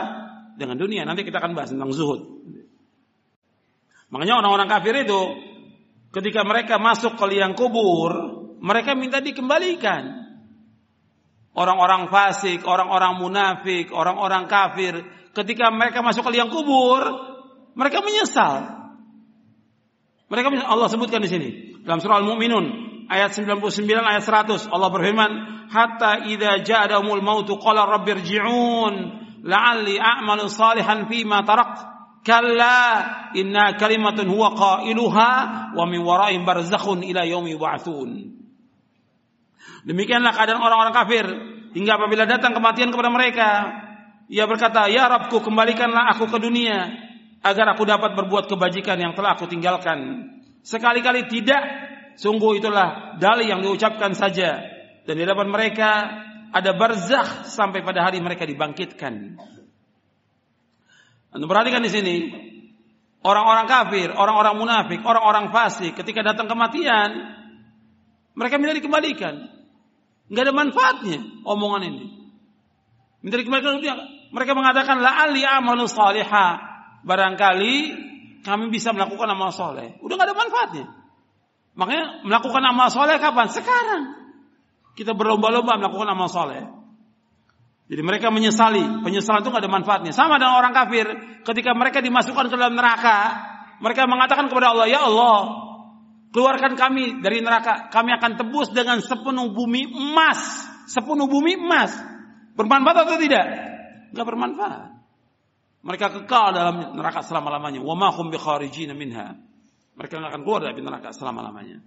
[0.55, 1.03] Dengan dunia.
[1.03, 2.47] Nanti kita akan bahas tentang zuhud.
[4.15, 5.21] Makanya orang-orang kafir itu
[6.15, 8.15] ketika mereka masuk ke liang kubur,
[8.63, 10.31] mereka minta dikembalikan.
[11.51, 15.03] Orang-orang fasik, orang-orang munafik, orang-orang kafir,
[15.35, 17.03] ketika mereka masuk ke liang kubur,
[17.75, 18.63] mereka menyesal.
[20.31, 20.71] Mereka menyesal.
[20.71, 21.49] Allah sebutkan di sini
[21.83, 25.31] dalam surah Al-Mu'minun ayat 99 ayat 100 Allah berfirman,
[25.71, 28.95] "Hatta idza ja'adahumul mautu qala rabbirji'un
[29.43, 31.97] la'alli a'malu salihan fima tarakt."
[32.27, 33.07] Kalla
[33.39, 35.31] inna kalimatun huwa qailuha
[35.79, 38.35] wa min wara'in barzakhun ila yaumi yub'atsun.
[39.87, 41.27] Demikianlah keadaan orang-orang kafir
[41.71, 43.49] hingga apabila datang kematian kepada mereka,
[44.27, 46.91] ia berkata, "Ya Rabbku, kembalikanlah aku ke dunia
[47.47, 50.27] agar aku dapat berbuat kebajikan yang telah aku tinggalkan."
[50.67, 51.63] Sekali-kali tidak,
[52.17, 54.61] sungguh itulah dalih yang diucapkan saja
[55.07, 55.91] dan di hadapan mereka
[56.51, 59.39] ada barzakh sampai pada hari mereka dibangkitkan.
[61.37, 62.17] Anda perhatikan di sini,
[63.21, 67.37] orang-orang kafir, orang-orang munafik, orang-orang fasik ketika datang kematian,
[68.33, 69.53] mereka minta dikembalikan.
[70.33, 72.05] Nggak ada manfaatnya omongan ini.
[73.21, 73.79] Minta dikembalikan.
[74.33, 76.75] Mereka mengatakan la ali amalu salihah.
[77.07, 77.75] Barangkali
[78.43, 79.95] kami bisa melakukan amal soleh.
[80.03, 80.87] Udah nggak ada manfaatnya.
[81.77, 83.53] Makanya melakukan amal soleh kapan?
[83.53, 84.03] Sekarang.
[84.97, 86.65] Kita berlomba-lomba melakukan amal soleh.
[87.87, 89.05] Jadi mereka menyesali.
[89.05, 90.13] Penyesalan itu nggak ada manfaatnya.
[90.17, 91.07] Sama dengan orang kafir.
[91.45, 93.19] Ketika mereka dimasukkan ke dalam neraka.
[93.77, 95.67] Mereka mengatakan kepada Allah, Ya Allah,
[96.37, 97.89] Keluarkan kami dari neraka.
[97.89, 100.69] Kami akan tebus dengan sepenuh bumi emas.
[100.85, 101.97] Sepenuh bumi emas.
[102.53, 103.47] Bermanfaat atau tidak?
[104.13, 105.01] Enggak bermanfaat.
[105.81, 107.81] Mereka kekal dalam neraka selama-lamanya.
[107.81, 109.33] Wa ma hum minha.
[109.97, 111.81] Mereka akan keluar dari neraka selama-lamanya.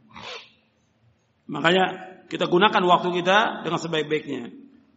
[1.50, 1.86] Makanya
[2.30, 4.50] kita gunakan waktu kita dengan sebaik-baiknya.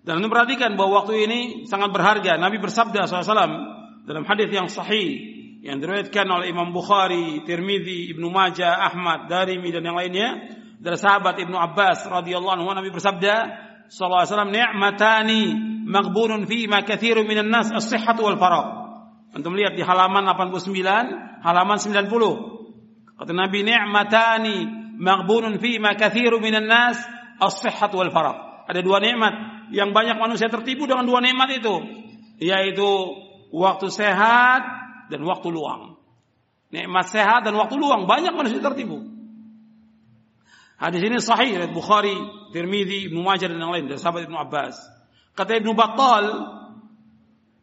[0.02, 2.34] Dan perhatikan bahwa waktu ini sangat berharga.
[2.40, 5.32] Nabi bersabda SAW dalam hadis yang sahih
[5.62, 11.38] yang diriwayatkan oleh Imam Bukhari, Tirmidzi, Ibnu Majah, Ahmad, Darimi dan yang lainnya dari sahabat
[11.38, 13.34] Ibnu Abbas radhiyallahu anhu Nabi bersabda
[13.86, 15.42] sallallahu alaihi wasallam ni'matani
[15.86, 18.82] maghbunun fi ma katsirun minan nas as-sihhat wal faragh.
[19.32, 20.66] Antum lihat di halaman 89,
[21.46, 22.61] halaman 90.
[23.22, 24.56] Kata Nabi ni'matani
[24.98, 26.98] maghbunun fi ma katsirun minan nas
[27.38, 28.66] as-sihhat wal faragh.
[28.66, 29.30] Ada dua nikmat
[29.70, 31.74] yang banyak manusia tertipu dengan dua nikmat itu,
[32.42, 32.90] yaitu
[33.54, 34.66] waktu sehat
[35.06, 36.02] dan waktu luang.
[36.74, 39.06] Nikmat sehat dan waktu luang banyak manusia tertipu.
[40.82, 42.18] Hadis ini sahih dari Bukhari,
[42.50, 44.74] Tirmidzi, Ibnu Majah dan yang lain dari sahabat Ibnu Abbas.
[45.38, 46.26] Kata Ibnu Battal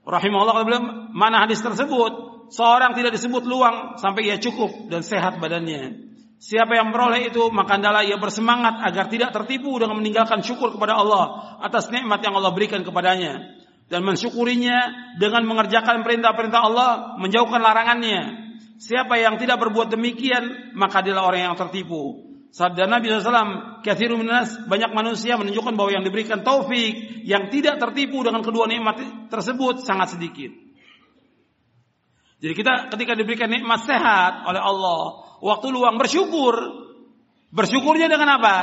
[0.07, 2.38] rahimahullah kata beliau, mana hadis tersebut?
[2.49, 6.09] Seorang tidak disebut luang sampai ia cukup dan sehat badannya.
[6.39, 10.95] Siapa yang meroleh itu maka adalah ia bersemangat agar tidak tertipu dengan meninggalkan syukur kepada
[10.95, 14.77] Allah atas nikmat yang Allah berikan kepadanya dan mensyukurinya
[15.17, 18.53] dengan mengerjakan perintah-perintah Allah, menjauhkan larangannya.
[18.79, 22.29] Siapa yang tidak berbuat demikian, maka adalah orang yang tertipu.
[22.49, 28.23] Sabda Nabi SAW, kathiru minas, banyak manusia menunjukkan bahwa yang diberikan taufik, yang tidak tertipu
[28.23, 30.68] dengan kedua nikmat tersebut sangat sedikit.
[32.39, 36.55] Jadi kita ketika diberikan nikmat sehat oleh Allah, waktu luang bersyukur.
[37.51, 38.55] Bersyukurnya dengan apa?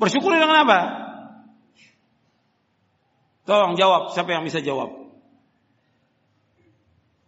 [0.00, 0.80] Bersyukur dengan apa?
[3.44, 4.94] Tolong jawab, siapa yang bisa jawab?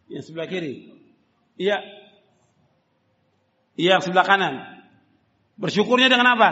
[0.08, 0.88] Yang sebelah kiri.
[1.60, 1.82] Iya.
[3.76, 4.54] Iya, yang sebelah kanan.
[5.60, 6.50] Bersyukurnya dengan apa?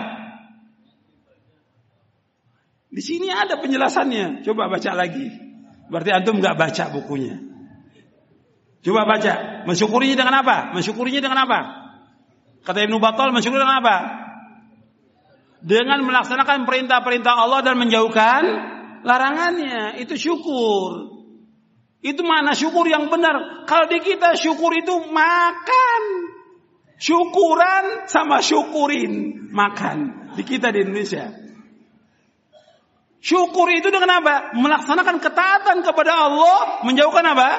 [2.91, 4.43] Di sini ada penjelasannya.
[4.45, 5.50] Coba baca lagi.
[5.91, 7.37] Berarti antum nggak baca bukunya.
[8.81, 9.67] Coba baca.
[9.69, 10.73] Mensyukurinya dengan apa?
[10.73, 11.61] Mensyukurinya dengan apa?
[12.65, 13.97] Kata Ibnu Battal mensyukuri dengan apa?
[15.61, 18.43] Dengan melaksanakan perintah-perintah Allah dan menjauhkan
[19.05, 20.01] larangannya.
[20.01, 21.13] Itu syukur.
[22.01, 23.67] Itu mana syukur yang benar.
[23.69, 26.03] Kalau di kita syukur itu makan.
[26.97, 29.45] Syukuran sama syukurin.
[29.53, 30.33] Makan.
[30.37, 31.40] Di kita di Indonesia.
[33.21, 34.57] Syukur itu dengan apa?
[34.57, 36.81] Melaksanakan ketaatan kepada Allah.
[36.89, 37.51] Menjauhkan apa?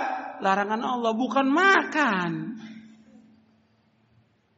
[0.41, 1.13] Larangan Allah.
[1.13, 2.57] Bukan makan.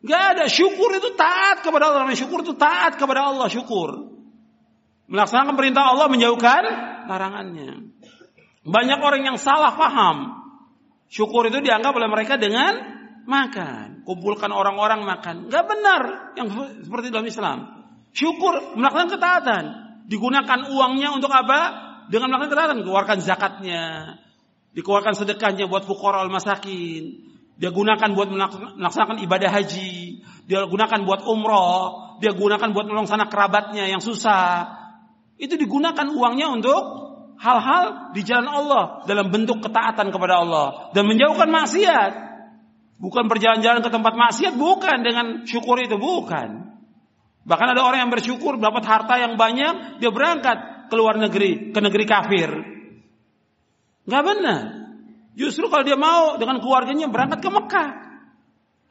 [0.07, 0.45] Gak ada.
[0.47, 2.15] Syukur itu taat kepada Allah.
[2.15, 3.51] Syukur itu taat kepada Allah.
[3.51, 4.15] Syukur.
[5.11, 6.07] Melaksanakan perintah Allah.
[6.07, 6.63] Menjauhkan
[7.11, 7.83] larangannya.
[8.63, 10.39] Banyak orang yang salah paham.
[11.11, 12.79] Syukur itu dianggap oleh mereka dengan
[13.27, 14.07] makan.
[14.07, 15.51] Kumpulkan orang-orang makan.
[15.51, 16.47] Gak benar yang
[16.79, 17.57] seperti dalam Islam.
[18.15, 19.82] Syukur melakukan ketaatan.
[20.07, 21.59] Digunakan uangnya untuk apa?
[22.11, 22.79] Dengan melakukan ketaatan.
[22.83, 23.83] Keluarkan zakatnya.
[24.73, 27.33] Dikeluarkan sedekahnya buat fukor al-masakin.
[27.53, 28.27] Dia gunakan buat
[28.81, 30.25] melaksanakan ibadah haji.
[30.49, 32.17] Dia gunakan buat umroh.
[32.19, 34.81] Dia gunakan buat menolong sana kerabatnya yang susah.
[35.37, 36.81] Itu digunakan uangnya untuk
[37.37, 42.11] hal-hal di jalan Allah dalam bentuk ketaatan kepada Allah dan menjauhkan maksiat.
[43.01, 46.72] Bukan berjalan-jalan ke tempat maksiat, bukan dengan syukur itu, bukan.
[47.43, 51.79] Bahkan ada orang yang bersyukur dapat harta yang banyak, dia berangkat ke luar negeri, ke
[51.83, 52.49] negeri kafir.
[54.07, 54.63] Gak benar.
[55.33, 57.89] Justru kalau dia mau dengan keluarganya berangkat ke Mekah.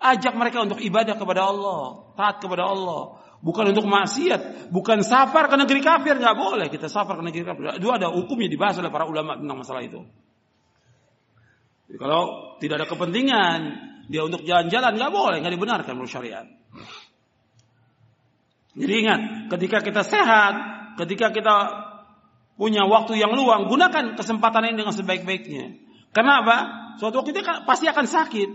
[0.03, 5.57] Ajak mereka untuk ibadah kepada Allah, taat kepada Allah bukan untuk maksiat, bukan safar ke
[5.59, 7.63] negeri kafir, nggak boleh kita safar ke negeri kafir.
[7.77, 10.01] Itu ada hukumnya dibahas oleh para ulama tentang masalah itu.
[11.91, 13.59] Jadi kalau tidak ada kepentingan
[14.07, 16.47] dia untuk jalan-jalan nggak boleh, nggak dibenarkan menurut syariat.
[18.73, 19.21] Jadi ingat,
[19.53, 20.55] ketika kita sehat,
[20.97, 21.57] ketika kita
[22.57, 25.77] punya waktu yang luang, gunakan kesempatan ini dengan sebaik-baiknya.
[26.13, 26.57] Kenapa?
[26.97, 28.49] Suatu waktu kita pasti akan sakit.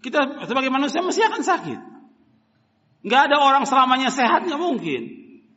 [0.00, 1.78] Kita sebagai manusia mesti akan sakit.
[3.04, 5.02] Nggak ada orang selamanya sehat, nggak mungkin.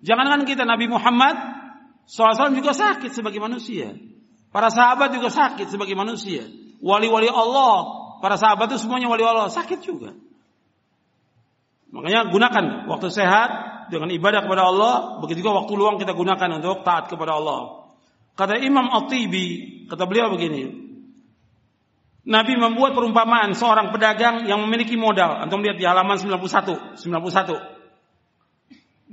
[0.04, 1.36] Jangankan kita Nabi Muhammad
[2.04, 3.96] SAW juga sakit sebagai manusia.
[4.52, 6.46] Para sahabat juga sakit sebagai manusia.
[6.84, 7.76] Wali-wali Allah,
[8.20, 10.14] para sahabat itu semuanya wali Allah, sakit juga.
[11.94, 13.50] Makanya gunakan waktu sehat
[13.94, 17.86] dengan ibadah kepada Allah, begitu juga waktu luang kita gunakan untuk taat kepada Allah.
[18.34, 20.84] Kata Imam At-Tibi, kata beliau begini,
[22.24, 25.38] Nabi membuat perumpamaan seorang pedagang yang memiliki modal.
[25.38, 27.74] Antum lihat di halaman 91, 91.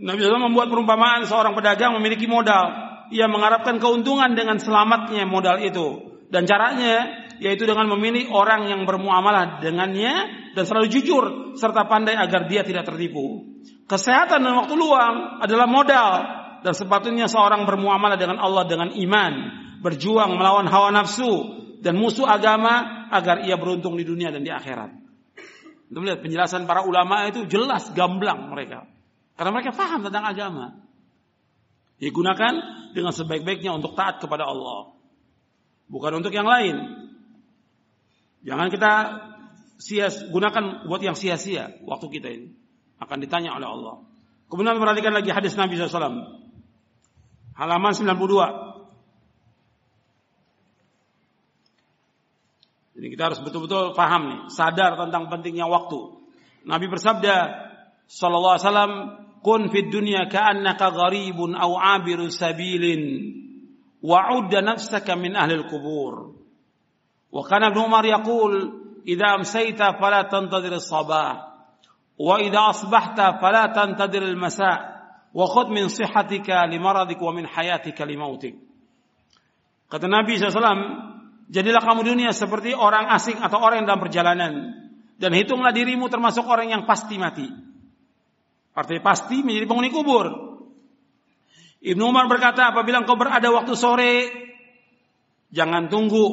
[0.00, 2.72] Nabi SAW membuat perumpamaan seorang pedagang memiliki modal.
[3.12, 6.09] Ia mengharapkan keuntungan dengan selamatnya modal itu.
[6.30, 10.14] Dan caranya yaitu dengan memilih orang yang bermuamalah dengannya
[10.52, 11.24] dan selalu jujur
[11.56, 13.48] serta pandai agar dia tidak tertipu.
[13.88, 16.10] Kesehatan dan waktu luang adalah modal
[16.60, 19.32] dan sepatutnya seorang bermuamalah dengan Allah dengan iman,
[19.80, 21.32] berjuang melawan hawa nafsu
[21.80, 25.00] dan musuh agama agar ia beruntung di dunia dan di akhirat.
[25.90, 28.86] Kita melihat penjelasan para ulama itu jelas gamblang mereka.
[29.34, 30.76] Karena mereka paham tentang agama.
[31.98, 32.52] Digunakan
[32.94, 34.99] dengan sebaik-baiknya untuk taat kepada Allah.
[35.90, 36.76] Bukan untuk yang lain.
[38.46, 38.92] Jangan kita
[39.82, 42.48] sia gunakan buat yang sia-sia waktu kita ini.
[43.02, 44.06] Akan ditanya oleh Allah.
[44.46, 46.38] Kemudian perhatikan lagi hadis Nabi SAW.
[47.58, 48.70] Halaman 92.
[53.00, 56.20] Jadi kita harus betul-betul paham nih, sadar tentang pentingnya waktu.
[56.68, 57.36] Nabi bersabda
[58.04, 58.92] sallallahu alaihi wasallam,
[59.40, 63.00] "Kun fid dunya ka'annaka gharibun aw 'abiru sabilin
[65.56, 66.34] al-qubur."
[67.30, 68.52] Wa kana Ibnu Umar yaqul,
[69.06, 71.46] "Idza amsayta fala tantadir as-sabah
[72.20, 74.76] wa idza asbahta fala tantadir al-masa'
[75.32, 78.56] wa khudh min sihhatika limaradik wa min hayatika limautik."
[79.90, 81.10] Kata Nabi SAW,
[81.50, 84.52] Jadilah kamu dunia seperti orang asing atau orang yang dalam perjalanan.
[85.18, 87.50] Dan hitunglah dirimu termasuk orang yang pasti mati.
[88.70, 90.49] Artinya pasti menjadi penghuni kubur.
[91.80, 94.12] Ibnu Umar berkata, apabila engkau berada waktu sore,
[95.48, 96.28] jangan tunggu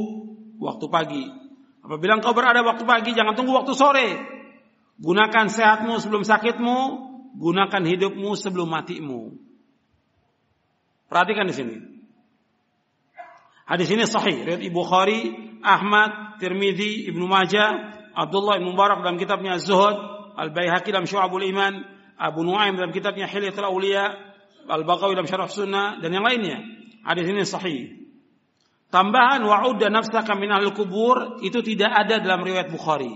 [0.60, 1.24] waktu pagi.
[1.80, 4.08] Apabila engkau berada waktu pagi, jangan tunggu waktu sore.
[5.00, 6.78] Gunakan sehatmu sebelum sakitmu,
[7.40, 9.40] gunakan hidupmu sebelum matimu.
[11.08, 11.78] Perhatikan di sini.
[13.68, 15.22] Hadis ini sahih riwayat Ibu Bukhari,
[15.64, 19.96] Ahmad, Tirmidzi, Ibnu Majah, Abdullah bin Mubarak dalam kitabnya Zuhud,
[20.36, 21.84] Al-Baihaqi dalam Syu'abul Iman,
[22.20, 24.27] Abu Nuaim dalam kitabnya Hilyatul Auliya,
[24.68, 26.60] Al-Baqawi dalam Syarah Sunnah dan yang lainnya.
[27.08, 27.82] Hadis ini sahih.
[28.88, 33.12] Tambahan wa'udda nafsaka min al-kubur itu tidak ada dalam riwayat Bukhari.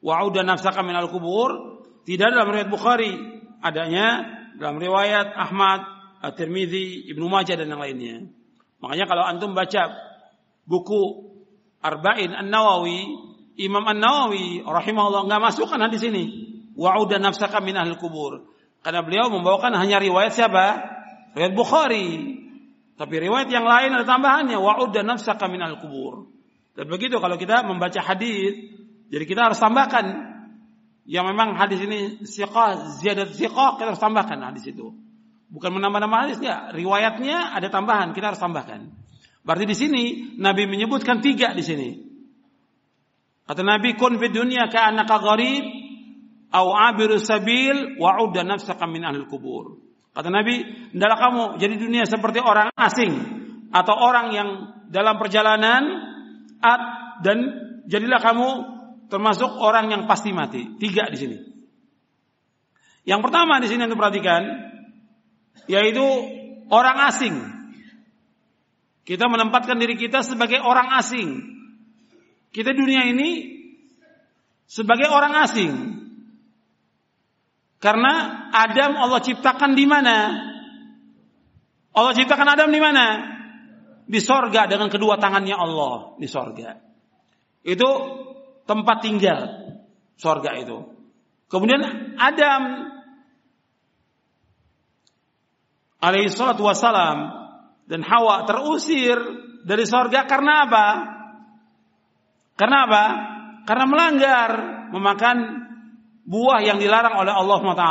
[0.00, 3.12] Wa'udda nafsaka min al-kubur tidak ada dalam riwayat Bukhari.
[3.62, 4.26] adanya
[4.58, 5.86] dalam riwayat Ahmad,
[6.18, 8.26] At-Tirmidzi, Ibnu Majah dan yang lainnya.
[8.82, 9.94] Makanya kalau antum baca
[10.66, 11.30] buku
[11.78, 13.06] Arba'in An-Nawawi,
[13.62, 16.24] Imam An-Nawawi rahimahullah nggak masukkan hadis ini.
[16.74, 18.51] Wa'uda nafsaka min ahli kubur.
[18.82, 20.82] Karena beliau membawakan hanya riwayat siapa?
[21.38, 22.08] Riwayat Bukhari.
[22.98, 24.58] Tapi riwayat yang lain ada tambahannya.
[24.58, 26.26] Wa'uda nafsaka min ahli kubur.
[26.74, 28.58] Dan begitu kalau kita membaca hadis,
[29.06, 30.34] jadi kita harus tambahkan
[31.06, 34.94] yang memang hadis ini siqah, ziyadat siqah, kita harus tambahkan hadis itu.
[35.52, 38.88] Bukan menambah-nambah hadis ya, riwayatnya ada tambahan, kita harus tambahkan.
[39.42, 40.04] Berarti di sini
[40.38, 41.90] Nabi menyebutkan tiga di sini.
[43.44, 45.81] Kata Nabi, kun fi dunya ka'annaka gharib
[46.52, 49.80] au abiru sabil wa udda nafsaka min ahlil kubur.
[50.12, 50.60] Kata Nabi,
[50.92, 53.12] hendaklah kamu jadi dunia seperti orang asing
[53.72, 54.48] atau orang yang
[54.92, 55.82] dalam perjalanan
[57.24, 57.38] dan
[57.88, 58.48] jadilah kamu
[59.08, 60.76] termasuk orang yang pasti mati.
[60.76, 61.38] Tiga di sini.
[63.08, 64.42] Yang pertama di sini yang diperhatikan
[65.64, 66.04] yaitu
[66.68, 67.36] orang asing.
[69.02, 71.40] Kita menempatkan diri kita sebagai orang asing.
[72.52, 73.48] Kita dunia ini
[74.68, 75.72] sebagai orang asing.
[77.82, 80.16] Karena Adam Allah ciptakan di mana?
[81.92, 83.32] Allah ciptakan Adam di mana?
[84.06, 86.76] di sorga dengan kedua tangannya Allah di sorga.
[87.62, 87.88] Itu
[88.66, 89.40] tempat tinggal
[90.18, 90.84] sorga itu.
[91.46, 91.80] Kemudian
[92.20, 92.92] Adam
[96.02, 97.18] alaihissalatu wassalam
[97.86, 99.16] dan Hawa terusir
[99.62, 100.86] dari sorga karena apa?
[102.58, 103.04] Karena apa?
[103.62, 104.50] Karena melanggar
[104.90, 105.36] memakan
[106.32, 107.86] buah yang dilarang oleh Allah SWT.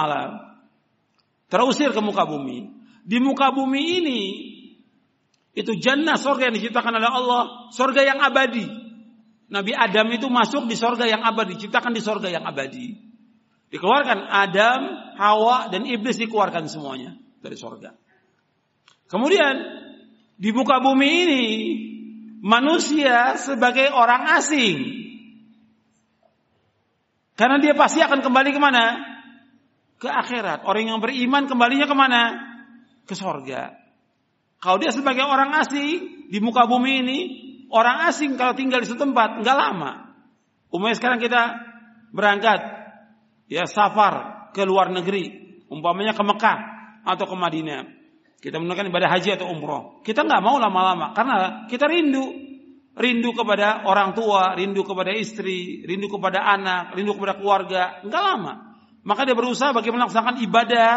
[1.54, 2.74] Terusir ke muka bumi.
[3.06, 4.22] Di muka bumi ini
[5.54, 8.66] itu jannah sorga yang diciptakan oleh Allah, sorga yang abadi.
[9.52, 12.96] Nabi Adam itu masuk di sorga yang abadi, diciptakan di sorga yang abadi.
[13.68, 14.80] Dikeluarkan Adam,
[15.20, 17.92] Hawa, dan Iblis dikeluarkan semuanya dari sorga.
[19.12, 19.56] Kemudian
[20.40, 21.46] di muka bumi ini
[22.40, 24.78] manusia sebagai orang asing.
[27.36, 28.86] Karena dia pasti akan kembali ke mana?
[30.02, 30.66] Ke akhirat.
[30.66, 32.22] Orang yang beriman kembalinya ke mana?
[33.06, 33.76] Ke sorga.
[34.62, 37.20] Kalau dia sebagai orang asing di muka bumi ini,
[37.74, 40.14] orang asing kalau tinggal di setempat nggak lama.
[40.70, 41.58] Umumnya sekarang kita
[42.14, 42.62] berangkat
[43.50, 46.58] ya safar ke luar negeri, umpamanya ke Mekah
[47.04, 47.82] atau ke Madinah.
[48.42, 50.02] Kita menggunakan ibadah haji atau umroh.
[50.06, 52.51] Kita nggak mau lama-lama karena kita rindu,
[52.96, 57.82] rindu kepada orang tua, rindu kepada istri, rindu kepada anak, rindu kepada keluarga.
[58.04, 58.54] Nggak lama.
[59.02, 60.92] Maka dia berusaha bagaimana melaksanakan ibadah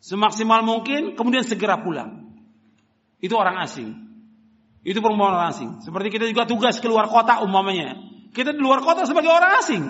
[0.00, 2.36] semaksimal mungkin, kemudian segera pulang.
[3.20, 3.92] Itu orang asing.
[4.84, 5.70] Itu perempuan orang asing.
[5.80, 7.96] Seperti kita juga tugas keluar kota umpamanya.
[8.36, 9.84] Kita di luar kota sebagai orang asing.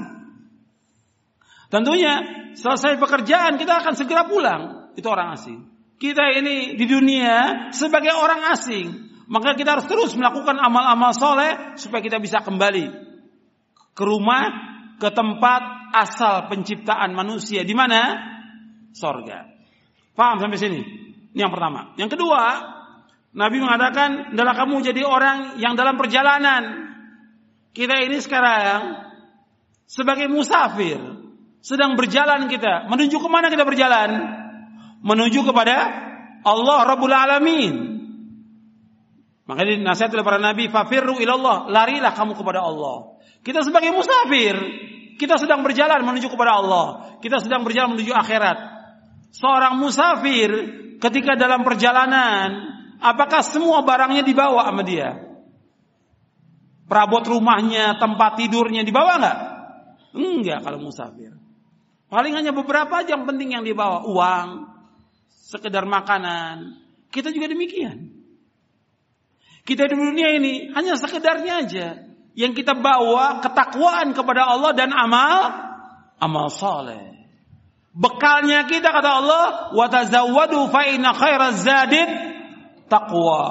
[1.66, 2.22] Tentunya
[2.54, 4.94] selesai pekerjaan kita akan segera pulang.
[4.94, 5.66] Itu orang asing.
[5.98, 9.13] Kita ini di dunia sebagai orang asing.
[9.24, 12.86] Maka kita harus terus melakukan amal-amal soleh supaya kita bisa kembali
[13.94, 14.44] ke rumah,
[15.00, 17.64] ke tempat asal penciptaan manusia.
[17.64, 18.20] Di mana?
[18.92, 19.48] Sorga.
[20.12, 20.80] Paham sampai sini?
[21.34, 21.94] Ini yang pertama.
[21.96, 22.42] Yang kedua,
[23.34, 26.94] Nabi mengatakan, adalah kamu jadi orang yang dalam perjalanan."
[27.74, 29.02] Kita ini sekarang
[29.90, 30.94] sebagai musafir,
[31.58, 32.86] sedang berjalan kita.
[32.86, 34.10] Menuju ke mana kita berjalan?
[35.02, 35.76] Menuju kepada
[36.46, 37.93] Allah Rabbul Alamin.
[39.44, 43.20] Makanya nasihat oleh para nabi, "Fafirru ilallah." Larilah kamu kepada Allah.
[43.44, 44.56] Kita sebagai musafir,
[45.20, 46.86] kita sedang berjalan menuju kepada Allah.
[47.20, 48.56] Kita sedang berjalan menuju akhirat.
[49.36, 50.48] Seorang musafir
[50.96, 55.12] ketika dalam perjalanan Apakah semua barangnya dibawa sama dia?
[56.88, 59.38] Perabot rumahnya, tempat tidurnya dibawa nggak?
[60.16, 61.36] Enggak kalau musafir.
[62.08, 64.08] Paling hanya beberapa aja yang penting yang dibawa.
[64.08, 64.72] Uang,
[65.28, 66.80] sekedar makanan.
[67.12, 68.23] Kita juga demikian.
[69.64, 71.86] Kita di dunia ini hanya sekedarnya aja.
[72.36, 75.40] Yang kita bawa ketakwaan kepada Allah dan amal
[76.20, 77.14] amal soleh.
[77.94, 82.10] Bekalnya kita kata Allah, wa tazawwadu fa inna khairaz zadid
[82.90, 83.42] taqwa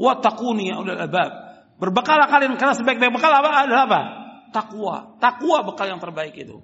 [0.00, 1.30] wa taquni ya ulul albab.
[1.76, 4.00] Berbekalah kalian karena sebaik-baik bekal apa adalah apa?
[4.54, 5.18] Takwa.
[5.18, 6.62] Takwa bekal yang terbaik itu.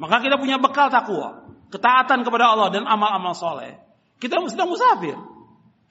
[0.00, 3.76] Maka kita punya bekal takwa, ketaatan kepada Allah dan amal-amal soleh.
[4.18, 5.14] Kita sedang musafir.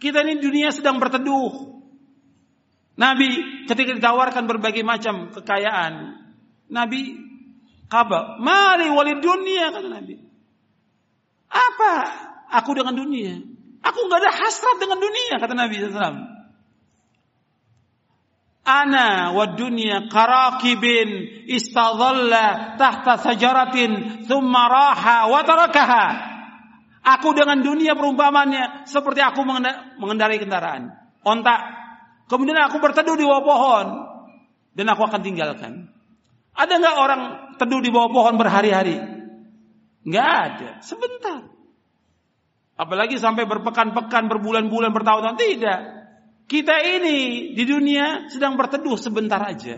[0.02, 1.83] Kita ini dunia sedang berteduh.
[2.94, 6.24] Nabi ketika ditawarkan berbagai macam kekayaan,
[6.70, 7.18] Nabi
[7.90, 10.22] kabar, mari walid dunia kata Nabi.
[11.50, 11.94] Apa
[12.54, 13.42] aku dengan dunia?
[13.84, 16.34] Aku nggak ada hasrat dengan dunia kata Nabi SAW.
[18.64, 26.06] Ana wa dunya karakibin istadhalla tahta sajaratin thumma raha wa tarakaha.
[27.04, 29.44] Aku dengan dunia perumpamannya seperti aku
[30.00, 30.96] mengendarai kendaraan.
[31.28, 31.83] Ontak.
[32.34, 33.86] Kemudian aku berteduh di bawah pohon.
[34.74, 35.86] Dan aku akan tinggalkan.
[36.58, 37.22] Ada nggak orang
[37.62, 38.98] teduh di bawah pohon berhari-hari?
[40.02, 40.70] Nggak ada.
[40.82, 41.46] Sebentar.
[42.74, 45.38] Apalagi sampai berpekan-pekan, berbulan-bulan, bertahun-tahun.
[45.38, 45.80] Tidak.
[46.50, 49.78] Kita ini di dunia sedang berteduh sebentar aja.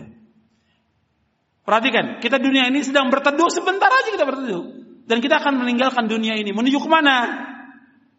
[1.60, 4.64] Perhatikan, kita dunia ini sedang berteduh sebentar aja kita berteduh.
[5.04, 6.56] Dan kita akan meninggalkan dunia ini.
[6.56, 7.16] Menuju ke mana?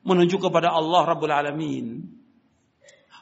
[0.05, 1.96] Menuju kepada Allah Rabbul Alamin.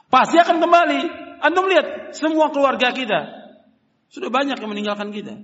[0.06, 1.00] Pasti akan kembali.
[1.42, 3.26] Antum lihat, semua keluarga kita.
[4.08, 5.34] Sudah banyak yang meninggalkan kita.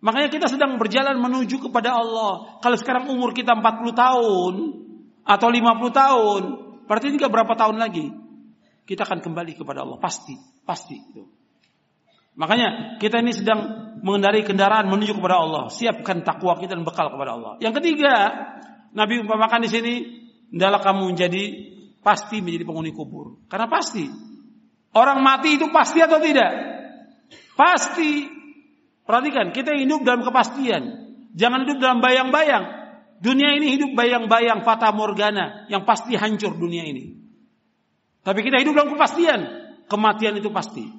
[0.00, 2.60] Makanya kita sedang berjalan menuju kepada Allah.
[2.62, 4.54] Kalau sekarang umur kita 40 tahun
[5.26, 6.42] atau 50 tahun,
[6.86, 8.14] berarti tinggal berapa tahun lagi?
[8.86, 10.94] Kita akan kembali kepada Allah, pasti, pasti
[12.36, 13.60] Makanya kita ini sedang
[14.04, 15.72] mengendarai kendaraan menuju kepada Allah.
[15.72, 17.56] Siapkan takwa kita dan bekal kepada Allah.
[17.64, 18.14] Yang ketiga,
[18.92, 19.94] Nabi umpamakan di sini,
[20.52, 21.44] adalah kamu menjadi
[22.06, 23.42] pasti menjadi penghuni kubur.
[23.50, 24.06] Karena pasti
[24.94, 26.50] orang mati itu pasti atau tidak?
[27.58, 28.30] Pasti.
[29.02, 30.82] Perhatikan, kita hidup dalam kepastian.
[31.34, 32.64] Jangan hidup dalam bayang-bayang.
[33.18, 37.14] Dunia ini hidup bayang-bayang fata morgana yang pasti hancur dunia ini.
[38.26, 39.40] Tapi kita hidup dalam kepastian.
[39.86, 40.90] Kematian itu pasti.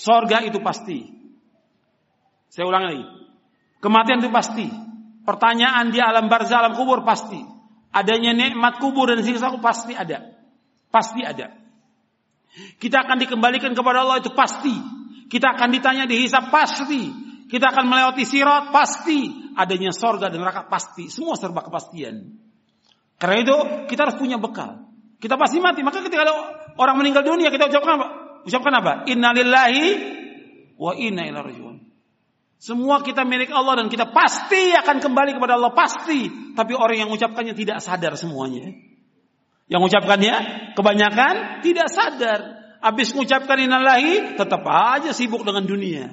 [0.00, 1.04] Sorga itu pasti.
[2.48, 3.04] Saya ulang lagi.
[3.84, 4.66] Kematian itu pasti.
[5.22, 7.51] Pertanyaan di alam barzah, alam kubur pasti.
[7.92, 10.32] Adanya nikmat kubur dan siksa kubur pasti ada.
[10.88, 11.52] Pasti ada.
[12.52, 14.72] Kita akan dikembalikan kepada Allah itu pasti.
[15.28, 17.08] Kita akan ditanya di hisab pasti.
[17.48, 19.52] Kita akan melewati sirat pasti.
[19.56, 21.08] Adanya sorga dan neraka pasti.
[21.08, 22.36] Semua serba kepastian.
[23.16, 23.56] Karena itu
[23.88, 24.88] kita harus punya bekal.
[25.20, 25.80] Kita pasti mati.
[25.80, 26.34] Maka ketika ada
[26.76, 28.08] orang meninggal dunia kita ucapkan apa?
[28.44, 28.92] Ucapkan apa?
[29.08, 29.84] Innalillahi
[30.76, 31.71] wa inna ilaihi.
[32.62, 36.30] Semua kita milik Allah dan kita pasti akan kembali kepada Allah pasti.
[36.54, 38.70] Tapi orang yang mengucapkannya tidak sadar semuanya.
[39.66, 40.34] Yang mengucapkannya
[40.78, 42.62] kebanyakan tidak sadar.
[42.78, 46.06] Habis mengucapkan innalillahi, tetap aja sibuk dengan dunia.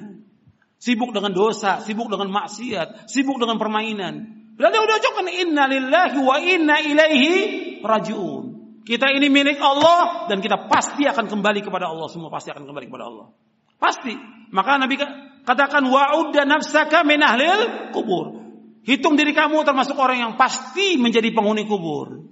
[0.74, 4.14] Sibuk dengan dosa, sibuk dengan maksiat, sibuk dengan permainan.
[4.58, 7.34] Berarti udah ucapkan innalillahi wa inna ilaihi
[7.78, 8.44] rajiun.
[8.82, 12.10] Kita ini milik Allah dan kita pasti akan kembali kepada Allah.
[12.10, 13.30] Semua pasti akan kembali kepada Allah.
[13.78, 14.18] Pasti.
[14.50, 14.98] Maka Nabi
[15.44, 18.40] katakan wa'udda nafsaka min ahlil kubur.
[18.80, 22.24] Hitung diri kamu termasuk orang yang pasti menjadi penghuni kubur.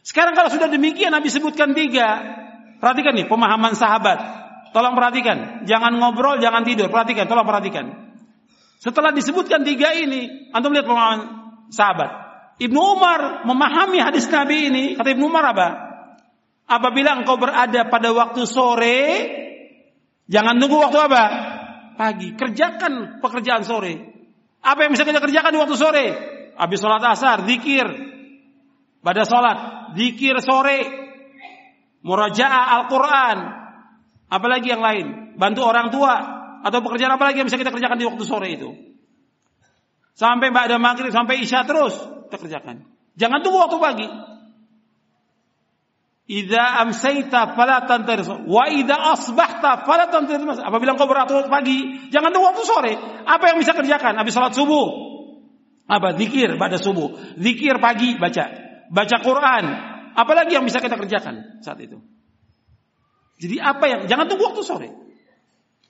[0.00, 2.40] Sekarang kalau sudah demikian Nabi sebutkan tiga.
[2.80, 4.18] Perhatikan nih pemahaman sahabat.
[4.72, 5.68] Tolong perhatikan.
[5.68, 6.88] Jangan ngobrol, jangan tidur.
[6.88, 8.16] Perhatikan, tolong perhatikan.
[8.80, 11.20] Setelah disebutkan tiga ini, antum lihat pemahaman
[11.68, 12.10] sahabat.
[12.56, 14.84] Ibnu Umar memahami hadis Nabi ini.
[14.96, 15.68] Kata Ibnu Umar apa?
[16.64, 19.00] Apabila engkau berada pada waktu sore,
[20.30, 21.24] jangan tunggu waktu apa?
[22.00, 22.32] Pagi.
[22.32, 23.92] Kerjakan pekerjaan sore.
[24.64, 26.06] Apa yang bisa kita kerjakan di waktu sore?
[26.56, 27.84] Habis sholat asar, zikir.
[29.04, 30.80] Pada sholat, zikir sore,
[32.00, 33.36] murajaah Al-Quran,
[34.32, 36.14] apalagi yang lain, bantu orang tua,
[36.64, 38.72] atau pekerjaan apa lagi yang bisa kita kerjakan di waktu sore itu.
[40.16, 41.96] Sampai mbak ada maghrib, sampai isya terus
[42.28, 42.84] kita kerjakan.
[43.16, 44.06] Jangan tunggu waktu pagi.
[46.30, 50.62] Idza amsayta fala tantaris wa idza asbahta fala tantaris.
[50.62, 52.92] Apabila engkau beratur pagi, jangan tunggu waktu sore.
[53.26, 54.14] Apa yang bisa kerjakan?
[54.14, 54.86] Habis salat subuh.
[55.90, 56.14] Apa?
[56.14, 57.18] Zikir pada subuh.
[57.34, 58.46] Zikir pagi baca.
[58.90, 59.64] Baca Quran,
[60.14, 62.02] Apalagi yang bisa kita kerjakan saat itu.
[63.40, 64.88] Jadi apa yang jangan tunggu waktu sore.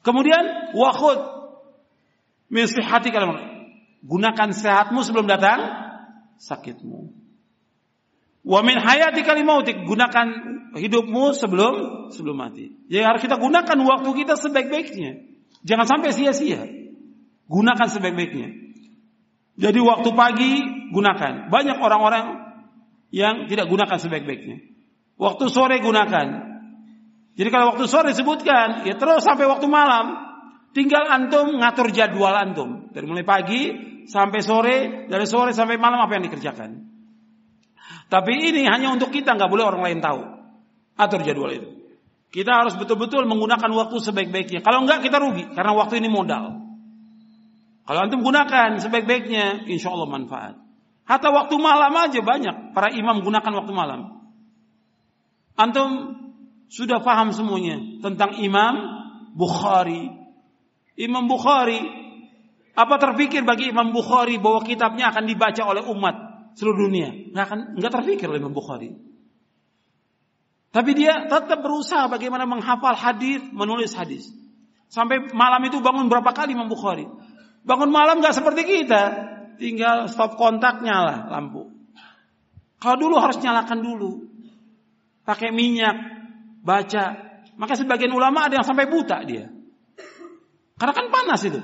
[0.04, 1.18] Kemudian wakhud
[2.52, 3.36] min hati kalau
[4.04, 5.60] gunakan sehatmu sebelum datang
[6.38, 7.19] sakitmu.
[8.40, 10.26] Wa min hayati kalimautik gunakan
[10.76, 11.74] hidupmu sebelum
[12.14, 12.72] sebelum mati.
[12.88, 15.28] Jadi harus kita gunakan waktu kita sebaik-baiknya.
[15.66, 16.64] Jangan sampai sia-sia.
[17.50, 18.48] Gunakan sebaik-baiknya.
[19.60, 20.52] Jadi waktu pagi
[20.94, 21.52] gunakan.
[21.52, 22.24] Banyak orang-orang
[23.12, 24.64] yang tidak gunakan sebaik-baiknya.
[25.20, 26.26] Waktu sore gunakan.
[27.36, 30.16] Jadi kalau waktu sore disebutkan, ya terus sampai waktu malam.
[30.70, 32.88] Tinggal antum ngatur jadwal antum.
[32.94, 33.74] Dari mulai pagi
[34.06, 34.76] sampai sore,
[35.10, 36.99] dari sore sampai malam apa yang dikerjakan.
[38.10, 40.20] Tapi ini hanya untuk kita, nggak boleh orang lain tahu.
[40.98, 41.68] Atur jadwal itu.
[42.34, 44.66] Kita harus betul-betul menggunakan waktu sebaik-baiknya.
[44.66, 46.58] Kalau enggak kita rugi, karena waktu ini modal.
[47.86, 50.54] Kalau antum gunakan sebaik-baiknya, insya Allah manfaat.
[51.06, 54.30] Hatta waktu malam aja banyak para imam gunakan waktu malam.
[55.58, 56.18] Antum
[56.70, 58.78] sudah paham semuanya tentang Imam
[59.34, 60.06] Bukhari.
[60.94, 61.82] Imam Bukhari,
[62.78, 67.10] apa terpikir bagi Imam Bukhari bahwa kitabnya akan dibaca oleh umat seluruh dunia?
[67.34, 68.90] Nggak akan, nggak terpikir oleh Imam Bukhari.
[70.70, 74.30] Tapi dia tetap berusaha bagaimana menghafal hadis, menulis hadis.
[74.86, 77.06] Sampai malam itu bangun berapa kali Imam Bukhari.
[77.66, 79.02] Bangun malam nggak seperti kita
[79.58, 81.68] tinggal stop kontak nyala lampu.
[82.80, 84.10] Kalau dulu harus nyalakan dulu.
[85.26, 85.94] Pakai minyak,
[86.64, 87.04] baca.
[87.60, 89.52] Maka sebagian ulama ada yang sampai buta dia.
[90.80, 91.60] Karena kan panas itu.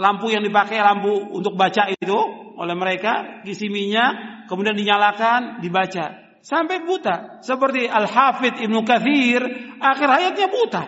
[0.00, 2.16] Lampu yang dipakai lampu untuk baca itu
[2.56, 6.40] oleh mereka, isi minyak, kemudian dinyalakan, dibaca.
[6.40, 7.44] Sampai buta.
[7.44, 9.44] Seperti Al-Hafidh Ibnu Kathir,
[9.76, 10.82] akhir hayatnya buta.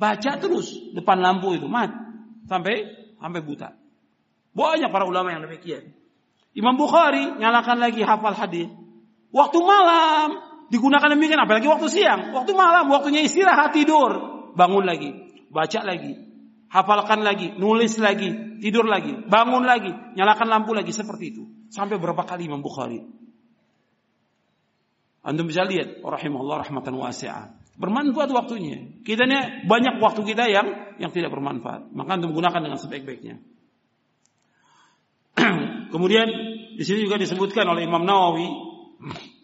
[0.00, 1.92] Baca terus depan lampu itu, mat.
[2.48, 2.88] Sampai
[3.20, 3.76] sampai buta.
[4.56, 5.92] Banyak para ulama yang demikian.
[6.56, 8.72] Imam Bukhari nyalakan lagi hafal hadis.
[9.28, 10.28] Waktu malam
[10.72, 12.32] digunakan demikian apalagi waktu siang.
[12.32, 14.16] Waktu malam waktunya istirahat tidur,
[14.56, 15.12] bangun lagi,
[15.52, 16.27] baca lagi,
[16.68, 21.42] hafalkan lagi, nulis lagi, tidur lagi, bangun lagi, nyalakan lampu lagi seperti itu.
[21.68, 23.04] Sampai berapa kali Imam Bukhari?
[25.24, 27.52] Anda bisa lihat, rahimahullah rahmatan wasi'ah.
[27.78, 28.90] Bermanfaat waktunya.
[29.06, 31.94] Kita ini banyak waktu kita yang yang tidak bermanfaat.
[31.94, 33.38] Maka antum gunakan dengan sebaik-baiknya.
[35.94, 36.26] Kemudian
[36.74, 38.48] di sini juga disebutkan oleh Imam Nawawi.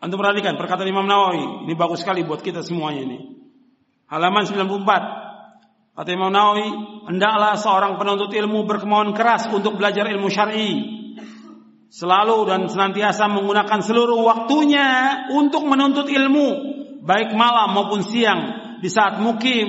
[0.00, 3.18] Antum perhatikan perkataan Imam Nawawi, ini bagus sekali buat kita semuanya ini.
[4.08, 5.19] Halaman 94.
[5.90, 6.68] Kata Imam Nawawi,
[7.10, 10.70] hendaklah seorang penuntut ilmu berkemauan keras untuk belajar ilmu syar'i.
[11.90, 16.48] Selalu dan senantiasa menggunakan seluruh waktunya untuk menuntut ilmu,
[17.02, 18.40] baik malam maupun siang,
[18.78, 19.66] di saat mukim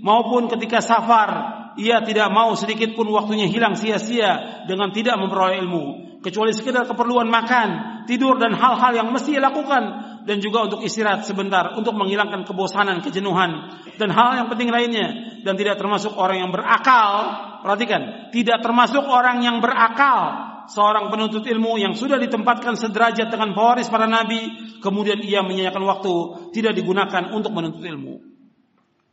[0.00, 1.30] maupun ketika safar,
[1.76, 5.84] ia tidak mau sedikit pun waktunya hilang sia-sia dengan tidak memperoleh ilmu
[6.18, 9.82] kecuali sekedar keperluan makan, tidur dan hal-hal yang mesti ia lakukan
[10.28, 15.56] dan juga untuk istirahat sebentar untuk menghilangkan kebosanan, kejenuhan dan hal yang penting lainnya dan
[15.56, 17.32] tidak termasuk orang yang berakal.
[17.64, 23.88] Perhatikan, tidak termasuk orang yang berakal seorang penuntut ilmu yang sudah ditempatkan sederajat dengan pewaris
[23.88, 24.52] para nabi,
[24.84, 26.12] kemudian ia menyanyikan waktu
[26.52, 28.20] tidak digunakan untuk menuntut ilmu.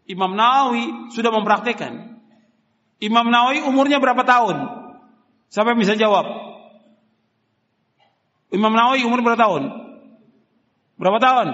[0.06, 2.22] Imam Nawawi sudah mempraktekkan
[3.00, 4.56] Imam Nawawi umurnya berapa tahun?
[5.52, 6.28] Siapa yang bisa jawab?
[8.52, 9.85] Imam Nawawi umur berapa tahun?
[10.96, 11.48] Berapa tahun?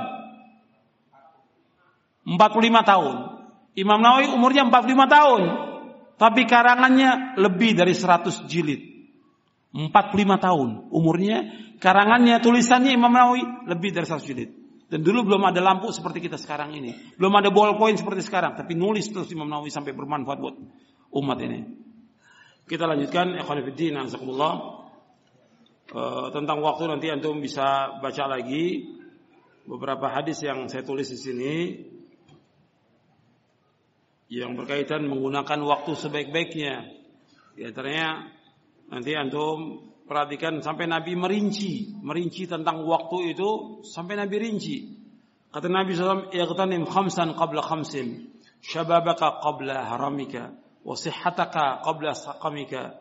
[2.25, 3.15] 45 tahun.
[3.73, 5.41] Imam Nawawi umurnya 45 tahun.
[6.21, 8.81] Tapi karangannya lebih dari 100 jilid.
[9.73, 9.89] 45
[10.37, 11.37] tahun umurnya.
[11.81, 14.49] Karangannya, tulisannya Imam Nawawi lebih dari 100 jilid.
[14.91, 16.93] Dan dulu belum ada lampu seperti kita sekarang ini.
[17.17, 18.53] Belum ada ballpoint seperti sekarang.
[18.53, 20.55] Tapi nulis terus Imam Nawawi sampai bermanfaat buat
[21.17, 21.59] umat ini.
[22.69, 23.97] Kita lanjutkan ikhwanifiddin.
[25.91, 28.95] Uh, tentang waktu nanti antum bisa baca lagi
[29.71, 31.55] beberapa hadis yang saya tulis di sini
[34.27, 36.91] yang berkaitan menggunakan waktu sebaik-baiknya.
[37.55, 38.31] Ya ternyata
[38.91, 44.77] nanti antum perhatikan sampai Nabi merinci, merinci tentang waktu itu sampai Nabi rinci.
[45.51, 48.27] Kata Nabi SAW, "Iqtanim khamsan qabla khamsin,
[48.63, 52.99] shababaka qabla haramika, wa sihhataka qabla saqamika,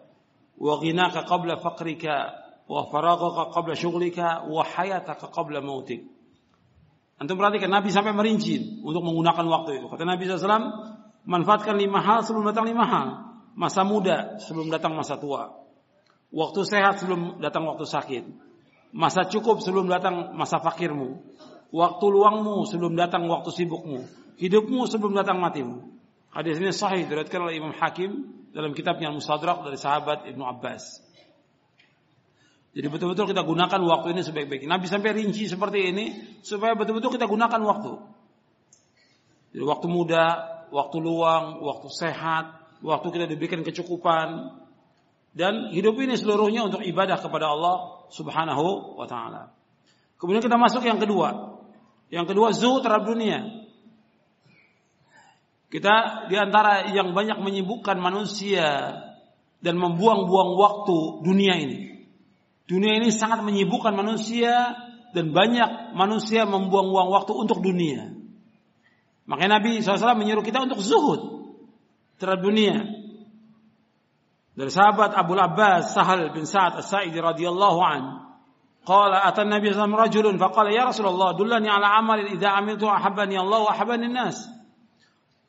[0.58, 2.34] wa ghinaka qabla faqrika,
[2.66, 6.19] wa faragaka qabla shughlika, wa hayataka qabla mautik."
[7.20, 9.86] Antum perhatikan Nabi sampai merinci untuk menggunakan waktu itu.
[9.92, 10.72] Kata Nabi SAW,
[11.28, 13.08] manfaatkan lima hal sebelum datang lima hal.
[13.52, 15.52] Masa muda sebelum datang masa tua.
[16.32, 18.24] Waktu sehat sebelum datang waktu sakit.
[18.96, 21.20] Masa cukup sebelum datang masa fakirmu.
[21.68, 24.00] Waktu luangmu sebelum datang waktu sibukmu.
[24.40, 25.92] Hidupmu sebelum datang matimu.
[26.32, 31.04] Hadis ini sahih diriwayatkan oleh Imam Hakim dalam kitabnya Al-Mustadrak dari sahabat Ibnu Abbas.
[32.70, 34.70] Jadi betul-betul kita gunakan waktu ini sebaik-baiknya.
[34.70, 36.06] Nabi sampai rinci seperti ini
[36.46, 37.92] supaya betul-betul kita gunakan waktu.
[39.50, 40.26] Jadi waktu muda,
[40.70, 44.54] waktu luang, waktu sehat, waktu kita diberikan kecukupan
[45.34, 49.50] dan hidup ini seluruhnya untuk ibadah kepada Allah Subhanahu wa taala.
[50.22, 51.58] Kemudian kita masuk yang kedua.
[52.10, 53.66] Yang kedua zuhud terhadap dunia.
[55.70, 58.94] Kita di antara yang banyak menyibukkan manusia
[59.62, 61.89] dan membuang-buang waktu dunia ini.
[62.70, 64.78] Dunia ini sangat menyibukkan manusia
[65.10, 68.14] dan banyak manusia membuang-buang waktu untuk dunia.
[69.26, 71.50] Makanya Nabi SAW menyuruh kita untuk zuhud
[72.22, 72.86] terhadap dunia.
[74.54, 78.02] Dari sahabat Abu Abbas Sahal bin Sa'ad As-Sa'id radhiyallahu an,
[78.86, 83.66] qala atan Nabi SAW rajulun faqala ya Rasulullah dullani ala amalin idza amiltu ahabbani Allah
[83.66, 84.46] wa ahabbani an-nas.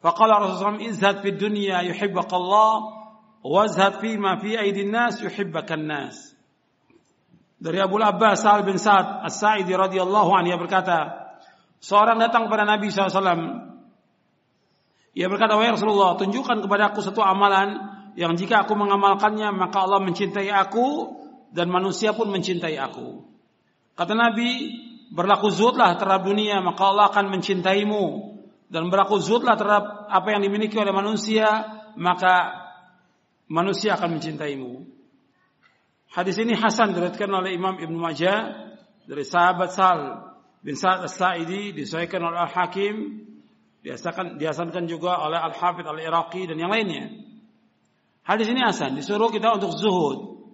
[0.02, 2.74] Faqala Rasulullah izhad fid dunya yuhibbaka Allah
[3.46, 6.31] wa izhad fi ma fi aydin nas yuhibbaka an-nas.
[7.62, 11.22] Dari Abu Abbas Sa'al bin Sa'ad As-Sa'idi radhiyallahu anhu ia berkata,
[11.78, 13.70] seorang datang kepada Nabi SAW.
[15.12, 17.76] Ia berkata, "Wahai Rasulullah, tunjukkan kepada aku satu amalan
[18.16, 21.20] yang jika aku mengamalkannya maka Allah mencintai aku
[21.52, 23.28] dan manusia pun mencintai aku."
[23.92, 24.72] Kata Nabi,
[25.12, 28.06] "Berlaku zuhudlah terhadap dunia maka Allah akan mencintaimu
[28.72, 31.46] dan berlaku zuhudlah terhadap apa yang dimiliki oleh manusia,
[32.00, 32.56] maka
[33.52, 34.88] manusia akan mencintaimu.
[36.12, 38.68] Hadis ini hasan diriwayatkan oleh Imam Ibnu Majah
[39.08, 40.00] dari sahabat Sal
[40.60, 43.24] bin Sa'ad As-Sa'idi disahihkan oleh Al-Hakim
[43.80, 47.16] diasakan diasankan juga oleh Al-Hafidz Al-Iraqi dan yang lainnya.
[48.28, 50.52] Hadis ini hasan disuruh kita untuk zuhud.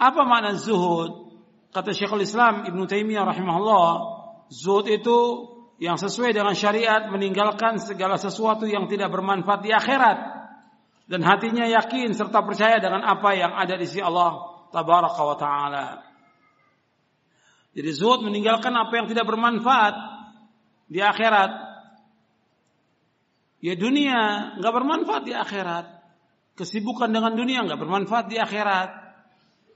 [0.00, 1.36] Apa makna zuhud?
[1.68, 3.88] Kata Syekhul Islam Ibnu Taimiyah rahimahullah,
[4.48, 5.20] zuhud itu
[5.84, 10.18] yang sesuai dengan syariat meninggalkan segala sesuatu yang tidak bermanfaat di akhirat
[11.12, 15.86] dan hatinya yakin serta percaya dengan apa yang ada di sisi Allah tabaraka wa taala.
[17.74, 19.94] Jadi zuhud meninggalkan apa yang tidak bermanfaat
[20.90, 21.50] di akhirat.
[23.62, 25.86] Ya dunia nggak bermanfaat di akhirat.
[26.54, 28.90] Kesibukan dengan dunia nggak bermanfaat di akhirat.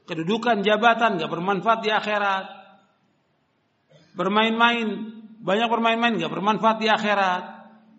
[0.06, 2.46] Kedudukan jabatan nggak bermanfaat di akhirat.
[4.14, 4.86] Bermain-main
[5.42, 7.44] banyak bermain-main nggak bermanfaat di akhirat.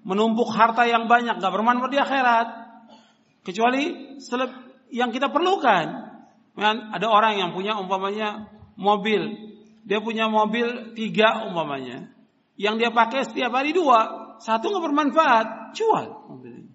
[0.08, 2.48] Menumpuk harta yang banyak nggak bermanfaat di akhirat.
[3.44, 4.16] Kecuali
[4.96, 6.09] yang kita perlukan.
[6.58, 8.50] Ada orang yang punya umpamanya
[8.80, 9.50] mobil
[9.90, 12.14] dia punya mobil tiga umpamanya.
[12.60, 14.38] Yang dia pakai setiap hari dua.
[14.38, 15.46] Satu nggak bermanfaat.
[15.74, 16.72] Jual mobil ini.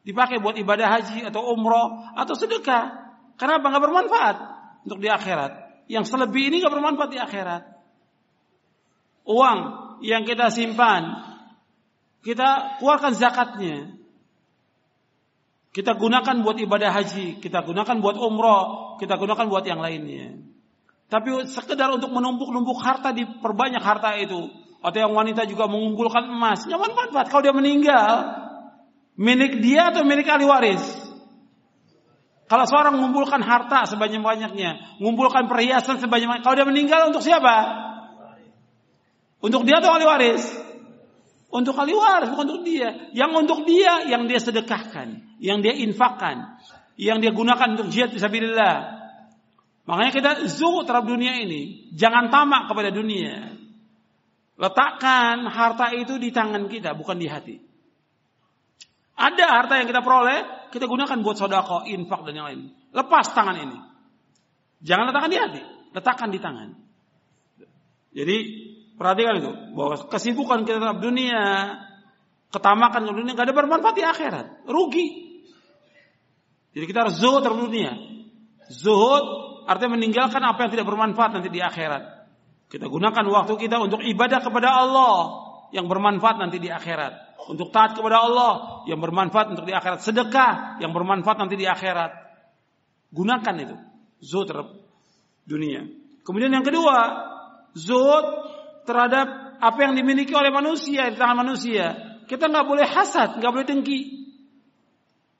[0.00, 3.12] Dipakai buat ibadah haji atau umroh atau sedekah.
[3.36, 4.36] Kenapa nggak bermanfaat
[4.88, 5.84] untuk di akhirat?
[5.92, 7.62] Yang selebih ini nggak bermanfaat di akhirat.
[9.28, 9.58] Uang
[10.00, 11.20] yang kita simpan,
[12.24, 13.92] kita keluarkan zakatnya.
[15.74, 20.38] Kita gunakan buat ibadah haji, kita gunakan buat umroh, kita gunakan buat yang lainnya.
[21.10, 24.54] Tapi sekedar untuk menumpuk-numpuk harta diperbanyak harta itu.
[24.78, 26.62] Atau yang wanita juga mengumpulkan emas.
[26.70, 27.26] Nyaman manfaat.
[27.26, 28.10] Kalau dia meninggal,
[29.18, 30.84] milik dia atau milik ahli waris?
[32.46, 37.82] Kalau seorang mengumpulkan harta sebanyak-banyaknya, mengumpulkan perhiasan sebanyak-banyaknya, kalau dia meninggal untuk siapa?
[39.42, 40.44] Untuk dia atau ahli waris?
[41.54, 43.14] Untuk ahli waris, bukan untuk dia.
[43.14, 46.58] Yang untuk dia, yang dia sedekahkan, yang dia infakkan,
[46.98, 49.04] yang dia gunakan untuk jihad fisabilillah,
[49.84, 51.92] Makanya kita zuhud terhadap dunia ini.
[51.92, 53.52] Jangan tamak kepada dunia.
[54.56, 57.56] Letakkan harta itu di tangan kita, bukan di hati.
[59.14, 62.60] Ada harta yang kita peroleh, kita gunakan buat sodako, infak dan yang lain.
[62.96, 63.78] Lepas tangan ini.
[64.80, 65.62] Jangan letakkan di hati,
[65.92, 66.68] letakkan di tangan.
[68.14, 68.36] Jadi
[68.94, 71.42] perhatikan itu bahwa kesibukan kita terhadap dunia,
[72.54, 75.06] ketamakan ke dunia gak ada bermanfaat di akhirat, rugi.
[76.74, 77.92] Jadi kita harus zuhud terhadap dunia.
[78.70, 79.24] Zuhud
[79.70, 82.26] artinya meninggalkan apa yang tidak bermanfaat nanti di akhirat.
[82.66, 85.16] Kita gunakan waktu kita untuk ibadah kepada Allah
[85.70, 87.38] yang bermanfaat nanti di akhirat.
[87.44, 90.00] Untuk taat kepada Allah yang bermanfaat untuk di akhirat.
[90.02, 92.10] Sedekah yang bermanfaat nanti di akhirat.
[93.14, 93.76] Gunakan itu.
[94.24, 94.74] Zuhud terhadap
[95.46, 95.86] dunia.
[96.24, 96.96] Kemudian yang kedua,
[97.76, 98.26] zuhud
[98.84, 102.16] terhadap apa yang dimiliki oleh manusia di tangan manusia.
[102.24, 104.00] Kita nggak boleh hasad, nggak boleh dengki.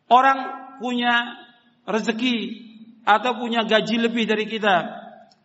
[0.09, 0.39] Orang
[0.81, 1.41] punya
[1.89, 2.65] rezeki,
[3.05, 5.05] atau punya gaji lebih dari kita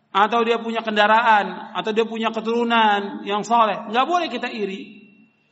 [0.10, 5.06] atau dia punya kendaraan atau dia punya keturunan yang soleh nggak boleh kita iri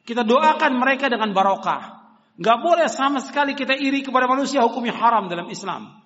[0.07, 1.99] kita doakan mereka dengan barokah
[2.39, 5.99] nggak boleh sama sekali kita iri kepada manusia hukumnya haram dalam Islam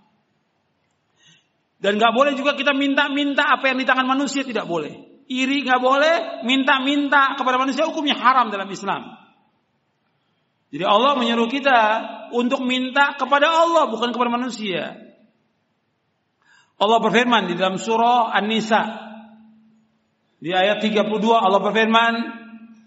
[1.80, 5.80] dan nggak boleh juga kita minta-minta apa yang di tangan manusia tidak boleh iri nggak
[5.80, 9.16] boleh minta-minta kepada manusia hukumnya haram dalam Islam.
[10.72, 11.80] Jadi Allah menyuruh kita
[12.36, 14.96] untuk minta kepada Allah bukan kepada manusia.
[16.80, 18.84] Allah berfirman di dalam surah An-Nisa.
[20.42, 22.14] Di ayat 32 Allah berfirman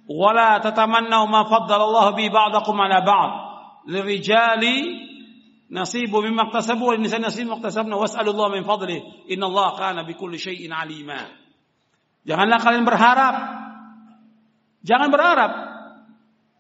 [0.08, 3.32] wala tatamannu ma faddalallahu bi ba'dakum ala ba'd.
[3.84, 5.04] Lirijali
[5.68, 11.43] nasibu mimma iktasabu wa linisani nasibu iktasabna was'alullaha min fadlih innallaha kana bikulli syai'in alima
[12.24, 13.34] Janganlah kalian berharap
[14.84, 15.52] Jangan berharap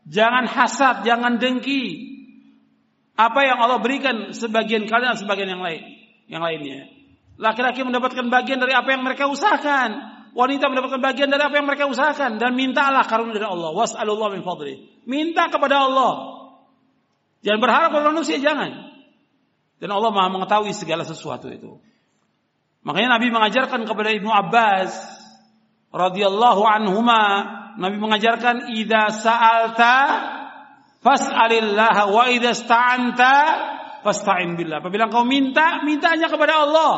[0.04, 2.12] Jangan hasad, jangan dengki
[3.14, 5.86] apa yang Allah berikan sebagian kalian sebagian yang lain
[6.26, 6.90] yang lainnya
[7.34, 10.14] Laki-laki mendapatkan bagian dari apa yang mereka usahakan.
[10.34, 13.70] Wanita mendapatkan bagian dari apa yang mereka usahakan dan mintalah karunia dari Allah.
[13.74, 15.02] Was'alullah min fadli.
[15.06, 16.14] Minta kepada Allah.
[17.42, 18.90] Jangan berharap kepada manusia, jangan.
[19.78, 21.78] Dan Allah Maha mengetahui segala sesuatu itu.
[22.86, 24.90] Makanya Nabi mengajarkan kepada Ibnu Abbas
[25.94, 27.22] radhiyallahu anhuma,
[27.78, 29.94] Nabi mengajarkan idza sa'alta
[30.98, 33.34] fas'alillah wa idza sta'anta
[34.02, 34.82] fasta'in billah.
[34.82, 36.94] Apabila kau minta, minta hanya kepada Allah.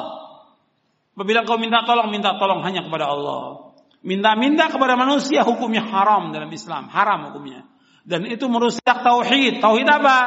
[1.13, 3.73] Apabila kau minta tolong, minta tolong hanya kepada Allah.
[4.07, 7.65] Minta-minta kepada manusia hukumnya haram dalam Islam, haram hukumnya.
[8.07, 9.59] Dan itu merusak tauhid.
[9.59, 10.19] Tauhid apa?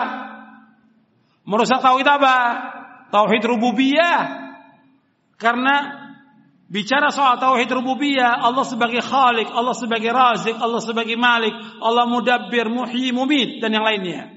[1.47, 2.35] Merusak tauhid apa?
[3.07, 4.19] Tauhid rububiyah.
[5.39, 5.98] Karena
[6.69, 11.51] bicara soal tauhid rububiyah, Allah sebagai khalik, Allah sebagai razik, Allah sebagai malik,
[11.81, 14.31] Allah mudabbir, muhyi, mumit dan yang lainnya.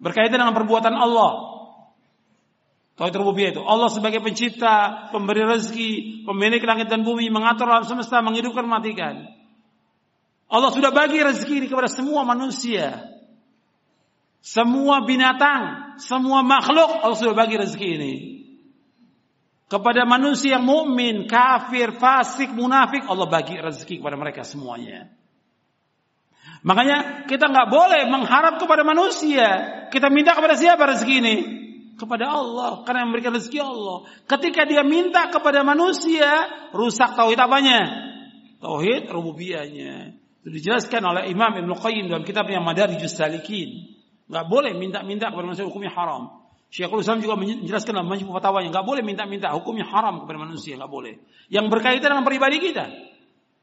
[0.00, 1.54] Berkaitan dengan perbuatan Allah.
[2.96, 8.24] Tauhid rububiyah itu Allah sebagai pencipta, pemberi rezeki, pemilik langit dan bumi, mengatur alam semesta,
[8.24, 9.28] menghidupkan, matikan.
[10.48, 13.14] Allah sudah bagi rezeki ini kepada semua manusia.
[14.44, 18.33] Semua binatang, semua makhluk Allah sudah bagi rezeki ini.
[19.74, 25.10] Kepada manusia yang mukmin, kafir, fasik, munafik, Allah bagi rezeki kepada mereka semuanya.
[26.62, 29.50] Makanya kita nggak boleh mengharap kepada manusia.
[29.90, 31.36] Kita minta kepada siapa rezeki ini?
[31.98, 34.06] Kepada Allah, karena yang memberikan rezeki Allah.
[34.30, 37.82] Ketika dia minta kepada manusia, rusak tauhid apanya?
[38.62, 40.14] Tauhid rububiyahnya.
[40.46, 43.90] Itu dijelaskan oleh Imam Ibn Qayyim dalam kitabnya Madarijus Salikin.
[44.30, 46.43] Nggak boleh minta-minta kepada manusia hukumnya haram.
[46.74, 50.90] Syekhul Islam juga menjelaskan dalam majmu fatwanya, nggak boleh minta-minta hukumnya haram kepada manusia, nggak
[50.90, 51.22] boleh.
[51.46, 52.90] Yang berkaitan dengan pribadi kita,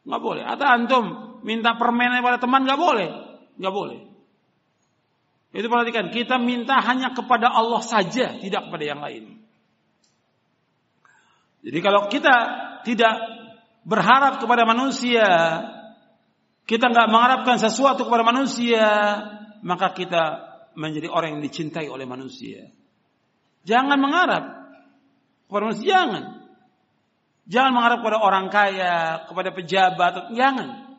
[0.08, 0.48] nggak boleh.
[0.48, 1.06] Atau antum
[1.44, 3.10] minta permen kepada teman nggak boleh,
[3.60, 4.00] nggak boleh.
[5.52, 9.44] Itu perhatikan, kita minta hanya kepada Allah saja, tidak kepada yang lain.
[11.68, 12.36] Jadi kalau kita
[12.88, 13.16] tidak
[13.84, 15.28] berharap kepada manusia,
[16.64, 18.88] kita nggak mengharapkan sesuatu kepada manusia,
[19.68, 20.24] maka kita
[20.80, 22.72] menjadi orang yang dicintai oleh manusia.
[23.68, 24.44] Jangan mengharap
[25.46, 26.24] kepada manusia, jangan.
[27.52, 30.98] Jangan mengharap kepada orang kaya, kepada pejabat, jangan.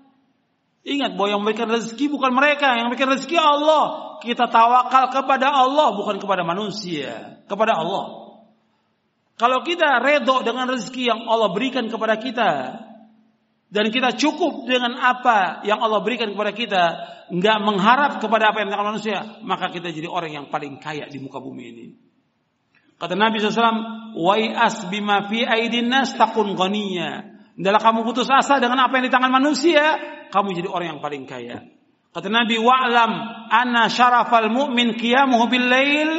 [0.82, 4.18] Ingat bahwa yang memberikan rezeki bukan mereka, yang memberikan rezeki Allah.
[4.18, 8.38] Kita tawakal kepada Allah, bukan kepada manusia, kepada Allah.
[9.38, 12.50] Kalau kita redho dengan rezeki yang Allah berikan kepada kita,
[13.72, 16.82] dan kita cukup dengan apa yang Allah berikan kepada kita,
[17.32, 21.16] nggak mengharap kepada apa yang dikatakan manusia, maka kita jadi orang yang paling kaya di
[21.16, 21.86] muka bumi ini.
[23.02, 27.34] Kata Nabi SAW, Wai'as bima fi aidin nas takun ghaniya.
[27.58, 29.98] Dalam kamu putus asa dengan apa yang di tangan manusia,
[30.30, 31.66] kamu jadi orang yang paling kaya.
[32.14, 33.12] Kata Nabi, wa'lam
[33.50, 36.10] anna syarafal mu'min qiyamuhu bil lail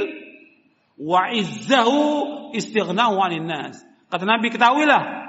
[1.00, 3.80] wa izzahu istighnahu 'anil nas.
[4.12, 5.24] Kata Nabi, ketahuilah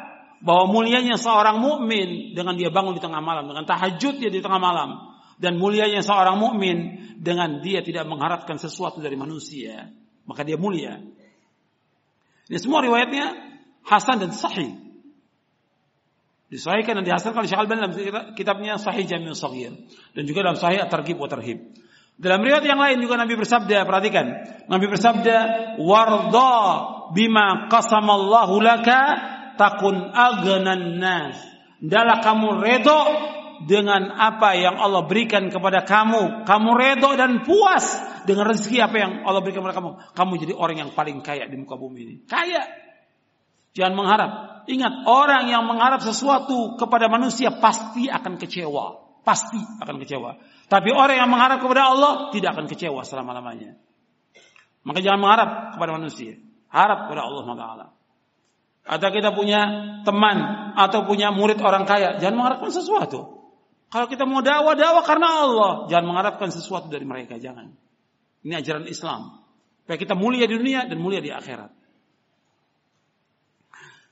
[0.44, 4.60] bahwa mulianya seorang mukmin dengan dia bangun di tengah malam, dengan tahajud dia di tengah
[4.60, 9.88] malam, dan mulianya seorang mukmin dengan dia tidak mengharapkan sesuatu dari manusia,
[10.28, 11.00] maka dia mulia.
[12.48, 13.32] Ini semua riwayatnya
[13.84, 14.76] Hasan dan Sahih.
[16.52, 17.94] Disahihkan dan dihasilkan oleh Syekh Al-Albani dalam
[18.36, 19.72] kitabnya Sahih Jami'ul Saghir
[20.12, 21.18] dan juga dalam Sahih At-Targhib.
[22.14, 24.26] Dalam riwayat yang lain juga Nabi bersabda, perhatikan.
[24.70, 25.36] Nabi bersabda,
[25.82, 26.54] "Warda
[27.10, 29.02] bima qasamallahu laka
[29.58, 31.34] takun agnan nas."
[31.82, 33.00] Dalam kamu redho
[33.64, 36.44] dengan apa yang Allah berikan kepada kamu.
[36.44, 37.96] Kamu redho dan puas
[38.28, 39.90] dengan rezeki apa yang Allah berikan kepada kamu.
[40.12, 42.14] Kamu jadi orang yang paling kaya di muka bumi ini.
[42.28, 42.62] Kaya.
[43.74, 44.30] Jangan mengharap.
[44.70, 49.02] Ingat, orang yang mengharap sesuatu kepada manusia pasti akan kecewa.
[49.26, 50.38] Pasti akan kecewa.
[50.70, 53.74] Tapi orang yang mengharap kepada Allah tidak akan kecewa selama-lamanya.
[54.84, 56.38] Maka jangan mengharap kepada manusia.
[56.70, 57.86] Harap kepada Allah Taala.
[58.84, 59.60] Atau kita punya
[60.04, 60.36] teman
[60.76, 63.43] atau punya murid orang kaya, jangan mengharapkan sesuatu.
[63.94, 67.70] Kalau kita mau dakwah, dakwah karena Allah, jangan mengharapkan sesuatu dari mereka, jangan.
[68.42, 69.38] Ini ajaran Islam.
[69.86, 71.70] Supaya kita mulia di dunia dan mulia di akhirat.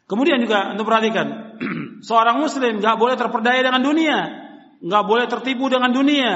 [0.06, 1.58] Kemudian juga untuk perhatikan,
[2.06, 4.18] seorang muslim nggak boleh terperdaya dengan dunia,
[4.86, 6.32] nggak boleh tertipu dengan dunia.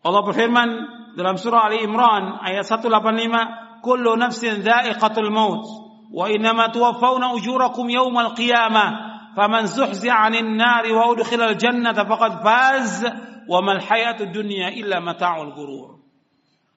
[0.00, 0.68] Allah berfirman
[1.12, 5.68] dalam surah Ali Imran ayat 185, "Kullu nafsin dha'iqatul maut
[6.08, 13.04] wa innama tuwaffawna ujurakum yawmal qiyamah, faman zuhzi'a 'anil nari wa udkhilal jannata faqad faz,
[13.44, 16.00] wa mal hayatud dunya illa mata'ul ghurur."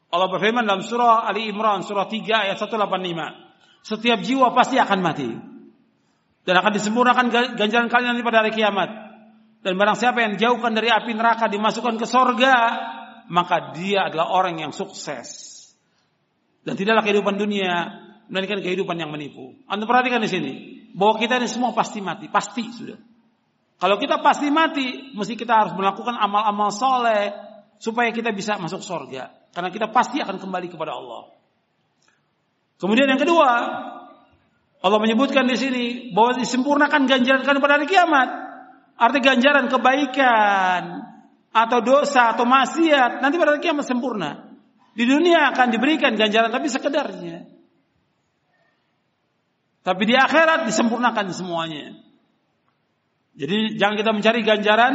[0.10, 3.86] Allah berfirman dalam surah Ali Imran surah 3 ayat 185.
[3.86, 5.30] Setiap jiwa pasti akan mati.
[6.44, 7.26] Dan akan disempurnakan
[7.56, 8.90] ganjaran kalian nanti pada hari kiamat.
[9.61, 12.56] Dan barang siapa yang jauhkan dari api neraka dimasukkan ke sorga,
[13.30, 15.61] maka dia adalah orang yang sukses.
[16.65, 18.02] Dan tidaklah kehidupan dunia
[18.34, 19.61] melainkan kehidupan yang menipu.
[19.69, 20.53] Anda perhatikan di sini
[20.95, 22.99] bahwa kita ini semua pasti mati, pasti sudah.
[23.80, 27.32] Kalau kita pasti mati, mesti kita harus melakukan amal-amal soleh
[27.80, 29.32] supaya kita bisa masuk sorga.
[29.56, 31.32] Karena kita pasti akan kembali kepada Allah.
[32.76, 33.49] Kemudian yang kedua,
[34.80, 35.86] Allah menyebutkan di sini
[36.16, 38.30] bahwa disempurnakan ganjaran pada hari kiamat.
[38.99, 41.07] Arti ganjaran kebaikan
[41.56, 44.60] atau dosa atau maksiat nanti pada hari kiamat sempurna.
[44.91, 47.59] Di dunia akan diberikan ganjaran tapi sekedarnya.
[49.90, 51.98] Tapi di akhirat disempurnakan semuanya.
[53.34, 54.94] Jadi jangan kita mencari ganjaran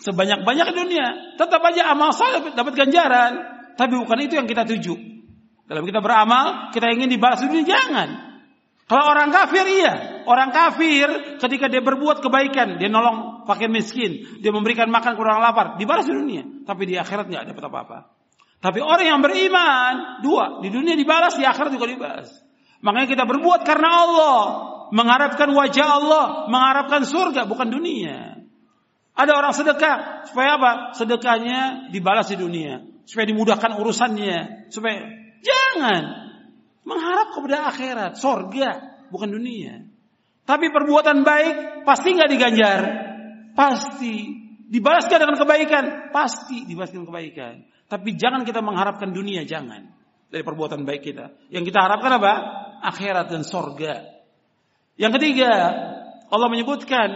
[0.00, 1.36] sebanyak-banyak dunia.
[1.36, 3.32] Tetap aja amal saleh dapat ganjaran,
[3.76, 4.96] tapi bukan itu yang kita tuju.
[5.68, 8.08] Dalam kita beramal, kita ingin dibalas dunia jangan.
[8.88, 14.56] Kalau orang kafir iya, orang kafir ketika dia berbuat kebaikan, dia nolong fakir miskin, dia
[14.56, 17.98] memberikan makan ke orang lapar, dibalas di dunia, tapi di akhirat nggak dapat apa-apa.
[18.56, 22.51] Tapi orang yang beriman, dua, di dunia dibalas, di akhirat juga dibalas.
[22.82, 24.38] Makanya kita berbuat karena Allah,
[24.90, 28.42] mengharapkan wajah Allah, mengharapkan surga, bukan dunia.
[29.14, 30.72] Ada orang sedekah, supaya apa?
[30.98, 34.98] Sedekahnya dibalas di dunia, supaya dimudahkan urusannya, supaya
[35.40, 36.02] jangan
[36.82, 38.70] mengharap kepada akhirat, surga,
[39.14, 39.86] bukan dunia.
[40.42, 42.80] Tapi perbuatan baik pasti nggak diganjar,
[43.54, 44.14] pasti
[44.72, 47.54] dibalaskan dengan kebaikan, pasti dibalaskan kebaikan.
[47.86, 49.92] Tapi jangan kita mengharapkan dunia, jangan.
[50.32, 51.52] Dari perbuatan baik kita.
[51.52, 52.32] Yang kita harapkan apa?
[52.82, 54.02] Akhirat dan sorga.
[54.98, 55.52] Yang ketiga,
[56.28, 57.08] Allah menyebutkan,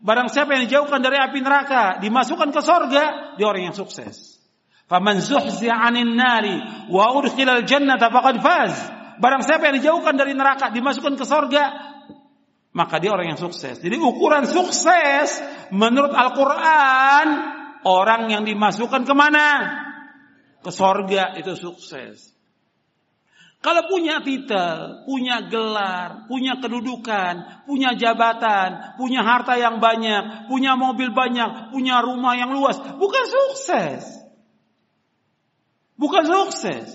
[0.00, 4.40] barang siapa yang dijauhkan dari api neraka, dimasukkan ke sorga, dia orang yang sukses.
[4.88, 6.56] Faman 'anil nari
[6.90, 8.74] wa udkhilal jannata faqad faz.
[9.20, 11.64] Barang siapa yang dijauhkan dari neraka, dimasukkan ke sorga,
[12.72, 13.78] maka dia orang yang sukses.
[13.78, 17.26] Jadi ukuran sukses menurut Al-Quran,
[17.84, 19.48] orang yang dimasukkan ke mana?
[20.60, 22.29] ke sorga itu sukses.
[23.60, 31.12] Kalau punya titel, punya gelar, punya kedudukan, punya jabatan, punya harta yang banyak, punya mobil
[31.12, 34.08] banyak, punya rumah yang luas, bukan sukses.
[36.00, 36.88] Bukan sukses.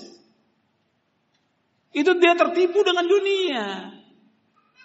[1.94, 3.66] Itu dia tertipu dengan dunia.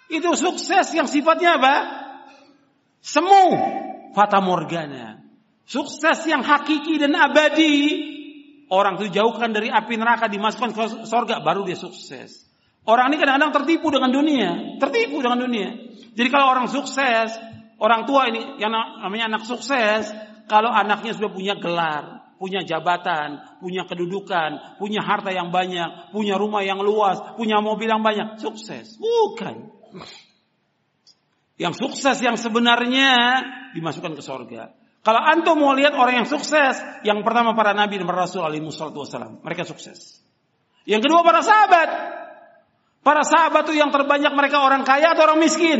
[0.05, 1.75] Itu sukses yang sifatnya apa?
[3.01, 3.57] Semu,
[4.13, 5.17] fata morgana.
[5.65, 8.10] Sukses yang hakiki dan abadi
[8.71, 12.47] orang itu jauhkan dari api neraka dimasukkan ke sorga baru dia sukses.
[12.81, 15.69] Orang ini kadang-kadang tertipu dengan dunia, tertipu dengan dunia.
[16.17, 17.37] Jadi kalau orang sukses,
[17.77, 20.09] orang tua ini yang namanya anak sukses,
[20.49, 26.65] kalau anaknya sudah punya gelar, punya jabatan, punya kedudukan, punya harta yang banyak, punya rumah
[26.65, 28.97] yang luas, punya mobil yang banyak, sukses.
[28.97, 29.69] Bukan.
[31.61, 33.13] Yang sukses yang sebenarnya
[33.77, 34.73] dimasukkan ke sorga.
[35.01, 38.61] Kalau antum mau lihat orang yang sukses, yang pertama para nabi dan para rasul alaihi
[38.61, 40.21] wassalam, mereka sukses.
[40.85, 41.89] Yang kedua para sahabat.
[43.01, 45.79] Para sahabat itu yang terbanyak mereka orang kaya atau orang miskin?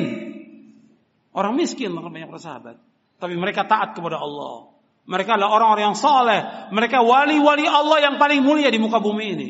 [1.38, 2.76] Orang miskin mereka banyak para sahabat.
[3.22, 4.73] Tapi mereka taat kepada Allah.
[5.06, 6.41] Mereka adalah orang-orang yang soleh.
[6.73, 9.49] Mereka wali-wali Allah yang paling mulia di muka bumi ini.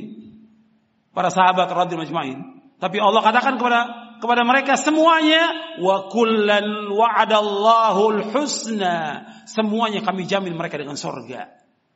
[1.15, 2.39] Para sahabat radhiyallahu majma'in.
[2.76, 3.80] Tapi Allah katakan kepada
[4.22, 11.49] kepada mereka semuanya wa kullan wa'adallahu husna Semuanya kami jamin mereka dengan sorga.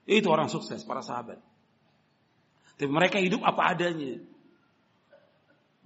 [0.04, 1.40] Itu orang sukses, para sahabat.
[2.76, 4.20] Tapi mereka hidup apa adanya.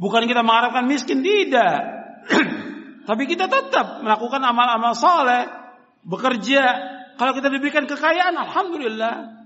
[0.01, 1.77] Bukan kita mengharapkan miskin, tidak.
[3.09, 5.45] Tapi kita tetap melakukan amal-amal soleh,
[6.01, 6.63] bekerja.
[7.21, 9.38] Kalau kita diberikan kekayaan, Alhamdulillah.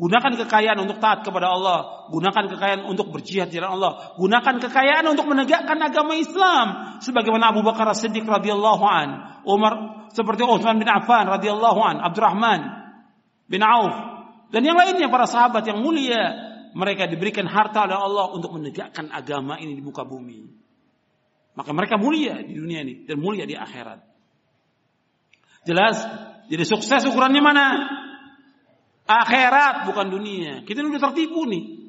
[0.00, 2.08] Gunakan kekayaan untuk taat kepada Allah.
[2.08, 4.16] Gunakan kekayaan untuk berjihad di jalan Allah.
[4.16, 6.96] Gunakan kekayaan untuk menegakkan agama Islam.
[7.04, 9.08] Sebagaimana Abu Bakar As-Siddiq radhiyallahu an,
[9.44, 9.72] Umar
[10.16, 12.60] seperti Utsman bin Affan radhiyallahu an, Abdurrahman
[13.44, 13.92] bin Auf
[14.50, 16.48] dan yang lainnya para sahabat yang mulia.
[16.70, 20.46] Mereka diberikan harta oleh Allah untuk menegakkan agama ini di muka bumi.
[21.58, 23.98] Maka mereka mulia di dunia ini dan mulia di akhirat.
[25.66, 25.98] Jelas?
[26.46, 27.66] Jadi sukses ukurannya mana?
[29.10, 30.62] Akhirat bukan dunia.
[30.62, 31.82] Kita udah tertipu nih.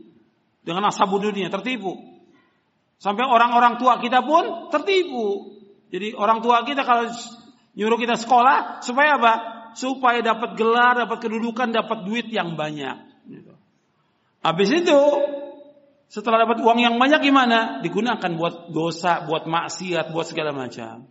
[0.66, 1.94] Dengan asabu dunia, tertipu.
[2.98, 5.58] Sampai orang-orang tua kita pun tertipu.
[5.94, 7.10] Jadi orang tua kita kalau
[7.78, 9.34] nyuruh kita sekolah supaya apa?
[9.78, 12.98] Supaya dapat gelar, dapat kedudukan, dapat duit yang banyak.
[13.30, 13.54] Gitu.
[14.42, 15.00] Habis itu
[16.10, 17.86] setelah dapat uang yang banyak gimana?
[17.86, 21.06] Digunakan buat dosa, buat maksiat, buat segala macam.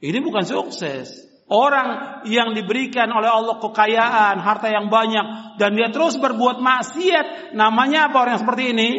[0.00, 1.27] Ini bukan sukses.
[1.48, 8.12] Orang yang diberikan oleh Allah kekayaan, harta yang banyak, dan dia terus berbuat maksiat, namanya
[8.12, 8.90] apa orang yang seperti ini?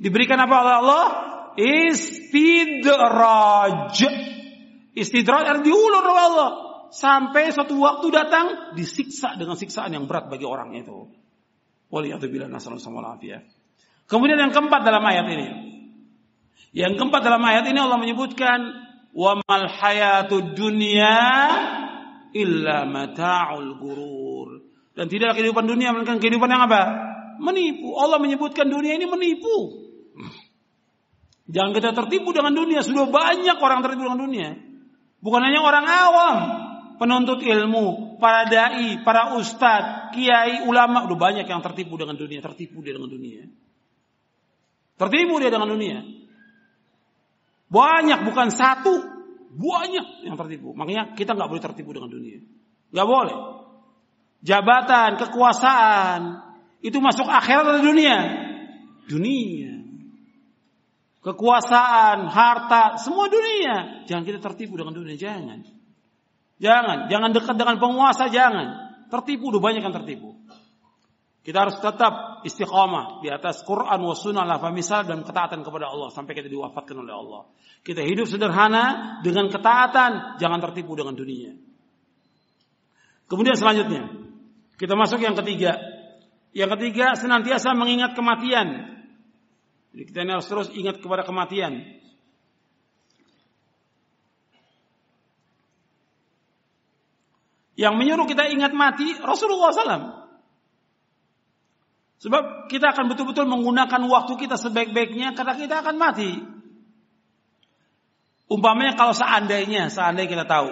[0.00, 1.04] Diberikan apa oleh Allah?
[1.52, 2.88] Istidraj.
[4.96, 6.50] Istidraj artinya diulur oleh Allah.
[6.92, 11.12] Sampai suatu waktu datang, disiksa dengan siksaan yang berat bagi orang itu.
[13.36, 13.44] Ya.
[14.08, 15.46] Kemudian yang keempat dalam ayat ini.
[16.72, 21.20] Yang keempat dalam ayat ini Allah menyebutkan wa mal hayatud dunya
[22.32, 24.48] illa mata'ul gurur.
[24.92, 26.82] Dan tidak kehidupan dunia melainkan kehidupan yang apa?
[27.40, 27.96] Menipu.
[27.96, 29.88] Allah menyebutkan dunia ini menipu.
[31.48, 32.84] Jangan kita tertipu dengan dunia.
[32.84, 34.50] Sudah banyak orang tertipu dengan dunia.
[35.20, 36.36] Bukan hanya orang awam.
[37.00, 41.08] Penuntut ilmu, para dai, para ustadz, kiai, ulama.
[41.08, 42.44] Udah banyak yang tertipu dengan dunia.
[42.44, 43.48] Tertipu dia dengan dunia.
[45.00, 45.98] Tertipu dia dengan dunia.
[47.72, 49.00] Banyak, bukan satu.
[49.56, 50.76] Banyak yang tertipu.
[50.76, 52.44] Makanya kita nggak boleh tertipu dengan dunia.
[52.92, 53.36] Nggak boleh.
[54.42, 56.20] Jabatan, kekuasaan,
[56.82, 58.18] itu masuk akhirat atau dunia?
[59.06, 59.72] Dunia.
[61.22, 64.02] Kekuasaan, harta, semua dunia.
[64.10, 65.62] Jangan kita tertipu dengan dunia, jangan.
[66.58, 68.98] Jangan, jangan dekat dengan penguasa, jangan.
[69.06, 70.41] Tertipu, udah banyak yang tertipu.
[71.42, 76.38] Kita harus tetap istiqamah di atas Quran wa sunnah misal dan ketaatan kepada Allah sampai
[76.38, 77.50] kita diwafatkan oleh Allah.
[77.82, 81.50] Kita hidup sederhana dengan ketaatan, jangan tertipu dengan dunia.
[83.26, 84.06] Kemudian selanjutnya,
[84.78, 85.82] kita masuk yang ketiga.
[86.54, 89.02] Yang ketiga, senantiasa mengingat kematian.
[89.90, 91.98] Jadi kita harus terus ingat kepada kematian.
[97.74, 100.21] Yang menyuruh kita ingat mati Rasulullah SAW.
[102.22, 106.38] Sebab kita akan betul-betul menggunakan waktu kita sebaik-baiknya karena kita akan mati.
[108.46, 110.70] Umpamanya kalau seandainya, seandainya kita tahu.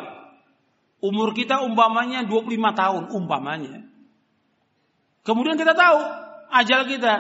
[1.03, 3.83] Umur kita umpamanya 25 tahun, umpamanya.
[5.27, 5.99] Kemudian kita tahu,
[6.55, 7.15] ajal kita.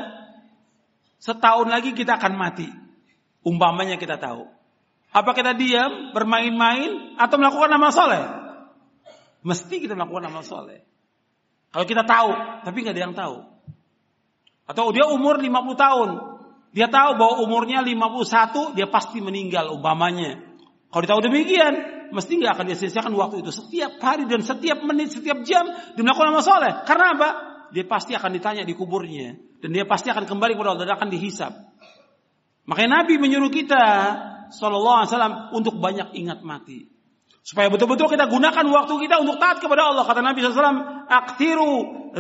[1.18, 2.70] Setahun lagi kita akan mati.
[3.42, 4.46] Umpamanya kita tahu.
[5.10, 8.22] Apa kita diam, bermain-main, atau melakukan amal soleh?
[9.42, 10.86] Mesti kita melakukan amal soleh.
[11.74, 12.30] Kalau kita tahu,
[12.62, 13.59] tapi nggak ada yang tahu.
[14.70, 16.08] Atau dia umur 50 tahun.
[16.70, 20.38] Dia tahu bahwa umurnya 51, dia pasti meninggal umpamanya.
[20.94, 21.74] Kalau dia tahu demikian,
[22.14, 23.50] mesti nggak akan dia sia-siakan waktu itu.
[23.50, 26.86] Setiap hari dan setiap menit, setiap jam, dia melakukan amal soleh.
[26.86, 27.28] Karena apa?
[27.74, 29.34] Dia pasti akan ditanya di kuburnya.
[29.58, 31.52] Dan dia pasti akan kembali kepada Allah dan akan dihisap.
[32.70, 33.82] Makanya Nabi menyuruh kita,
[34.54, 36.86] Sallallahu Alaihi Wasallam, untuk banyak ingat mati.
[37.42, 40.06] Supaya betul-betul kita gunakan waktu kita untuk taat kepada Allah.
[40.06, 41.72] Kata Nabi SAW, Aktiru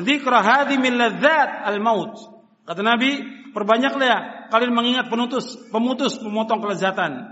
[0.02, 2.39] zikra hadimil ladzat al-maut.
[2.70, 3.18] Kata Nabi,
[3.50, 7.26] perbanyaklah kalian mengingat penutus, pemutus, pemotong kelezatan.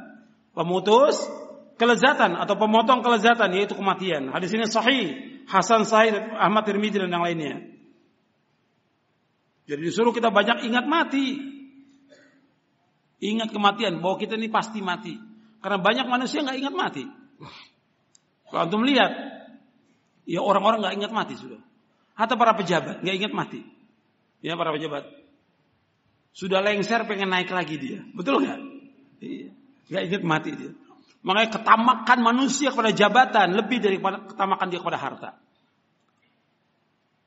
[0.50, 1.14] Pemutus
[1.78, 4.34] kelezatan atau pemotong kelezatan yaitu kematian.
[4.34, 5.14] Hadis ini sahih,
[5.46, 7.62] Hasan Sahih, Ahmad Tirmidzi dan yang lainnya.
[9.70, 11.38] Jadi disuruh kita banyak ingat mati.
[13.22, 15.14] Ingat kematian bahwa kita ini pasti mati.
[15.62, 17.06] Karena banyak manusia nggak ingat mati.
[18.50, 19.14] Kalau antum lihat,
[20.26, 21.62] ya orang-orang nggak ingat mati sudah.
[22.18, 23.62] Atau para pejabat nggak ingat mati.
[24.42, 25.27] Ya para pejabat.
[26.32, 28.00] Sudah lengser pengen naik lagi dia.
[28.14, 28.58] Betul nggak?
[29.22, 29.48] Iya.
[29.88, 30.72] Gak ingat mati dia.
[31.24, 35.30] Makanya ketamakan manusia kepada jabatan lebih daripada ketamakan dia kepada harta.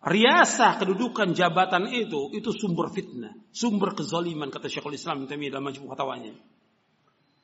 [0.02, 5.86] Riasa kedudukan jabatan itu itu sumber fitnah, sumber kezaliman kata Syekhul Islam Taimiyah dalam majmu
[5.94, 6.34] fatwanya.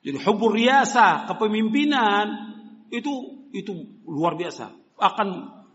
[0.02, 2.26] Jadi hubur riasa kepemimpinan
[2.90, 5.28] itu itu luar biasa akan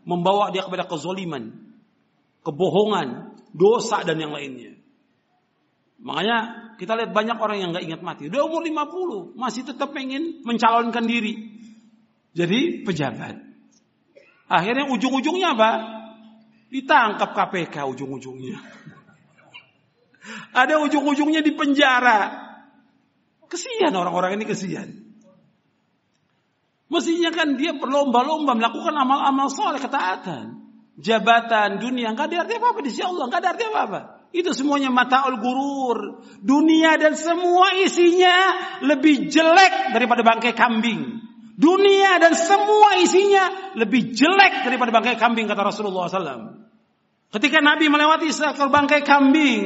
[0.03, 1.55] membawa dia kepada kezaliman,
[2.43, 4.82] kebohongan, dosa dan yang lainnya.
[6.03, 6.39] Makanya
[6.83, 8.27] kita lihat banyak orang yang nggak ingat mati.
[8.27, 11.63] Udah umur 50, masih tetap pengen mencalonkan diri.
[12.35, 13.39] Jadi pejabat.
[14.51, 15.71] Akhirnya ujung-ujungnya apa?
[16.75, 18.59] Ditangkap KPK ujung-ujungnya.
[20.51, 22.51] Ada ujung-ujungnya di penjara.
[23.47, 24.89] Kesian orang-orang ini kesian.
[26.89, 30.61] Mestinya kan dia berlomba-lomba melakukan amal-amal soleh ketaatan.
[31.01, 34.22] Jabatan dunia nggak ada arti apa-apa di sisi Allah, nggak ada arti apa-apa.
[34.33, 36.25] Itu semuanya mataul gurur.
[36.41, 38.37] Dunia dan semua isinya
[38.81, 41.21] lebih jelek daripada bangkai kambing.
[41.53, 46.65] Dunia dan semua isinya lebih jelek daripada bangkai kambing kata Rasulullah SAW.
[47.29, 49.61] Ketika Nabi melewati seekor bangkai kambing,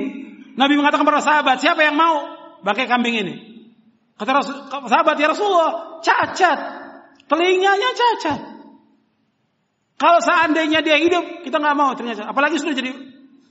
[0.59, 2.26] Nabi mengatakan kepada sahabat, siapa yang mau
[2.66, 3.34] bangkai kambing ini?
[4.18, 6.59] Kata Rasul, sahabat ya Rasulullah, cacat.
[7.30, 8.40] Telinganya cacat.
[9.97, 12.26] Kalau seandainya dia hidup, kita nggak mau ternyata.
[12.28, 12.93] Apalagi sudah jadi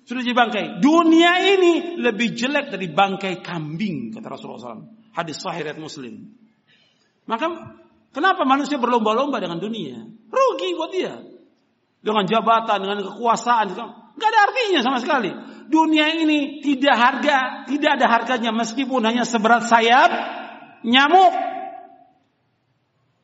[0.06, 0.66] sudah jadi bangkai.
[0.86, 4.86] Dunia ini lebih jelek dari bangkai kambing kata Rasulullah SAW.
[5.18, 6.30] Hadis sahih riwayat Muslim.
[7.26, 7.74] Maka
[8.14, 10.06] kenapa manusia berlomba-lomba dengan dunia?
[10.30, 11.18] Rugi buat dia.
[12.06, 13.74] Dengan jabatan, dengan kekuasaan,
[14.14, 15.34] nggak ada artinya sama sekali.
[15.66, 20.14] Dunia ini tidak harga, tidak ada harganya meskipun hanya seberat sayap
[20.86, 21.34] nyamuk.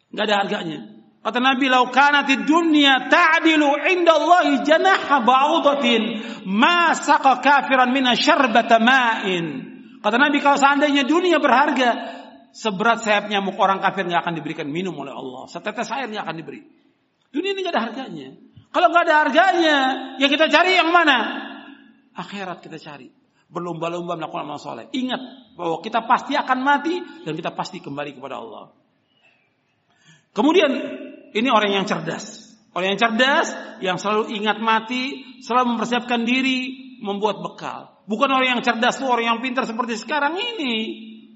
[0.09, 0.90] Nggak ada harganya.
[1.21, 6.01] Kata Nabi, "Lau kanatid dunya ta'dilu 'inda Allah janaha ba'udatin,
[6.49, 9.45] ma saqa kafiran mina syarbata ma'in."
[10.01, 11.89] Kata Nabi, kalau seandainya dunia berharga,
[12.57, 15.45] seberat sayap nyamuk orang kafir nggak akan diberikan minum oleh Allah.
[15.45, 16.61] Setetes air nggak akan diberi.
[17.29, 18.29] Dunia ini nggak ada harganya.
[18.73, 19.77] Kalau nggak ada harganya,
[20.17, 21.17] ya kita cari yang mana?
[22.17, 23.13] Akhirat kita cari.
[23.51, 24.87] Berlomba-lomba melakukan amal soleh.
[24.95, 28.71] Ingat bahwa kita pasti akan mati dan kita pasti kembali kepada Allah.
[30.31, 30.71] Kemudian
[31.31, 32.51] ini orang yang cerdas.
[32.71, 33.47] Orang yang cerdas,
[33.83, 36.59] yang selalu ingat mati, selalu mempersiapkan diri,
[37.03, 37.99] membuat bekal.
[38.07, 40.75] Bukan orang yang cerdas tuh orang yang pintar seperti sekarang ini.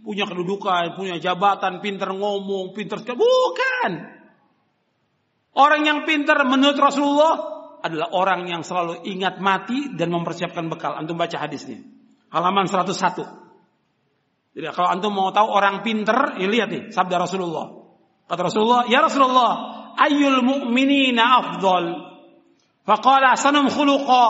[0.06, 3.20] Punya kedudukan, punya jabatan, pintar ngomong, pintar sekali.
[3.20, 3.92] Bukan.
[5.56, 7.34] Orang yang pintar menurut Rasulullah
[7.82, 10.96] adalah orang yang selalu ingat mati dan mempersiapkan bekal.
[10.96, 11.80] Antum baca hadisnya.
[12.32, 14.56] Halaman 101.
[14.56, 17.76] Jadi kalau antum mau tahu orang pintar, ya lihat nih sabda Rasulullah.
[18.26, 19.52] Kata Rasulullah, "Ya Rasulullah,
[19.98, 22.16] ayyul mu'minina afdal?
[22.86, 24.28] Faqala sanum khuluqa.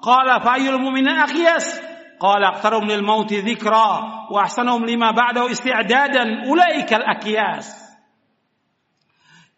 [0.00, 1.76] Qala fa'ayul mu'minin akhyas?
[2.16, 7.68] Qala aktarum lil mauti dzikra wa ahsanuhum lima ba'dahu isti'dadan ulaikal akyas.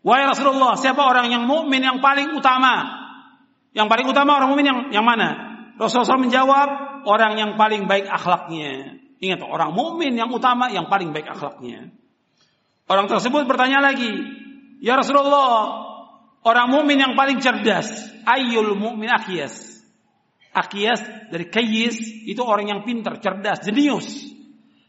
[0.02, 2.90] Wahai Rasulullah, siapa orang yang mukmin yang paling utama?
[3.70, 5.54] Yang paling utama orang mukmin yang yang mana?
[5.78, 6.68] Rasulullah SAW menjawab,
[7.06, 8.98] orang yang paling baik akhlaknya.
[9.22, 11.94] Ingat, orang mukmin yang utama yang paling baik akhlaknya.
[12.90, 14.10] Orang tersebut bertanya lagi,
[14.82, 15.78] "Ya Rasulullah,
[16.42, 17.88] orang mukmin yang paling cerdas,
[18.26, 19.72] ayyul mukmin akiyas?"
[20.52, 21.00] Akiyas
[21.32, 21.96] dari kayis
[22.28, 24.04] itu orang yang pintar, cerdas, jenius.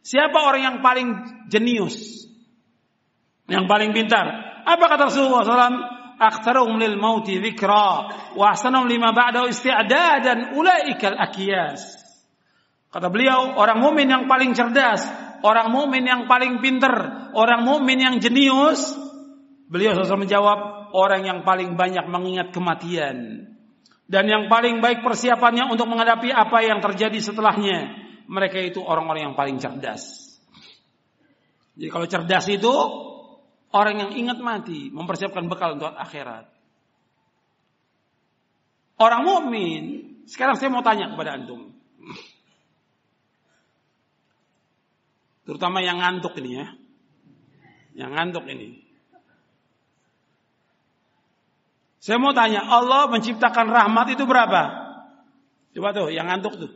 [0.03, 1.07] Siapa orang yang paling
[1.47, 2.27] jenius?
[3.47, 4.27] Yang paling pintar.
[4.67, 6.03] Apa kata Rasulullah SAW?
[6.19, 7.87] Akhtaruhum lil mauti dzikra
[8.35, 11.99] wa ahsanuhum lima ba'dahu isti'dadan ulaikal akiyas.
[12.93, 15.01] Kata beliau, orang mukmin yang paling cerdas,
[15.41, 19.02] orang mukmin yang paling pintar, orang mukmin yang jenius.
[19.73, 23.49] Beliau SAW menjawab, orang yang paling banyak mengingat kematian
[24.05, 27.97] dan yang paling baik persiapannya untuk menghadapi apa yang terjadi setelahnya.
[28.29, 30.37] Mereka itu orang-orang yang paling cerdas.
[31.73, 32.69] Jadi kalau cerdas itu
[33.73, 36.53] orang yang ingat mati, mempersiapkan bekal untuk akhirat.
[39.01, 39.83] Orang mukmin,
[40.29, 41.73] sekarang saya mau tanya kepada antum.
[45.49, 46.67] Terutama yang ngantuk ini ya.
[47.97, 48.82] Yang ngantuk ini.
[52.03, 54.61] Saya mau tanya, Allah menciptakan rahmat itu berapa?
[55.71, 56.71] Coba tuh, yang ngantuk tuh.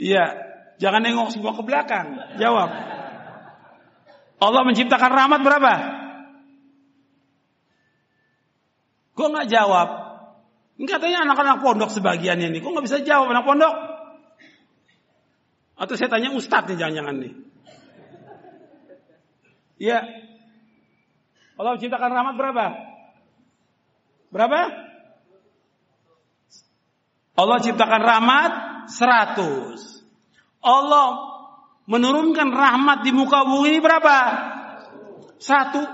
[0.00, 0.24] Iya,
[0.80, 2.16] jangan nengok semua ke belakang.
[2.40, 2.72] Jawab.
[4.40, 5.72] Allah menciptakan rahmat berapa?
[9.12, 9.88] Kok nggak jawab?
[10.80, 12.64] Ini katanya anak-anak pondok sebagian ini.
[12.64, 13.74] Kok nggak bisa jawab anak pondok?
[15.76, 17.32] Atau saya tanya ustadz nih jangan-jangan nih.
[19.76, 19.98] Iya,
[21.60, 22.64] Allah menciptakan rahmat berapa?
[24.32, 24.60] Berapa?
[27.36, 28.52] Allah ciptakan rahmat
[28.88, 30.64] 100.
[30.64, 31.08] Allah
[31.84, 34.16] menurunkan rahmat di muka bumi berapa?
[35.36, 35.84] Satu.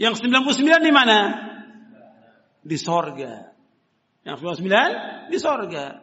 [0.00, 1.18] Yang 99 di mana?
[2.64, 3.52] Di sorga.
[4.24, 6.00] Yang 99 di sorga.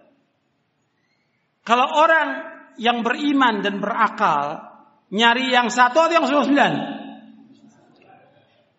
[1.65, 2.29] Kalau orang
[2.77, 4.69] yang beriman dan berakal
[5.13, 6.90] nyari yang satu atau yang 99?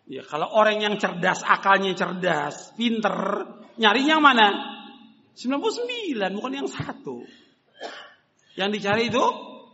[0.03, 3.47] Ya, kalau orang yang cerdas, akalnya cerdas, pinter,
[3.79, 4.51] nyari yang mana?
[5.33, 7.23] 99, bukan yang satu.
[8.53, 9.25] Yang dicari itu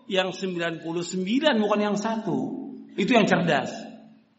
[0.08, 0.86] yang 99,
[1.60, 2.38] bukan yang satu.
[2.96, 3.74] Itu yang cerdas.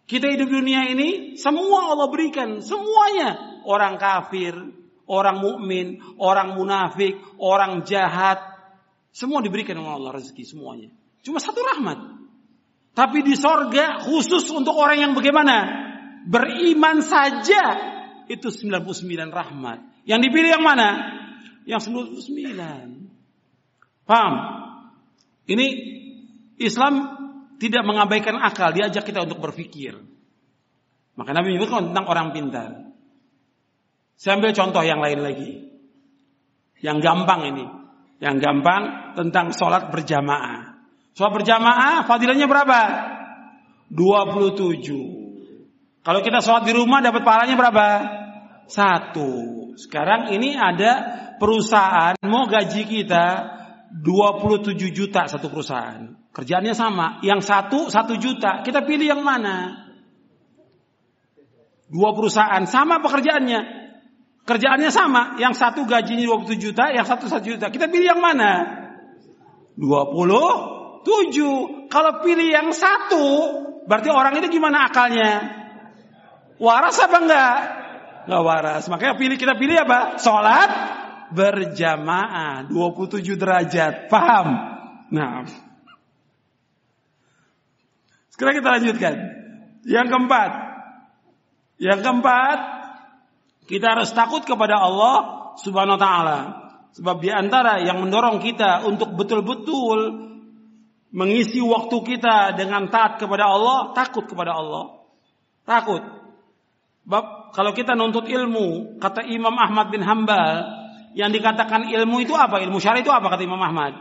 [0.07, 3.63] Kita hidup dunia ini, semua Allah berikan, semuanya.
[3.63, 4.57] Orang kafir,
[5.11, 8.39] orang mukmin, orang munafik, orang jahat,
[9.11, 10.91] semua diberikan oleh Allah rezeki semuanya.
[11.27, 11.99] Cuma satu rahmat.
[12.91, 15.89] Tapi di sorga khusus untuk orang yang bagaimana?
[16.27, 17.63] Beriman saja
[18.27, 19.79] itu 99 rahmat.
[20.05, 20.89] Yang dipilih yang mana?
[21.65, 23.11] Yang 99.
[24.05, 24.35] Paham?
[25.47, 25.67] Ini
[26.59, 26.95] Islam
[27.61, 29.99] tidak mengabaikan akal, diajak kita untuk berpikir.
[31.19, 32.71] Maka Nabi menyebutkan tentang orang pintar.
[34.17, 35.51] Saya ambil contoh yang lain lagi.
[36.81, 37.67] Yang gampang ini.
[38.21, 38.83] Yang gampang
[39.17, 40.70] tentang sholat berjamaah.
[41.15, 42.81] Sholat berjamaah fadilahnya berapa?
[43.91, 45.99] 27.
[46.01, 47.87] Kalau kita sholat di rumah dapat pahalanya berapa?
[48.71, 49.31] Satu.
[49.75, 51.03] Sekarang ini ada
[51.43, 53.25] perusahaan mau gaji kita
[53.91, 56.15] 27 juta satu perusahaan.
[56.31, 57.19] Kerjaannya sama.
[57.27, 58.63] Yang satu, satu juta.
[58.63, 59.91] Kita pilih yang mana?
[61.91, 62.63] Dua perusahaan.
[62.71, 63.61] Sama pekerjaannya.
[64.47, 65.35] Kerjaannya sama.
[65.43, 67.67] Yang satu gajinya 27 juta, yang satu satu juta.
[67.75, 68.79] Kita pilih yang mana?
[69.75, 71.89] 20 tujuh.
[71.91, 73.27] Kalau pilih yang satu,
[73.85, 75.61] berarti orang itu gimana akalnya?
[76.61, 77.59] Waras apa enggak?
[78.29, 78.85] Enggak waras.
[78.93, 80.21] Makanya pilih kita pilih apa?
[80.21, 80.71] Salat
[81.33, 84.13] berjamaah 27 derajat.
[84.13, 84.47] Paham?
[85.11, 85.49] Nah.
[88.31, 89.15] Sekarang kita lanjutkan.
[89.89, 90.51] Yang keempat.
[91.81, 92.59] Yang keempat,
[93.65, 95.17] kita harus takut kepada Allah
[95.57, 96.39] Subhanahu wa taala.
[96.93, 100.30] Sebab di antara yang mendorong kita untuk betul-betul
[101.11, 105.03] mengisi waktu kita dengan taat kepada Allah, takut kepada Allah.
[105.67, 106.03] Takut.
[107.03, 110.67] Bab, kalau kita nuntut ilmu, kata Imam Ahmad bin Hambal,
[111.19, 112.63] yang dikatakan ilmu itu apa?
[112.63, 113.99] Ilmu syar'i itu apa kata Imam Ahmad?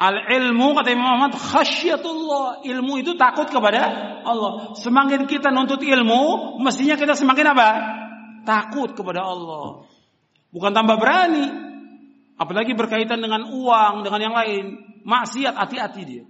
[0.00, 2.64] Al ilmu kata Imam Ahmad khasyatullah.
[2.64, 3.84] Ilmu itu takut kepada
[4.24, 4.72] Allah.
[4.80, 7.68] Semakin kita nuntut ilmu, mestinya kita semakin apa?
[8.48, 9.84] Takut kepada Allah.
[10.48, 11.69] Bukan tambah berani,
[12.40, 14.64] Apalagi berkaitan dengan uang, dengan yang lain.
[15.04, 16.24] Maksiat, hati-hati dia.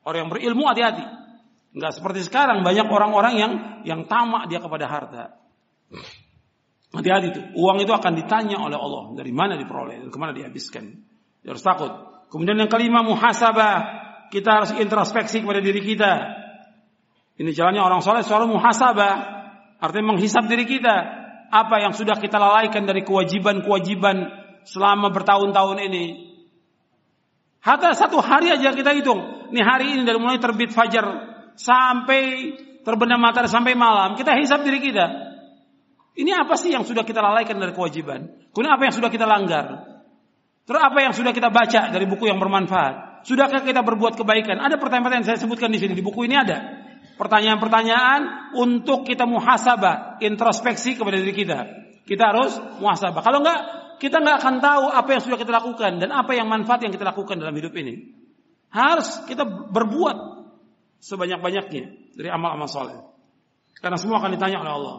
[0.00, 1.04] Orang yang berilmu, hati-hati.
[1.76, 3.52] Enggak seperti sekarang, banyak orang-orang yang
[3.84, 5.24] yang tamak dia kepada harta.
[6.92, 7.40] Hati-hati itu.
[7.60, 10.88] Uang itu akan ditanya oleh Allah dari mana diperoleh dan ke mana dihabiskan.
[11.44, 11.92] Dia harus takut.
[12.32, 14.00] Kemudian yang kelima muhasabah.
[14.32, 16.12] Kita harus introspeksi kepada diri kita.
[17.36, 19.14] Ini jalannya orang soleh selalu muhasabah.
[19.80, 21.20] Artinya menghisap diri kita.
[21.52, 26.04] Apa yang sudah kita lalaikan dari kewajiban-kewajiban selama bertahun-tahun ini.
[27.62, 29.50] Hatta satu hari aja kita hitung.
[29.54, 31.06] Ini hari ini dari mulai terbit fajar
[31.54, 34.18] sampai terbenam matahari sampai malam.
[34.18, 35.06] Kita hisap diri kita.
[36.12, 38.50] Ini apa sih yang sudah kita lalaikan dari kewajiban?
[38.52, 39.66] Kemudian apa yang sudah kita langgar?
[40.66, 43.24] Terus apa yang sudah kita baca dari buku yang bermanfaat?
[43.24, 44.58] Sudahkah kita berbuat kebaikan?
[44.58, 46.58] Ada pertanyaan-pertanyaan saya sebutkan di sini di buku ini ada.
[47.16, 51.58] Pertanyaan-pertanyaan untuk kita muhasabah, introspeksi kepada diri kita.
[52.02, 53.22] Kita harus muhasabah.
[53.22, 53.60] Kalau enggak,
[54.02, 57.06] kita enggak akan tahu apa yang sudah kita lakukan dan apa yang manfaat yang kita
[57.06, 58.10] lakukan dalam hidup ini.
[58.74, 60.16] Harus kita berbuat
[60.98, 62.98] sebanyak-banyaknya dari amal-amal soleh.
[63.78, 64.96] Karena semua akan ditanya oleh Allah.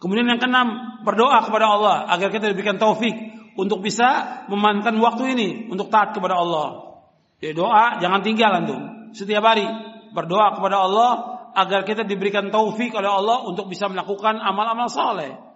[0.00, 3.12] Kemudian yang keenam, berdoa kepada Allah agar kita diberikan taufik
[3.58, 7.02] untuk bisa memantan waktu ini untuk taat kepada Allah.
[7.44, 9.12] Ya doa jangan tinggal antum.
[9.12, 9.68] Setiap hari
[10.16, 11.12] berdoa kepada Allah
[11.52, 15.47] agar kita diberikan taufik oleh Allah untuk bisa melakukan amal-amal saleh.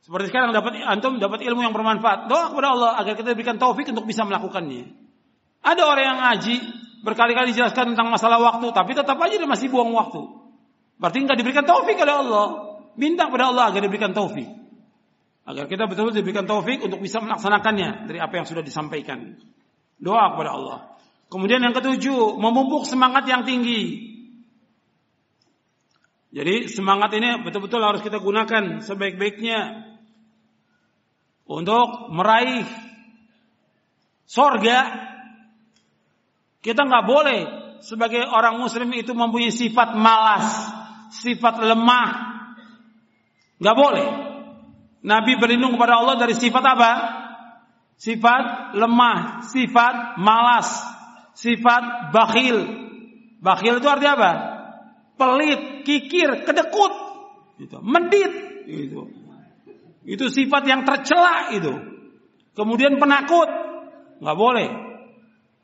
[0.00, 2.26] Seperti sekarang dapat antum dapat ilmu yang bermanfaat.
[2.26, 4.88] Doa kepada Allah agar kita diberikan taufik untuk bisa melakukannya.
[5.60, 6.54] Ada orang yang ngaji
[7.04, 10.24] berkali-kali dijelaskan tentang masalah waktu, tapi tetap aja dia masih buang waktu.
[10.96, 12.46] Berarti nggak diberikan taufik oleh Allah.
[12.96, 14.48] Minta kepada Allah agar diberikan taufik.
[15.44, 19.36] Agar kita betul-betul diberikan taufik untuk bisa melaksanakannya dari apa yang sudah disampaikan.
[20.00, 20.78] Doa kepada Allah.
[21.28, 24.10] Kemudian yang ketujuh, memupuk semangat yang tinggi.
[26.30, 29.89] Jadi semangat ini betul-betul harus kita gunakan sebaik-baiknya
[31.50, 32.62] untuk meraih
[34.30, 35.10] sorga.
[36.62, 37.40] Kita nggak boleh
[37.82, 40.46] sebagai orang muslim itu mempunyai sifat malas,
[41.10, 42.30] sifat lemah,
[43.60, 44.08] Gak boleh.
[45.04, 46.92] Nabi berlindung kepada Allah dari sifat apa?
[48.00, 50.68] Sifat lemah, sifat malas,
[51.36, 52.56] sifat bakhil.
[53.44, 54.32] Bakhil itu artinya apa?
[55.20, 56.92] Pelit, kikir, kedekut,
[57.60, 57.76] gitu.
[57.84, 59.04] mendit, itu.
[60.04, 61.72] Itu sifat yang tercela itu.
[62.56, 63.48] Kemudian penakut,
[64.20, 64.68] nggak boleh.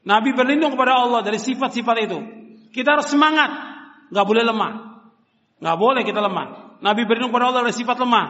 [0.06, 2.18] Nabi berlindung kepada Allah dari sifat-sifat itu.
[2.70, 3.50] Kita harus semangat,
[4.12, 4.72] nggak boleh lemah,
[5.58, 6.78] nggak boleh kita lemah.
[6.84, 8.26] Nabi berlindung pada Allah dari sifat lemah.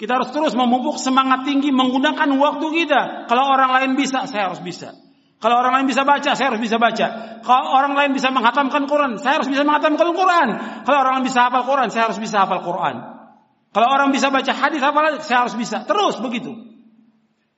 [0.00, 3.28] Kita harus terus memupuk semangat tinggi menggunakan waktu kita.
[3.28, 4.96] Kalau orang lain bisa, saya harus bisa.
[5.40, 7.40] Kalau orang lain bisa baca, saya harus bisa baca.
[7.44, 10.48] Kalau orang lain bisa menghatamkan Quran, saya harus bisa menghatamkan Quran.
[10.88, 13.19] Kalau orang lain bisa hafal Quran, saya harus bisa hafal Quran.
[13.70, 15.86] Kalau orang bisa baca hadis hafal saya harus bisa.
[15.86, 16.50] Terus begitu.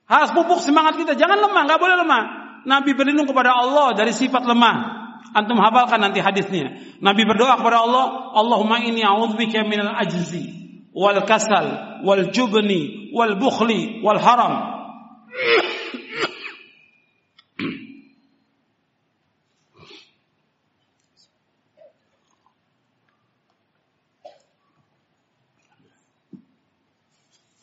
[0.05, 2.23] Harus pupuk semangat kita, jangan lemah, nggak boleh lemah.
[2.69, 5.01] Nabi berlindung kepada Allah dari sifat lemah.
[5.33, 6.77] Antum hafalkan nanti hadisnya.
[7.01, 10.53] Nabi berdoa kepada Allah, Allahumma inni a'udzubika minal ajzi
[10.93, 14.53] wal kasal wal jubni wal bukhli wal haram.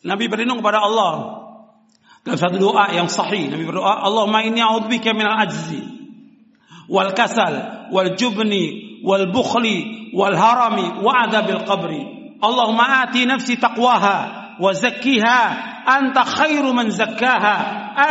[0.04, 1.14] Nabi berlindung kepada Allah
[2.22, 3.50] dalam satu doa yang sahih.
[3.50, 5.96] Nabi berdoa, Allahumma inni a'udzubika minal ajzi
[6.86, 7.54] والكسل
[7.92, 8.52] والجبن
[9.04, 9.66] والبخل
[10.14, 11.90] والهرم وعذاب القبر
[12.44, 14.18] اللهم آت نفسي تقواها
[14.60, 15.40] وزكها
[15.98, 17.56] أنت خير من زكاها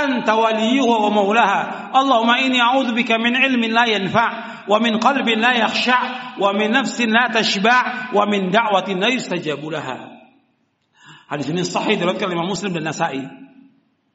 [0.04, 4.30] أنت وليه ومولاها اللهم إني أعوذ بك من علم لا ينفع
[4.68, 6.00] ومن قلب لا يخشع
[6.40, 10.12] ومن نفس لا تشبع ومن دعوة لا يستجاب لها
[11.31, 13.23] Hadis ini sahih diriwayatkan oleh Imam Muslim dan Nasa'i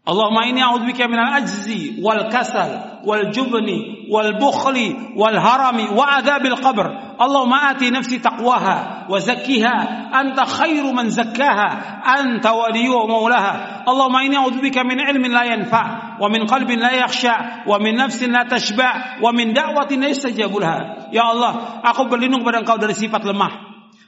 [0.06, 6.62] Allahumma inni a'udzubika minal ajzi wal kasal wal jubni wal bukhli wal harami wa adzabil
[6.62, 7.18] qabr.
[7.18, 13.82] Allahumma ati nafsi taqwaha wa zakkiha anta khairu man zakkaha anta waliyyu wa maulaha.
[13.90, 18.30] Allahumma inni a'udzubika min ilmin la yanfa' wa min qalbin la yakhsha wa min nafsin
[18.30, 20.62] la tashba' wa min da'watin la yustajabu.
[21.10, 23.58] Ya Allah, aku berlindung kepada Engkau dari sifat lemah,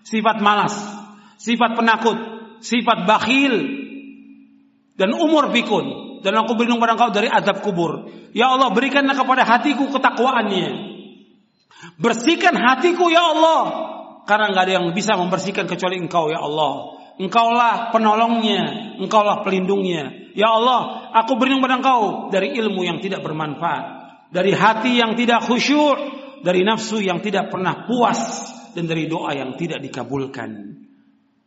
[0.05, 0.77] sifat malas,
[1.41, 3.55] sifat penakut, sifat bakhil,
[4.97, 8.09] dan umur pikun dan aku berlindung pada engkau dari azab kubur.
[8.33, 10.97] Ya Allah berikanlah kepada hatiku ketakwaannya.
[12.01, 13.61] Bersihkan hatiku ya Allah.
[14.27, 16.99] Karena nggak ada yang bisa membersihkan kecuali engkau ya Allah.
[17.17, 20.33] Engkaulah penolongnya, engkaulah pelindungnya.
[20.37, 23.85] Ya Allah, aku berlindung pada engkau dari ilmu yang tidak bermanfaat.
[24.33, 26.17] Dari hati yang tidak khusyuk.
[26.37, 28.19] Dari nafsu yang tidak pernah puas.
[28.75, 30.83] Dan dari doa yang tidak dikabulkan.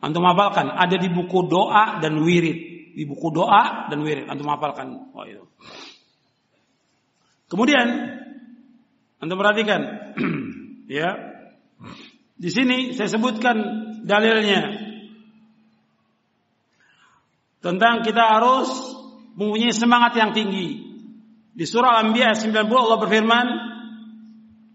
[0.01, 4.27] Antum hafalkan, ada di buku doa dan wirid di buku doa dan wirid.
[4.27, 5.13] Antum hafalkan.
[5.15, 5.45] Oh itu.
[7.51, 7.87] Kemudian
[9.19, 9.81] antum perhatikan
[10.91, 11.17] ya.
[12.41, 13.57] Di sini saya sebutkan
[14.05, 14.81] dalilnya
[17.61, 18.69] tentang kita harus
[19.37, 20.89] mempunyai semangat yang tinggi.
[21.53, 23.47] Di surah Al-Anbiya 90 Allah berfirman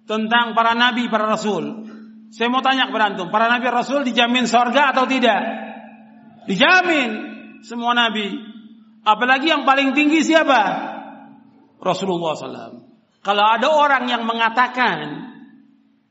[0.06, 1.90] tentang para nabi, para rasul.
[2.36, 5.40] Saya mau tanya kepada antum, para nabi rasul dijamin sorga atau tidak?
[6.52, 7.10] Dijamin
[7.64, 8.28] semua nabi.
[9.08, 10.60] Apalagi yang paling tinggi siapa?
[11.80, 12.84] Rasulullah SAW.
[13.24, 15.32] Kalau ada orang yang mengatakan,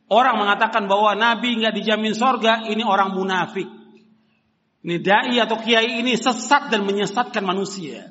[0.08, 3.68] orang mengatakan bahwa nabi nggak dijamin sorga, ini orang munafik.
[4.80, 8.08] Ini dai atau kiai ini sesat dan menyesatkan manusia.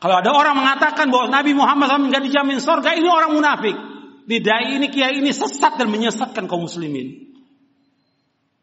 [0.00, 3.91] Kalau ada orang mengatakan bahwa Nabi Muhammad SAW nggak dijamin sorga, ini orang munafik.
[4.22, 7.32] Di dai ini kiai ini sesat dan menyesatkan kaum muslimin.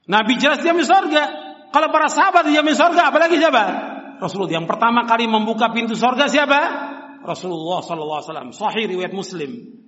[0.10, 1.24] Nabi jelas dijamin sorga.
[1.70, 3.64] Kalau para sahabat dijamin sorga, apalagi siapa?
[4.18, 6.60] Rasulullah yang pertama kali membuka pintu sorga siapa?
[7.22, 8.52] Rasulullah Sallallahu Alaihi Wasallam.
[8.56, 9.80] Sahih riwayat Muslim.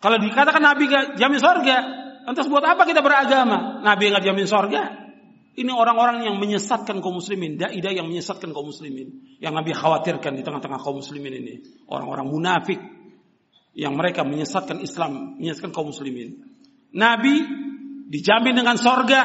[0.00, 1.76] Kalau dikatakan Nabi gak jamin sorga,
[2.24, 3.84] lantas buat apa kita beragama?
[3.84, 4.82] Nabi nggak jamin sorga,
[5.60, 9.36] ini orang-orang yang menyesatkan kaum muslimin, dai-dai yang menyesatkan kaum muslimin.
[9.44, 11.54] Yang Nabi khawatirkan di tengah-tengah kaum muslimin ini.
[11.84, 12.80] Orang-orang munafik
[13.74, 16.42] yang mereka menyesatkan Islam, menyesatkan kaum muslimin.
[16.90, 17.46] Nabi
[18.10, 19.22] dijamin dengan sorga.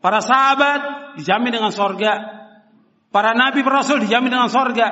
[0.00, 0.80] Para sahabat
[1.20, 2.12] dijamin dengan sorga.
[3.12, 4.86] Para nabi, para rasul dijamin dengan sorga.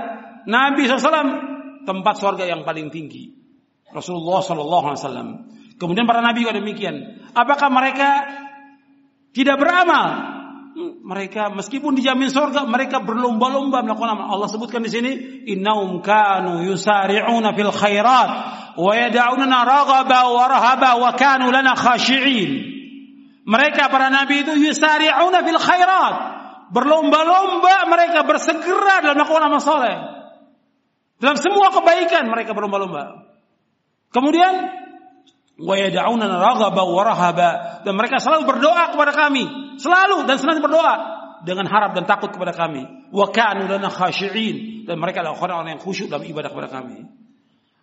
[0.44, 3.32] Nabi SAW tempat sorga yang paling tinggi.
[3.92, 5.76] Rasulullah SAW.
[5.76, 7.24] Kemudian para nabi juga demikian.
[7.32, 8.08] Apakah mereka
[9.34, 10.33] tidak beramal.
[10.74, 14.26] Mereka meskipun dijamin surga, mereka berlomba-lomba melakukan amal.
[14.26, 15.12] Allah sebutkan di sini,
[15.46, 18.30] innahum kanu yusari'una fil khairat
[18.74, 22.74] wa yad'unana raghaba wa rahaba wa kanu lana khashi'in.
[23.46, 26.14] Mereka para nabi itu yusari'una fil khairat.
[26.74, 29.96] Berlomba-lomba mereka bersegera dalam melakukan amal soleh.
[31.22, 33.30] Dalam semua kebaikan mereka berlomba-lomba.
[34.10, 34.83] Kemudian
[35.54, 37.50] wa raghaba wa rahaba
[37.86, 39.44] dan mereka selalu berdoa kepada kami
[39.78, 40.94] selalu dan senantiasa berdoa
[41.46, 42.82] dengan harap dan takut kepada kami
[43.14, 47.06] wa kanu lana khashi'in dan mereka adalah orang-orang yang khusyuk dalam ibadah kepada kami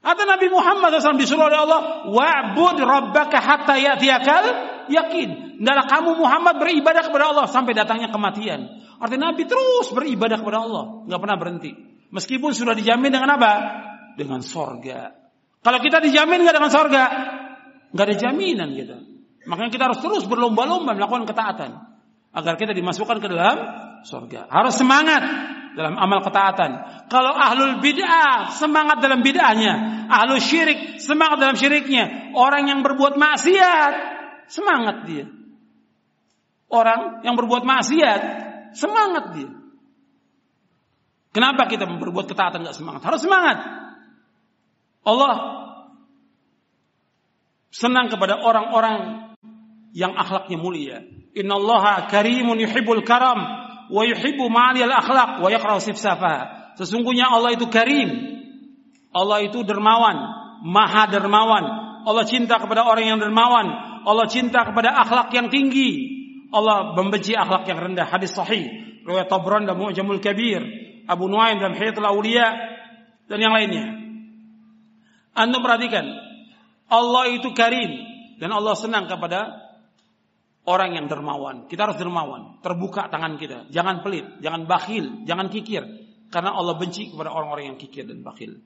[0.01, 4.45] Kata Nabi Muhammad SAW disuruh oleh Allah, wa'bud rabbaka hatta ya'tiyakal
[4.89, 5.61] yakin.
[5.61, 8.81] Hendaklah kamu Muhammad beribadah kepada Allah sampai datangnya kematian.
[8.97, 11.71] Artinya Nabi terus beribadah kepada Allah, nggak pernah berhenti.
[12.09, 13.53] Meskipun sudah dijamin dengan apa?
[14.17, 15.13] Dengan sorga.
[15.61, 17.03] Kalau kita dijamin nggak dengan sorga,
[17.91, 18.97] nggak ada jaminan kita.
[19.47, 21.71] Makanya kita harus terus berlomba-lomba melakukan ketaatan
[22.31, 23.57] agar kita dimasukkan ke dalam
[24.07, 24.47] surga.
[24.47, 25.23] Harus semangat
[25.75, 26.71] dalam amal ketaatan.
[27.07, 33.93] Kalau ahlul bid'ah semangat dalam bid'ahnya, ahlul syirik semangat dalam syiriknya, orang yang berbuat maksiat
[34.51, 35.25] semangat dia.
[36.71, 38.21] Orang yang berbuat maksiat
[38.75, 39.51] semangat dia.
[41.31, 43.01] Kenapa kita berbuat ketaatan nggak semangat?
[43.07, 43.57] Harus semangat.
[45.07, 45.60] Allah
[47.71, 49.31] senang kepada orang-orang
[49.95, 50.97] yang akhlaknya mulia.
[51.31, 53.39] Innallaha karimun yuhibbul karam
[53.87, 56.35] wa yuhibbu ma'aliyal akhlak wa yakrahu sifsafa.
[56.75, 58.39] Sesungguhnya Allah itu karim.
[59.11, 60.17] Allah itu dermawan,
[60.63, 61.63] maha dermawan.
[62.07, 63.67] Allah cinta kepada orang yang dermawan.
[64.07, 66.19] Allah cinta kepada akhlak yang tinggi.
[66.51, 68.07] Allah membenci akhlak yang rendah.
[68.07, 68.67] Hadis sahih.
[69.03, 70.63] Riwayat Tabran dan Mu'jamul Kabir.
[71.11, 72.47] Abu Nuaim dan Hiyatul Auliya
[73.27, 73.99] dan yang lainnya.
[75.31, 76.05] Anda perhatikan,
[76.91, 78.03] Allah itu karim
[78.35, 79.71] dan Allah senang kepada
[80.67, 81.65] orang yang dermawan.
[81.71, 85.83] Kita harus dermawan, terbuka tangan kita, jangan pelit, jangan bakhil, jangan kikir
[86.31, 88.59] karena Allah benci kepada orang-orang yang kikir dan bakhil.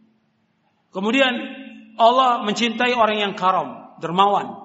[0.89, 1.33] Kemudian
[1.95, 4.63] Allah mencintai orang yang karam, dermawan.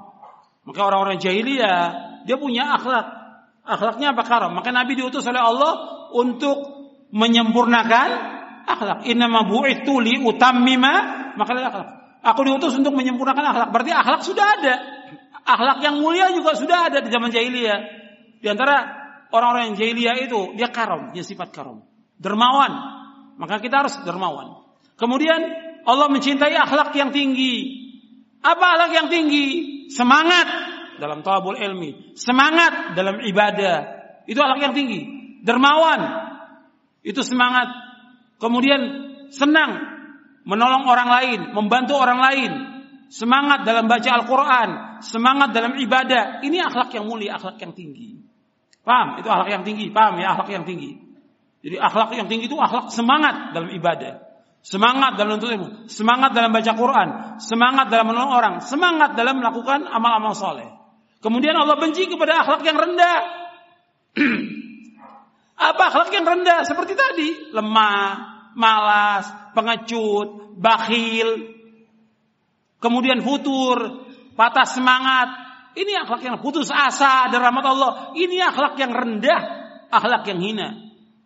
[0.64, 1.80] Maka orang-orang jahiliyah
[2.24, 3.06] dia punya akhlak.
[3.64, 4.52] Akhlaknya apa karam?
[4.56, 5.72] Maka Nabi diutus oleh Allah
[6.16, 6.58] untuk
[7.10, 8.08] menyempurnakan
[8.66, 8.98] akhlak.
[9.10, 10.92] Inna ma bu'ithu li utammima
[11.34, 11.99] maka akhlak.
[12.20, 13.68] Aku diutus untuk menyempurnakan akhlak.
[13.72, 14.74] Berarti akhlak sudah ada.
[15.40, 17.80] Akhlak yang mulia juga sudah ada di zaman jahiliyah.
[18.44, 18.84] Di antara
[19.32, 21.80] orang-orang yang jahiliyah itu dia karom, dia sifat karom.
[22.20, 22.72] Dermawan.
[23.40, 24.60] Maka kita harus dermawan.
[25.00, 25.40] Kemudian
[25.88, 27.80] Allah mencintai akhlak yang tinggi.
[28.44, 29.46] Apa akhlak yang tinggi?
[29.88, 30.46] Semangat
[31.00, 33.76] dalam talabul ilmi, semangat dalam ibadah.
[34.28, 35.00] Itu akhlak yang tinggi.
[35.40, 36.00] Dermawan.
[37.00, 37.72] Itu semangat.
[38.36, 38.80] Kemudian
[39.32, 39.99] senang
[40.44, 42.50] menolong orang lain, membantu orang lain,
[43.10, 44.68] semangat dalam baca Al-Quran,
[45.02, 46.40] semangat dalam ibadah.
[46.40, 48.20] Ini akhlak yang mulia, akhlak yang tinggi.
[48.80, 49.20] Paham?
[49.20, 49.92] Itu akhlak yang tinggi.
[49.92, 50.96] Paham ya akhlak yang tinggi.
[51.60, 54.30] Jadi akhlak yang tinggi itu akhlak semangat dalam ibadah.
[54.60, 57.08] Semangat dalam menuntut ilmu, semangat dalam baca Quran,
[57.40, 60.68] semangat dalam menolong orang, semangat dalam melakukan amal-amal soleh.
[61.24, 63.18] Kemudian Allah benci kepada akhlak yang rendah.
[65.72, 66.68] Apa akhlak yang rendah?
[66.68, 68.08] Seperti tadi, lemah,
[68.52, 71.54] malas, pengecut, bakhil,
[72.80, 75.28] kemudian futur, patah semangat.
[75.70, 77.92] Ini akhlak yang putus asa dari rahmat Allah.
[78.18, 79.40] Ini akhlak yang rendah.
[79.90, 80.68] akhlak yang hina.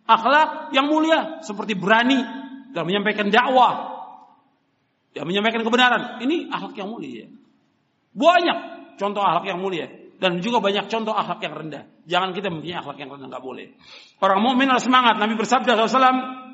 [0.05, 2.17] Akhlak yang mulia seperti berani
[2.73, 3.73] dalam menyampaikan dakwah,
[5.17, 6.01] yang menyampaikan kebenaran.
[6.21, 7.25] Ini akhlak yang mulia.
[8.13, 8.57] Banyak
[9.01, 9.85] contoh akhlak yang mulia
[10.21, 11.83] dan juga banyak contoh akhlak yang rendah.
[12.05, 13.67] Jangan kita mempunyai akhlak yang rendah, nggak boleh.
[14.21, 15.17] Orang mukmin harus semangat.
[15.17, 16.44] Nabi bersabda SAW,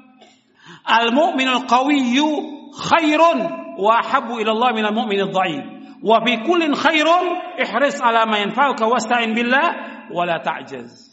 [0.85, 2.29] al mu'minul qawiyyu
[2.71, 3.39] khairun
[3.77, 5.63] wa habu ila Allah minal mu'minid dha'if.
[6.01, 7.25] Wa fi kullin khairun
[7.61, 9.67] ihris ala ma yanfa'uka wasta'in billah
[10.09, 11.11] wa la ta'jaz.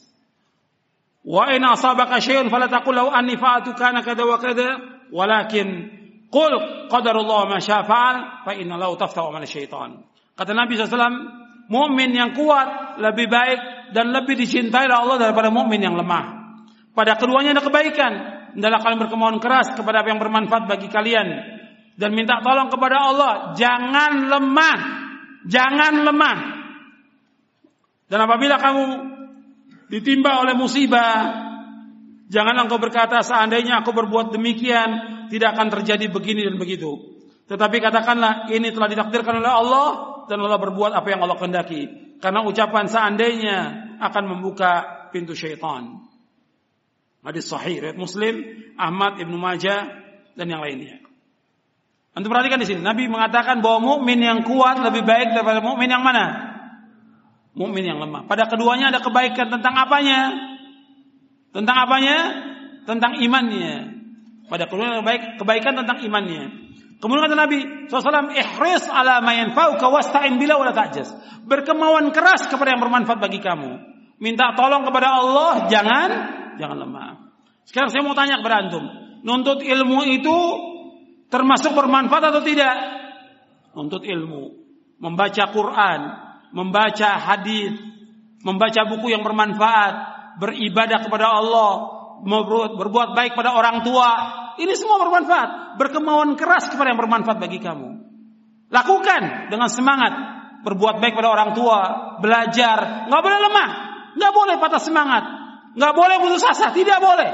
[1.24, 4.80] Wa in asabaka syai'un fala taqul law anni fa'atu kana kada wa kada
[5.12, 5.68] walakin
[6.32, 6.52] qul
[6.88, 10.04] qadarullah ma syaa fa'al fa inna lahu taftahu min syaitan.
[10.38, 15.82] Kata Nabi SAW, mukmin yang kuat lebih baik dan lebih dicintai oleh Allah daripada mukmin
[15.82, 16.56] yang lemah.
[16.94, 18.37] Pada keduanya ada kebaikan.
[18.54, 21.28] Hendaklah kalian berkemauan keras kepada apa yang bermanfaat bagi kalian
[21.98, 23.32] dan minta tolong kepada Allah.
[23.58, 24.78] Jangan lemah.
[25.44, 26.38] Jangan lemah.
[28.08, 28.84] Dan apabila kamu
[29.92, 31.16] ditimpa oleh musibah,
[32.30, 34.88] janganlah engkau berkata seandainya aku berbuat demikian
[35.28, 37.18] tidak akan terjadi begini dan begitu.
[37.48, 39.88] Tetapi katakanlah ini telah ditakdirkan oleh Allah
[40.28, 41.82] dan Allah berbuat apa yang Allah kehendaki.
[42.20, 43.56] Karena ucapan seandainya
[44.00, 46.07] akan membuka pintu syaitan.
[47.28, 48.40] Hadis sahih riwayat Muslim,
[48.80, 49.84] Ahmad Ibnu Majah
[50.32, 50.96] dan yang lainnya.
[52.16, 56.00] Antum perhatikan di sini, Nabi mengatakan bahwa mukmin yang kuat lebih baik daripada mukmin yang
[56.00, 56.48] mana?
[57.52, 58.24] Mukmin yang lemah.
[58.24, 60.20] Pada keduanya ada kebaikan tentang apanya?
[61.52, 62.16] Tentang apanya?
[62.88, 63.76] Tentang imannya.
[64.48, 66.48] Pada keduanya ada baik kebaikan tentang imannya.
[66.96, 67.58] Kemudian kata Nabi
[67.92, 71.12] SAW, ihris ala mayan fauka wasta'in bila wala ta'jaz.
[71.44, 73.97] Berkemauan keras kepada yang bermanfaat bagi kamu.
[74.18, 76.08] Minta tolong kepada Allah, jangan
[76.58, 77.10] jangan lemah.
[77.62, 78.84] Sekarang saya mau tanya kepada antum,
[79.22, 80.38] nuntut ilmu itu
[81.30, 82.74] termasuk bermanfaat atau tidak?
[83.78, 84.58] Nuntut ilmu,
[84.98, 86.00] membaca Quran,
[86.50, 87.78] membaca hadis,
[88.42, 89.94] membaca buku yang bermanfaat,
[90.42, 91.72] beribadah kepada Allah,
[92.74, 94.10] berbuat baik pada orang tua,
[94.58, 95.78] ini semua bermanfaat.
[95.78, 97.90] Berkemauan keras kepada yang bermanfaat bagi kamu.
[98.74, 100.12] Lakukan dengan semangat.
[100.66, 101.78] Berbuat baik pada orang tua.
[102.18, 103.06] Belajar.
[103.06, 103.68] Nggak boleh lemah.
[104.18, 105.24] Nggak boleh patah semangat.
[105.78, 106.74] Nggak boleh putus asa.
[106.74, 107.30] Tidak boleh.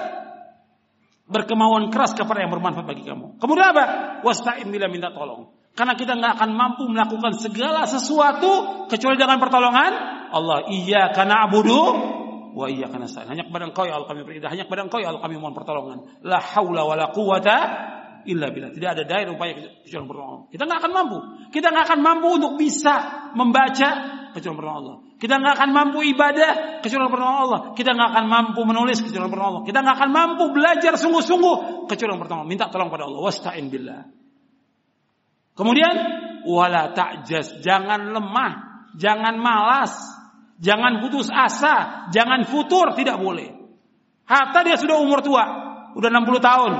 [1.24, 3.40] Berkemauan keras kepada yang bermanfaat bagi kamu.
[3.40, 3.84] Kemudian apa?
[4.20, 5.48] Wasta'in bila minta tolong.
[5.72, 9.92] Karena kita nggak akan mampu melakukan segala sesuatu kecuali dengan pertolongan
[10.30, 10.68] Allah.
[10.68, 11.80] Iya karena abudu
[12.54, 13.26] wa iyyaka nasta'in.
[13.26, 15.98] Hanya kepada Engkau ya Allah kami beribadah, hanya kepada Engkau ya Allah kami mohon pertolongan.
[16.22, 17.56] La haula wala quwata
[18.26, 18.72] illa billah.
[18.72, 20.40] Tidak ada daya upaya kecuali pertolongan.
[20.50, 21.18] Kita nggak akan mampu.
[21.52, 22.94] Kita nggak akan mampu untuk bisa
[23.32, 23.88] membaca
[24.34, 24.96] kecuali pertolongan Allah.
[25.14, 26.50] Kita nggak akan mampu ibadah
[26.82, 27.60] kecuali pertolongan Allah.
[27.72, 29.64] Kita nggak akan mampu menulis kecuali pertolongan Allah.
[29.66, 31.56] Kita nggak akan mampu belajar sungguh-sungguh
[31.88, 32.48] kecuali pertolongan.
[32.48, 33.20] Minta tolong pada Allah.
[33.20, 34.02] Wasta'in billah.
[35.54, 35.94] Kemudian
[36.44, 38.52] wala ta'jaz, jangan lemah,
[38.98, 39.94] jangan malas,
[40.62, 43.50] Jangan putus asa, jangan futur, tidak boleh.
[44.24, 45.44] Hatta dia sudah umur tua,
[45.98, 46.72] udah 60 tahun,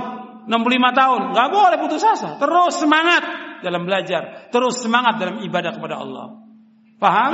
[0.45, 2.37] 65 tahun, nggak boleh putus asa.
[2.37, 3.23] Terus semangat
[3.65, 6.27] dalam belajar, terus semangat dalam ibadah kepada Allah.
[7.01, 7.33] Paham?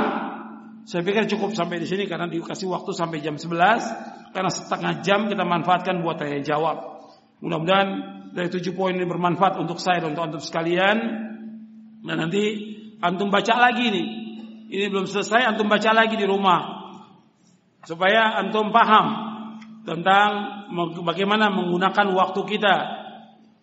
[0.81, 5.29] Saya pikir cukup sampai di sini karena dikasih waktu sampai jam 11 karena setengah jam
[5.29, 7.05] kita manfaatkan buat tanya jawab.
[7.43, 7.89] Mudah-mudahan
[8.33, 10.97] dari tujuh poin ini bermanfaat untuk saya dan untuk antum sekalian.
[12.01, 12.43] Dan nanti
[12.97, 14.07] antum baca lagi nih
[14.71, 16.79] ini belum selesai antum baca lagi di rumah
[17.83, 19.07] supaya antum paham
[19.83, 20.29] tentang
[21.03, 22.75] bagaimana menggunakan waktu kita.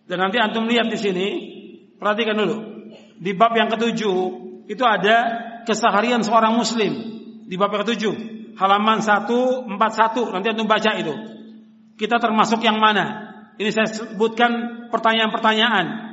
[0.09, 1.26] Dan nanti antum lihat di sini,
[2.01, 2.56] perhatikan dulu.
[3.20, 4.18] Di bab yang ketujuh
[4.66, 5.16] itu ada
[5.68, 6.93] keseharian seorang muslim.
[7.44, 8.14] Di bab yang ketujuh,
[8.56, 9.68] halaman 141,
[10.32, 11.14] nanti antum baca itu.
[12.01, 13.28] Kita termasuk yang mana?
[13.60, 16.09] Ini saya sebutkan pertanyaan-pertanyaan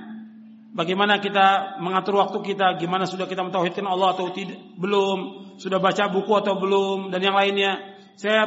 [0.76, 5.19] Bagaimana kita mengatur waktu kita, gimana sudah kita mentauhidkan Allah atau tidak, belum,
[5.55, 7.80] sudah baca buku atau belum dan yang lainnya.
[8.19, 8.43] Saya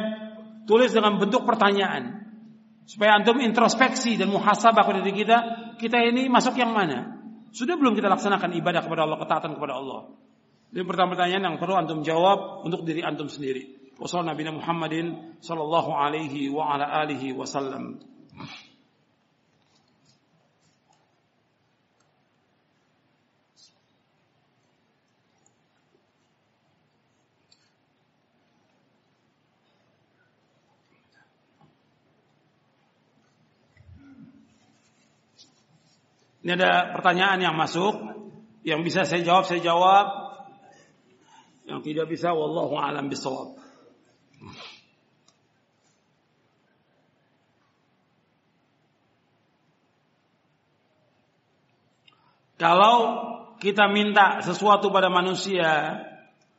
[0.69, 2.28] tulis dengan bentuk pertanyaan
[2.89, 5.37] supaya antum introspeksi dan muhasabah pada diri kita,
[5.77, 7.21] kita ini masuk yang mana?
[7.53, 10.09] Sudah belum kita laksanakan ibadah kepada Allah, ketaatan kepada Allah?
[10.73, 13.93] Ini pertama pertanyaan yang perlu antum jawab untuk diri antum sendiri.
[14.01, 16.49] Wassalamualaikum Muhammadin sallallahu alaihi
[17.37, 18.01] wasallam.
[36.39, 37.99] Ini ada pertanyaan yang masuk,
[38.63, 40.05] yang bisa saya jawab saya jawab,
[41.67, 43.59] yang tidak bisa wallahu alam bisawab.
[52.59, 52.95] Kalau
[53.59, 56.03] kita minta sesuatu pada manusia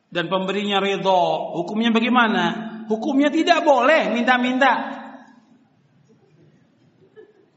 [0.09, 2.71] dan pemberinya ridho, hukumnya bagaimana?
[2.91, 5.00] hukumnya tidak boleh minta-minta.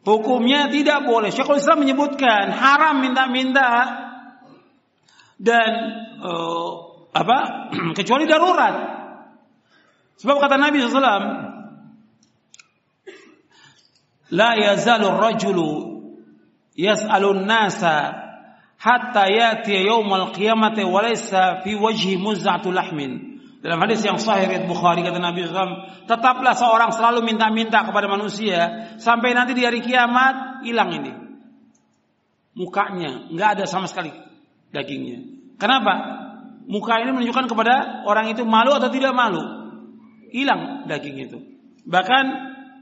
[0.05, 1.33] Hukumnya tidak boleh.
[1.33, 3.69] Syekhul Islam menyebutkan haram minta-minta
[5.41, 5.71] dan
[6.21, 6.71] uh,
[7.17, 7.39] apa?
[7.99, 8.95] kecuali darurat.
[10.21, 11.25] Sebab kata Nabi SAW,
[14.31, 15.71] yazalu rajulu
[16.77, 18.25] yas'alun nasa
[18.77, 23.34] hatta yati yaumal qiyamati wa laysa fi wajhi muzzatu lahmin.
[23.65, 28.93] Dalam hadis yang sahih riwayat Bukhari kata Nabi SAW, tetaplah seorang selalu minta-minta kepada manusia
[29.01, 31.13] sampai nanti di hari kiamat hilang ini.
[32.61, 34.13] Mukanya nggak ada sama sekali
[34.69, 35.49] dagingnya.
[35.57, 35.93] Kenapa?
[36.69, 39.41] Muka ini menunjukkan kepada orang itu malu atau tidak malu.
[40.29, 41.39] Hilang daging itu.
[41.89, 42.25] Bahkan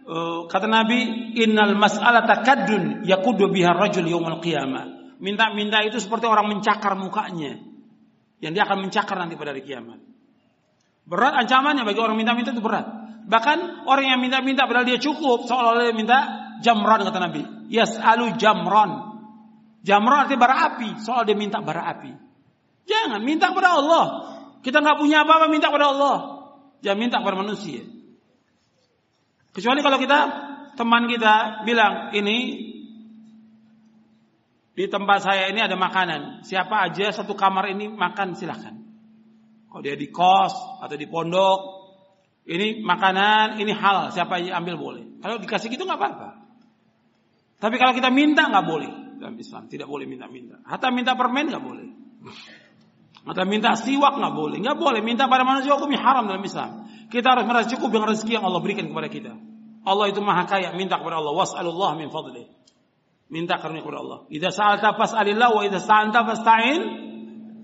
[0.02, 6.50] uh, kata Nabi, "Innal mas'alata kaddun yakudu biha rajul yaumal qiyamah." Minta-minta itu seperti orang
[6.50, 7.54] mencakar mukanya.
[8.42, 10.11] Yang dia akan mencakar nanti pada hari kiamat.
[11.02, 12.86] Berat ancamannya bagi orang minta-minta itu berat.
[13.26, 16.18] Bahkan orang yang minta-minta padahal dia cukup seolah-olah dia minta
[16.62, 17.42] jamron kata Nabi.
[17.70, 19.12] Yas'alu jamron.
[19.82, 22.14] Jamron artinya bara api, soal dia minta bara api.
[22.86, 24.04] Jangan minta kepada Allah.
[24.62, 26.16] Kita nggak punya apa-apa minta kepada Allah.
[26.86, 27.82] Jangan minta kepada manusia.
[29.52, 30.18] Kecuali kalau kita
[30.78, 32.70] teman kita bilang ini
[34.72, 36.46] di tempat saya ini ada makanan.
[36.46, 38.81] Siapa aja satu kamar ini makan silahkan.
[39.72, 40.52] Kalau dia di kos
[40.84, 41.60] atau di pondok,
[42.44, 44.12] ini makanan, ini halal.
[44.12, 45.04] Siapa aja ambil boleh.
[45.24, 46.28] Kalau dikasih gitu nggak apa-apa.
[47.56, 49.72] Tapi kalau kita minta nggak boleh dalam Islam.
[49.72, 50.60] Tidak boleh minta-minta.
[50.68, 51.88] Hatta minta permen nggak boleh.
[53.22, 54.58] Atau minta siwak nggak boleh.
[54.58, 55.00] Nggak boleh.
[55.00, 56.90] Minta pada manusia hukumnya haram dalam Islam.
[57.06, 59.32] Kita harus merasa cukup dengan rezeki yang Allah berikan kepada kita.
[59.86, 60.74] Allah itu maha kaya.
[60.74, 61.32] Minta kepada Allah.
[61.32, 62.50] Was'alullah min fadlih.
[63.30, 64.18] Minta karunia kepada Allah.
[64.26, 66.80] Idza sa'alta fas'alillah wa idza sta'anta fasta'in.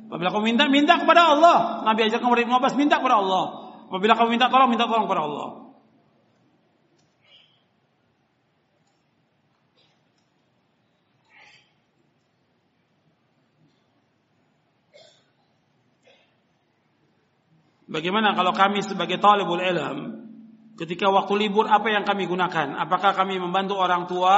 [0.09, 1.85] Apabila kamu minta, minta kepada Allah.
[1.85, 3.45] Nabi ajarkan kepada Ibnu minta kepada Allah.
[3.93, 5.49] Apabila kamu minta tolong, minta tolong kepada Allah.
[17.89, 20.29] Bagaimana kalau kami sebagai talibul ilm
[20.77, 22.77] ketika waktu libur apa yang kami gunakan?
[22.77, 24.37] Apakah kami membantu orang tua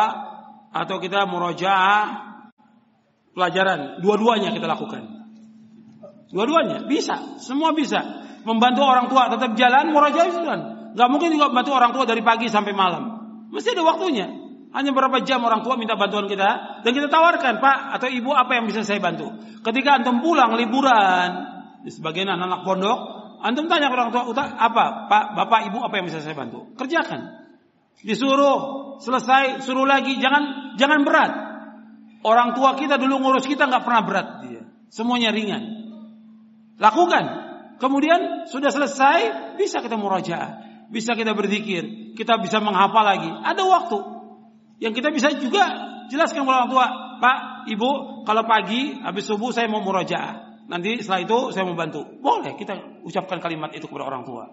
[0.71, 2.31] atau kita murojaah
[3.35, 3.99] pelajaran.
[4.03, 5.20] Dua-duanya kita lakukan.
[6.31, 8.23] Dua-duanya bisa, semua bisa.
[8.47, 10.61] Membantu orang tua tetap jalan, murojaah jalan.
[10.94, 13.02] Gak mungkin juga bantu orang tua dari pagi sampai malam.
[13.51, 14.27] Mesti ada waktunya.
[14.70, 18.55] Hanya berapa jam orang tua minta bantuan kita dan kita tawarkan, Pak atau Ibu apa
[18.55, 19.27] yang bisa saya bantu.
[19.66, 21.31] Ketika antum pulang liburan
[21.82, 22.98] di sebagian anak-anak pondok,
[23.43, 26.70] antum tanya ke orang tua, apa Pak, Bapak, Ibu apa yang bisa saya bantu?
[26.78, 27.51] Kerjakan.
[27.98, 28.59] Disuruh
[29.02, 31.32] selesai, suruh lagi, jangan jangan berat.
[32.23, 34.62] Orang tua kita dulu ngurus kita nggak pernah berat dia.
[34.86, 35.80] Semuanya ringan.
[36.81, 37.24] Lakukan.
[37.77, 39.19] Kemudian sudah selesai,
[39.57, 43.28] bisa kita murajaah, bisa kita berzikir, kita bisa menghafal lagi.
[43.28, 43.98] Ada waktu
[44.81, 45.65] yang kita bisa juga
[46.09, 46.86] jelaskan kepada orang tua,
[47.20, 47.39] Pak,
[47.69, 50.65] Ibu, kalau pagi habis subuh saya mau murajaah.
[50.73, 52.01] Nanti setelah itu saya mau bantu.
[52.20, 54.48] Boleh kita ucapkan kalimat itu kepada orang tua.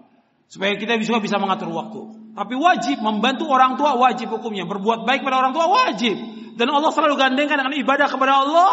[0.48, 2.32] Supaya kita juga bisa mengatur waktu.
[2.34, 4.66] Tapi wajib membantu orang tua wajib hukumnya.
[4.66, 6.16] Berbuat baik pada orang tua wajib.
[6.58, 8.72] Dan Allah selalu gandengkan dengan ibadah kepada Allah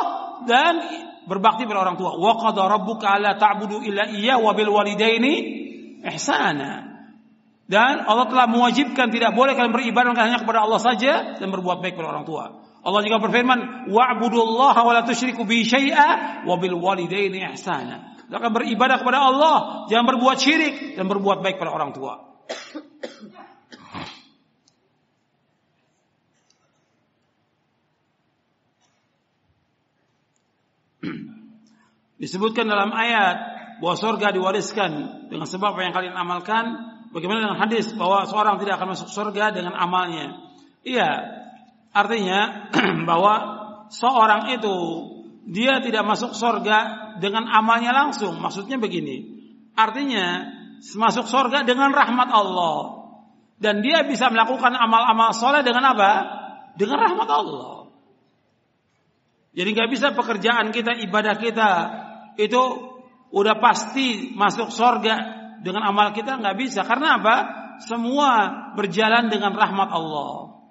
[0.49, 0.73] dan
[1.25, 2.17] berbakti pada orang tua.
[2.17, 5.35] Wa qad rabbuka alla ta'budu illa iya wa bil walidaini
[6.05, 6.95] ihsana.
[7.65, 11.97] Dan Allah telah mewajibkan tidak boleh kalian beribadah hanya kepada Allah saja dan berbuat baik
[11.97, 12.45] kepada orang tua.
[12.85, 18.99] Allah juga berfirman, "Wa'budullaha wa la tusyriku bi syai'a wa bil walidaini ihsana." akan beribadah
[18.99, 22.35] kepada Allah, jangan berbuat syirik dan berbuat baik pada orang tua.
[32.23, 33.37] Disebutkan dalam ayat
[33.83, 34.91] bahwa surga diwariskan
[35.29, 36.65] dengan sebab apa yang kalian amalkan.
[37.15, 40.35] Bagaimana dengan hadis bahwa seorang tidak akan masuk surga dengan amalnya?
[40.83, 41.11] Iya,
[41.95, 42.71] artinya
[43.09, 43.35] bahwa
[43.87, 44.77] seorang itu
[45.47, 46.79] dia tidak masuk surga
[47.23, 48.35] dengan amalnya langsung.
[48.41, 49.31] Maksudnya begini.
[49.79, 53.07] Artinya masuk surga dengan rahmat Allah.
[53.55, 56.11] Dan dia bisa melakukan amal-amal soleh dengan apa?
[56.75, 57.84] Dengan rahmat Allah.
[59.55, 61.71] Jadi nggak bisa pekerjaan kita, ibadah kita
[62.35, 62.63] itu
[63.31, 65.15] udah pasti masuk surga
[65.63, 66.83] dengan amal kita nggak bisa.
[66.83, 67.37] Karena apa?
[67.83, 68.31] Semua
[68.75, 70.63] berjalan dengan rahmat Allah.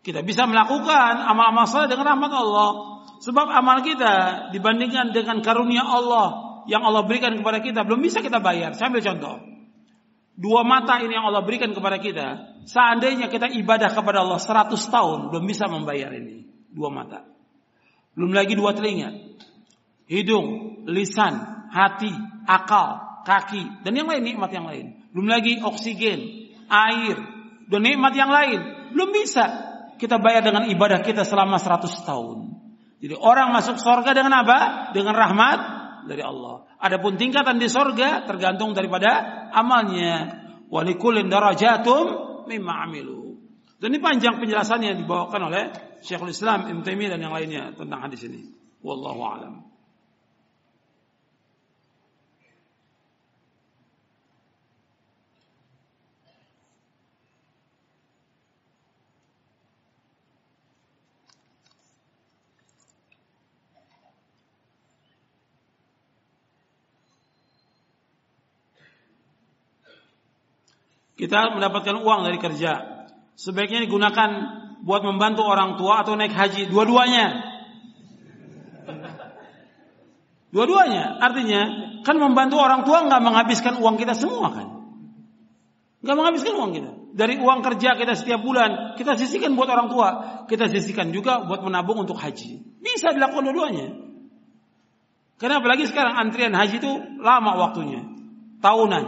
[0.00, 2.70] Kita bisa melakukan amal-amal soleh dengan rahmat Allah.
[3.20, 8.40] Sebab amal kita dibandingkan dengan karunia Allah yang Allah berikan kepada kita belum bisa kita
[8.40, 8.72] bayar.
[8.72, 9.36] Saya ambil contoh.
[10.40, 12.56] Dua mata ini yang Allah berikan kepada kita.
[12.64, 16.48] Seandainya kita ibadah kepada Allah 100 tahun belum bisa membayar ini.
[16.72, 17.29] Dua mata.
[18.14, 19.14] Belum lagi dua telinga.
[20.10, 22.10] Hidung, lisan, hati,
[22.46, 24.98] akal, kaki dan yang lain nikmat yang lain.
[25.10, 26.20] belum lagi oksigen,
[26.70, 27.16] air,
[27.66, 28.90] dan nikmat yang lain.
[28.94, 29.42] Belum bisa
[29.98, 32.38] kita bayar dengan ibadah kita selama 100 tahun.
[33.00, 34.92] Jadi orang masuk surga dengan apa?
[34.94, 35.58] Dengan rahmat
[36.06, 36.68] dari Allah.
[36.78, 40.40] Adapun tingkatan di surga tergantung daripada amalnya.
[40.70, 42.06] Walikulin darajatum
[42.46, 43.19] mimma amilu.
[43.80, 45.72] Dan ini panjang penjelasannya yang dibawakan oleh
[46.04, 48.44] Syekhul Islam Ibn Taimiyah dan yang lainnya tentang hadis ini.
[48.84, 49.54] Wallahu a'lam.
[71.16, 72.99] Kita mendapatkan uang dari kerja.
[73.40, 74.30] Sebaiknya digunakan
[74.84, 76.68] buat membantu orang tua atau naik haji.
[76.68, 77.40] Dua-duanya.
[80.52, 81.16] Dua-duanya.
[81.24, 81.60] Artinya,
[82.04, 84.68] kan membantu orang tua nggak menghabiskan uang kita semua kan.
[86.04, 86.90] Nggak menghabiskan uang kita.
[87.16, 90.08] Dari uang kerja kita setiap bulan, kita sisihkan buat orang tua.
[90.44, 92.60] Kita sisihkan juga buat menabung untuk haji.
[92.84, 93.88] Bisa dilakukan dua-duanya.
[95.40, 96.92] Karena apalagi sekarang antrian haji itu
[97.24, 98.04] lama waktunya.
[98.60, 99.04] Tahunan.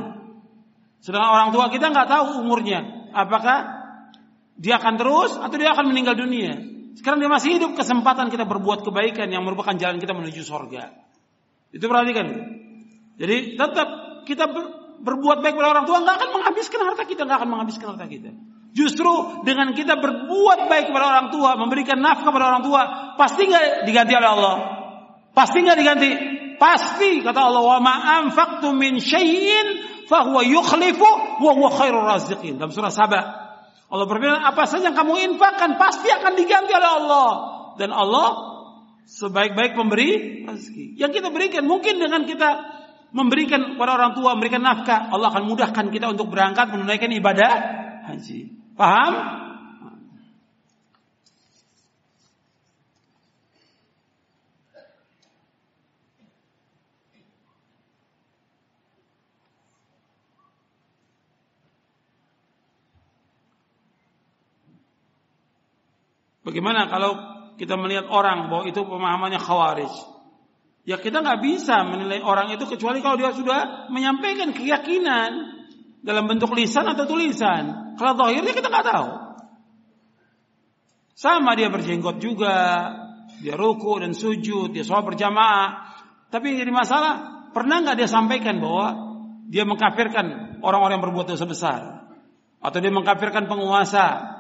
[1.04, 3.12] Sedangkan orang tua kita nggak tahu umurnya.
[3.12, 3.81] Apakah
[4.56, 6.58] dia akan terus atau dia akan meninggal dunia.
[6.92, 10.92] Sekarang dia masih hidup, kesempatan kita berbuat kebaikan yang merupakan jalan kita menuju sorga.
[11.72, 12.26] Itu perhatikan.
[13.16, 13.88] Jadi tetap
[14.28, 14.44] kita
[15.02, 18.30] berbuat baik pada orang tua nggak akan menghabiskan harta kita, nggak akan menghabiskan harta kita.
[18.72, 22.80] Justru dengan kita berbuat baik kepada orang tua, memberikan nafkah kepada orang tua,
[23.20, 24.56] pasti nggak diganti oleh Allah.
[25.32, 26.10] Pasti nggak diganti.
[26.56, 31.10] Pasti kata Allah wa ma anfaqtu min syai'in fahuwa yukhlifu
[31.40, 32.56] wa huwa khairur raziqin.
[32.56, 33.20] Dalam surah Saba.
[33.92, 37.30] Allah berfirman, apa saja yang kamu infakkan pasti akan diganti oleh Allah.
[37.76, 38.28] Dan Allah
[39.04, 40.96] sebaik-baik pemberi rezeki.
[40.96, 42.50] Yang kita berikan mungkin dengan kita
[43.12, 47.52] memberikan kepada orang tua, memberikan nafkah, Allah akan mudahkan kita untuk berangkat menunaikan ibadah
[48.08, 48.56] haji.
[48.72, 49.12] Paham?
[66.42, 67.14] Bagaimana kalau
[67.54, 69.92] kita melihat orang bahwa itu pemahamannya khawarij?
[70.82, 75.30] Ya kita nggak bisa menilai orang itu kecuali kalau dia sudah menyampaikan keyakinan
[76.02, 77.94] dalam bentuk lisan atau tulisan.
[77.94, 79.10] Kalau zahirnya kita nggak tahu.
[81.14, 82.90] Sama dia berjenggot juga,
[83.38, 85.94] dia ruku dan sujud, dia sholat berjamaah.
[86.34, 87.12] Tapi yang jadi masalah,
[87.54, 88.86] pernah nggak dia sampaikan bahwa
[89.46, 91.80] dia mengkafirkan orang-orang yang berbuat dosa besar?
[92.58, 94.31] Atau dia mengkafirkan penguasa?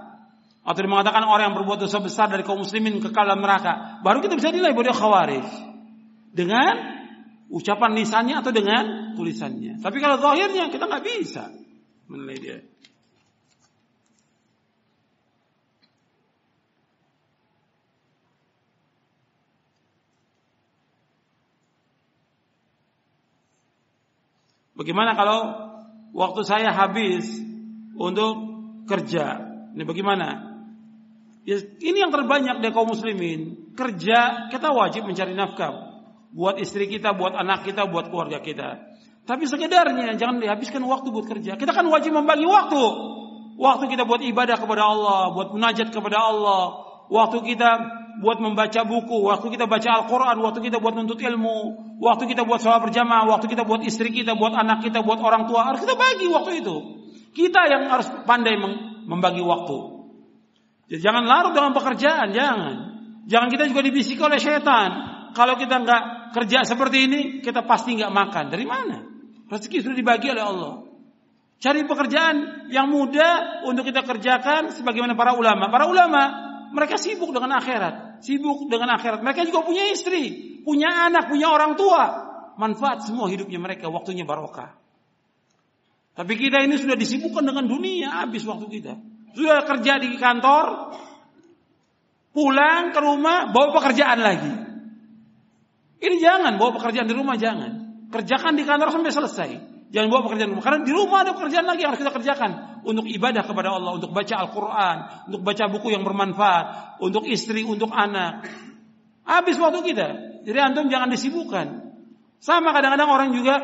[0.62, 3.98] Atau mengatakan orang yang berbuat dosa besar dari kaum muslimin kekal dalam neraka.
[4.06, 5.46] Baru kita bisa nilai bahwa dia khawarij.
[6.30, 6.74] Dengan
[7.50, 9.82] ucapan lisannya atau dengan tulisannya.
[9.82, 11.50] Tapi kalau zahirnya kita nggak bisa
[12.06, 12.58] menilai dia.
[24.72, 25.40] Bagaimana kalau
[26.10, 27.28] waktu saya habis
[27.94, 28.34] untuk
[28.88, 29.38] kerja?
[29.76, 30.51] Ini bagaimana?
[31.42, 33.74] Ya, ini yang terbanyak dari kaum muslimin.
[33.74, 35.92] Kerja kita wajib mencari nafkah
[36.32, 38.78] buat istri kita, buat anak kita, buat keluarga kita.
[39.22, 41.54] Tapi sekedarnya jangan dihabiskan waktu buat kerja.
[41.54, 42.84] Kita kan wajib membagi waktu.
[43.58, 46.62] Waktu kita buat ibadah kepada Allah, buat munajat kepada Allah,
[47.12, 47.70] waktu kita
[48.24, 51.58] buat membaca buku, waktu kita baca Al-Quran, waktu kita buat nuntut ilmu,
[52.00, 55.46] waktu kita buat sholat berjamaah, waktu kita buat istri kita, buat anak kita, buat orang
[55.46, 56.76] tua, harus kita bagi waktu itu.
[57.32, 58.56] Kita yang harus pandai
[59.04, 59.91] membagi waktu.
[60.92, 62.74] Jadi jangan larut dalam pekerjaan, jangan.
[63.24, 64.90] Jangan kita juga dibisiki oleh setan.
[65.32, 66.02] Kalau kita nggak
[66.36, 68.44] kerja seperti ini, kita pasti nggak makan.
[68.52, 69.00] Dari mana?
[69.48, 70.84] Rezeki sudah dibagi oleh Allah.
[71.64, 75.72] Cari pekerjaan yang mudah untuk kita kerjakan sebagaimana para ulama.
[75.72, 76.22] Para ulama
[76.76, 79.24] mereka sibuk dengan akhirat, sibuk dengan akhirat.
[79.24, 82.04] Mereka juga punya istri, punya anak, punya orang tua.
[82.60, 84.76] Manfaat semua hidupnya mereka, waktunya barokah.
[86.12, 89.11] Tapi kita ini sudah disibukkan dengan dunia, habis waktu kita.
[89.32, 90.92] Sudah kerja di kantor,
[92.36, 94.52] pulang ke rumah bawa pekerjaan lagi.
[96.02, 98.04] Ini jangan bawa pekerjaan di rumah jangan.
[98.12, 99.50] Kerjakan di kantor sampai selesai.
[99.92, 100.66] Jangan bawa pekerjaan di rumah.
[100.66, 102.50] Karena di rumah ada pekerjaan lagi yang harus kita kerjakan.
[102.84, 103.92] Untuk ibadah kepada Allah.
[103.96, 104.96] Untuk baca Al-Quran.
[105.30, 106.98] Untuk baca buku yang bermanfaat.
[107.00, 108.50] Untuk istri, untuk anak.
[109.24, 110.08] Habis waktu kita.
[110.42, 111.94] Jadi antum jangan disibukkan.
[112.42, 113.62] Sama kadang-kadang orang juga.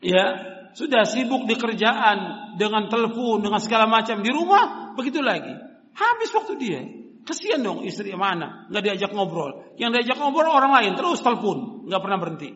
[0.00, 5.56] Ya sudah sibuk di kerjaan dengan telepon dengan segala macam di rumah begitu lagi
[5.96, 6.80] habis waktu dia
[7.24, 12.00] kasihan dong istri mana nggak diajak ngobrol yang diajak ngobrol orang lain terus telepon nggak
[12.04, 12.50] pernah berhenti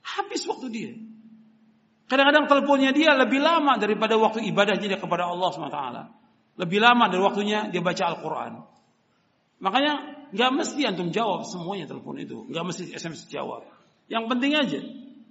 [0.00, 0.92] habis waktu dia
[2.12, 5.80] Kadang-kadang teleponnya dia lebih lama daripada waktu ibadahnya dia kepada Allah SWT.
[6.60, 8.52] Lebih lama dari waktunya dia baca Al-Quran.
[9.64, 9.92] Makanya
[10.28, 13.64] nggak mesti antum jawab semuanya telepon itu, nggak mesti SMS jawab.
[14.12, 14.80] Yang penting aja.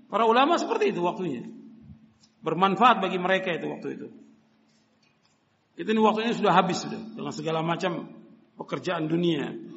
[0.10, 1.46] Para ulama seperti itu waktunya.
[2.42, 4.08] Bermanfaat bagi mereka itu waktu itu.
[5.78, 8.10] Itu ini waktunya sudah habis sudah dengan segala macam
[8.58, 9.71] pekerjaan dunia.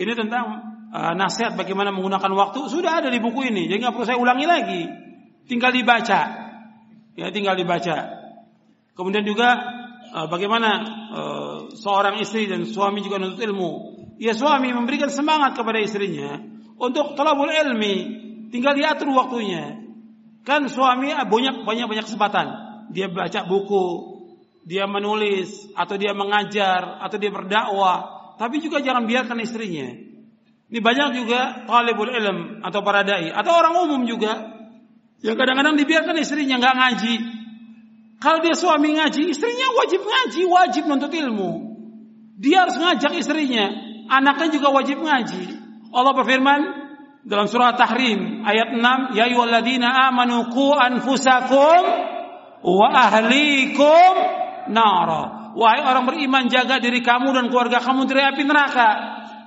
[0.00, 0.44] Ini tentang
[0.96, 4.48] uh, nasihat bagaimana menggunakan waktu sudah ada di buku ini, jadi nggak perlu saya ulangi
[4.48, 4.82] lagi.
[5.44, 6.20] Tinggal dibaca,
[7.20, 7.96] ya tinggal dibaca.
[8.96, 9.60] Kemudian juga
[10.16, 10.70] uh, bagaimana
[11.12, 13.72] uh, seorang istri dan suami juga menuntut ilmu.
[14.16, 16.40] Ya suami memberikan semangat kepada istrinya
[16.80, 17.94] untuk talabul ilmi,
[18.48, 19.84] tinggal diatur waktunya.
[20.48, 22.46] Kan suami banyak banyak banyak kesempatan.
[22.88, 23.86] Dia baca buku,
[24.64, 29.92] dia menulis atau dia mengajar atau dia berdakwah tapi juga jangan biarkan istrinya.
[30.72, 34.32] Ini banyak juga talibul ilm atau para dai atau orang umum juga
[35.20, 37.14] yang kadang-kadang dibiarkan istrinya nggak ngaji.
[38.16, 41.52] Kalau dia suami ngaji, istrinya wajib ngaji, wajib menuntut ilmu.
[42.40, 43.68] Dia harus ngajak istrinya,
[44.08, 45.44] anaknya juga wajib ngaji.
[45.92, 46.60] Allah berfirman
[47.28, 51.80] dalam surah Tahrim ayat 6, "Ya ayyuhalladzina amanu qu anfusakum
[52.64, 54.12] wa ahlikum
[54.72, 58.88] nara." Wahai orang beriman jaga diri kamu dan keluarga kamu dari api neraka.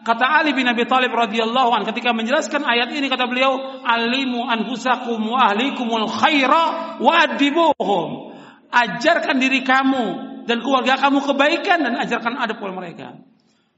[0.04, 3.56] Kata Ali bin Abi Thalib radhiyallahu an ketika menjelaskan ayat ini kata beliau,
[3.88, 8.36] "Alimu anfusakum wa ahlikumul khaira wa adibuhum."
[8.68, 10.06] Ajarkan diri kamu
[10.44, 13.08] dan keluarga kamu kebaikan dan ajarkan adab kepada mereka.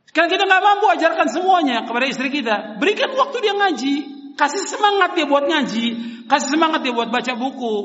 [0.09, 2.79] Sekarang kita nggak mampu ajarkan semuanya kepada istri kita.
[2.81, 3.95] Berikan waktu dia ngaji,
[4.33, 5.85] kasih semangat dia buat ngaji,
[6.25, 7.75] kasih semangat dia buat baca buku.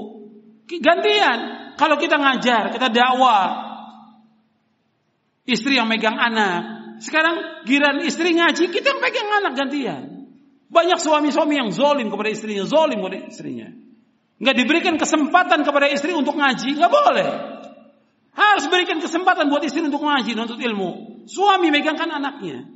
[0.71, 1.39] Gantian,
[1.75, 3.70] kalau kita ngajar, kita dakwah,
[5.51, 6.79] Istri yang megang anak.
[7.03, 10.31] Sekarang giran istri ngaji, kita yang pegang anak gantian.
[10.71, 13.69] Banyak suami-suami yang zolim kepada istrinya, zolim kepada istrinya.
[14.39, 17.29] Nggak diberikan kesempatan kepada istri untuk ngaji, nggak boleh.
[18.31, 21.25] Harus berikan kesempatan buat istri untuk ngaji, untuk ilmu.
[21.27, 22.71] Suami megangkan anaknya.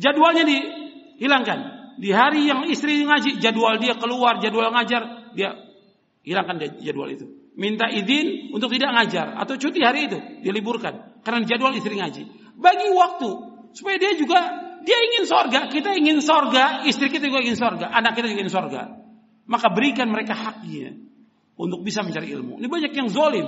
[0.00, 1.58] Jadwalnya dihilangkan.
[2.00, 5.52] Di hari yang istri ngaji, jadwal dia keluar, jadwal ngajar, dia
[6.24, 7.26] hilangkan jadwal itu
[7.58, 12.22] minta izin untuk tidak ngajar atau cuti hari itu diliburkan karena jadwal istri ngaji.
[12.56, 13.30] Bagi waktu
[13.76, 14.40] supaya dia juga
[14.80, 18.54] dia ingin sorga, kita ingin sorga, istri kita juga ingin sorga, anak kita juga ingin
[18.56, 18.82] sorga.
[19.44, 20.96] Maka berikan mereka haknya
[21.60, 22.56] untuk bisa mencari ilmu.
[22.56, 23.46] Ini banyak yang zolim.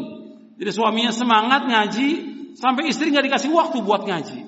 [0.60, 2.08] Jadi suaminya semangat ngaji
[2.60, 4.40] sampai istri nggak dikasih waktu buat ngaji.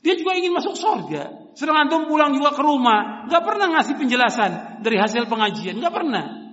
[0.00, 1.52] Dia juga ingin masuk sorga.
[1.52, 6.44] Sedang antum pulang juga ke rumah, nggak pernah ngasih penjelasan dari hasil pengajian, nggak pernah.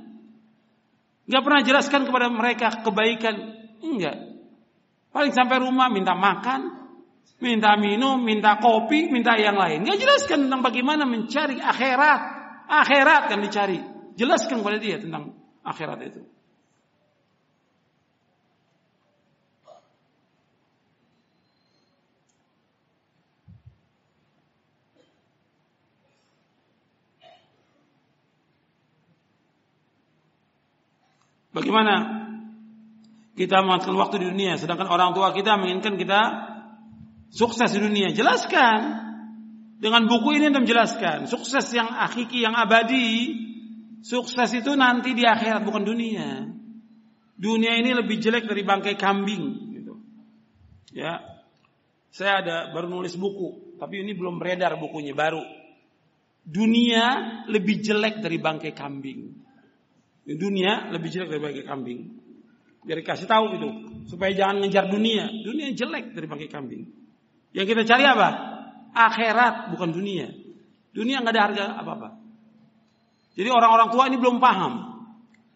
[1.32, 3.36] Gak pernah jelaskan kepada mereka kebaikan.
[3.80, 4.31] Enggak.
[5.12, 6.82] Paling sampai rumah minta makan,
[7.44, 9.84] minta minum, minta kopi, minta yang lain.
[9.84, 12.22] Gak jelaskan tentang bagaimana mencari akhirat.
[12.72, 13.80] Akhirat kan dicari.
[14.16, 15.36] Jelaskan kepada dia tentang
[15.68, 16.24] akhirat itu.
[31.52, 32.31] Bagaimana
[33.32, 36.22] kita menghabiskan waktu di dunia sedangkan orang tua kita menginginkan kita
[37.32, 38.12] sukses di dunia.
[38.12, 39.10] Jelaskan.
[39.82, 43.34] Dengan buku ini untuk menjelaskan sukses yang hakiki yang abadi.
[44.06, 46.46] Sukses itu nanti di akhirat bukan dunia.
[47.34, 49.98] Dunia ini lebih jelek dari bangkai kambing gitu.
[50.94, 51.26] Ya.
[52.14, 55.42] Saya ada baru nulis buku, tapi ini belum beredar bukunya baru.
[56.46, 57.06] Dunia
[57.50, 59.34] lebih jelek dari bangkai kambing.
[60.30, 62.21] Dunia lebih jelek daripada kambing.
[62.82, 63.70] Biar kasih tahu itu
[64.10, 65.30] supaya jangan ngejar dunia.
[65.30, 66.90] Dunia jelek dari pakai kambing.
[67.54, 68.30] Yang kita cari apa?
[68.92, 70.34] Akhirat bukan dunia.
[70.92, 72.10] Dunia nggak ada harga apa-apa.
[73.38, 74.74] Jadi orang-orang tua ini belum paham.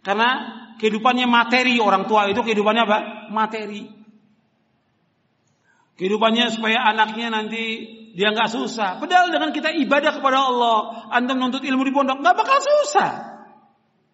[0.06, 0.30] Karena
[0.78, 2.98] kehidupannya materi orang tua itu kehidupannya apa?
[3.34, 3.90] Materi.
[5.98, 7.64] Kehidupannya supaya anaknya nanti
[8.16, 9.02] dia nggak susah.
[9.02, 13.35] Padahal dengan kita ibadah kepada Allah, anda menuntut ilmu di pondok nggak bakal susah.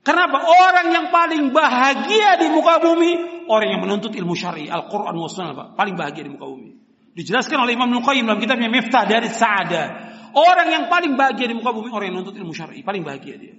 [0.02, 0.42] Kenapa?
[0.42, 5.78] Orang yang paling bahagia di muka bumi, orang yang menuntut ilmu syari, Al-Quran wa Sunnah,
[5.78, 6.74] paling bahagia di muka bumi.
[7.14, 10.10] Dijelaskan oleh Imam Nuqayyim dalam kitabnya Miftah dari Sa'ada.
[10.34, 13.54] Orang yang paling bahagia di muka bumi, orang yang menuntut ilmu syari, paling bahagia dia.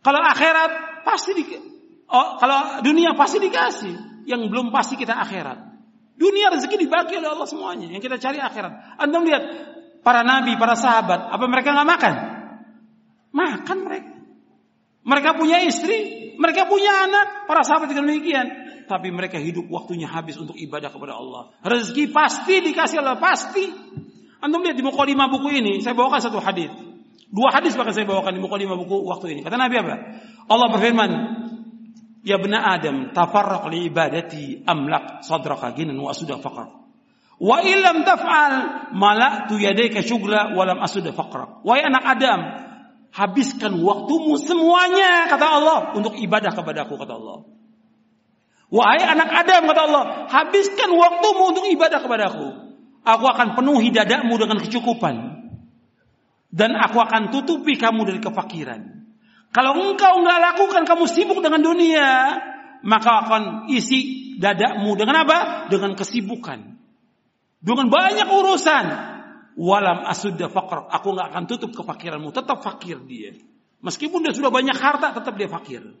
[0.00, 1.44] Kalau akhirat, pasti di,
[2.08, 4.24] oh, kalau dunia pasti dikasih.
[4.24, 5.58] Yang belum pasti kita akhirat.
[6.16, 7.92] Dunia rezeki dibagi oleh Allah semuanya.
[7.92, 8.96] Yang kita cari akhirat.
[8.96, 9.44] Anda lihat
[10.00, 12.14] para nabi, para sahabat, apa mereka nggak makan?
[13.36, 14.13] Makan mereka.
[15.04, 18.46] Mereka punya istri, mereka punya anak, para sahabat juga demikian.
[18.84, 21.52] Tapi mereka hidup waktunya habis untuk ibadah kepada Allah.
[21.64, 23.68] Rezeki pasti dikasih Allah, pasti.
[24.40, 26.68] Antum lihat di mukadimah buku ini, saya bawakan satu hadis.
[27.28, 29.40] Dua hadis bahkan saya bawakan di mukadimah buku waktu ini.
[29.40, 29.94] Kata Nabi apa?
[30.48, 31.10] Allah berfirman,
[32.24, 36.72] Ya bena Adam, tafarraq li ibadati amlak sadraka ginan wa asudah faqar.
[37.36, 38.54] Wa illam taf'al
[38.96, 41.60] mala'tu yadayka syugra wa lam asudah faqra.
[41.60, 42.40] Wahai anak Adam,
[43.14, 47.46] habiskan waktumu semuanya kata Allah untuk ibadah kepadaku kata Allah.
[48.74, 52.48] Wahai anak Adam kata Allah, habiskan waktumu untuk ibadah kepadaku.
[53.06, 55.46] Aku akan penuhi dadamu dengan kecukupan.
[56.50, 59.06] Dan aku akan tutupi kamu dari kefakiran.
[59.54, 62.10] Kalau engkau nggak lakukan kamu sibuk dengan dunia,
[62.82, 65.70] maka akan isi dadamu dengan apa?
[65.70, 66.58] Dengan kesibukan.
[67.62, 69.13] Dengan banyak urusan.
[69.54, 70.90] Walam asudda faqr.
[70.90, 72.34] Aku nggak akan tutup kefakiranmu.
[72.34, 73.38] Tetap fakir dia.
[73.84, 75.94] Meskipun dia sudah banyak harta, tetap dia fakir.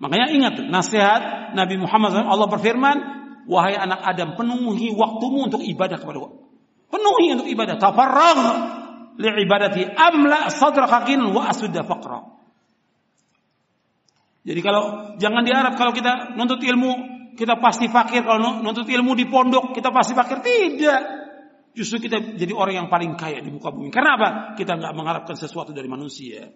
[0.00, 2.32] Makanya ingat nasihat Nabi Muhammad SAW.
[2.32, 2.96] Allah berfirman,
[3.48, 6.46] wahai anak Adam, penuhi waktumu untuk ibadah kepada Allah.
[6.88, 7.76] Penuhi untuk ibadah.
[7.76, 8.40] Tafarragh
[9.16, 12.20] li ibadati amla sadraka wa asudda faqra.
[14.46, 19.26] Jadi kalau jangan diharap kalau kita nuntut ilmu kita pasti fakir kalau nuntut ilmu di
[19.26, 21.25] pondok kita pasti fakir tidak.
[21.76, 23.92] Justru kita jadi orang yang paling kaya di muka bumi.
[23.92, 24.28] Karena apa?
[24.56, 26.48] Kita nggak mengharapkan sesuatu dari manusia.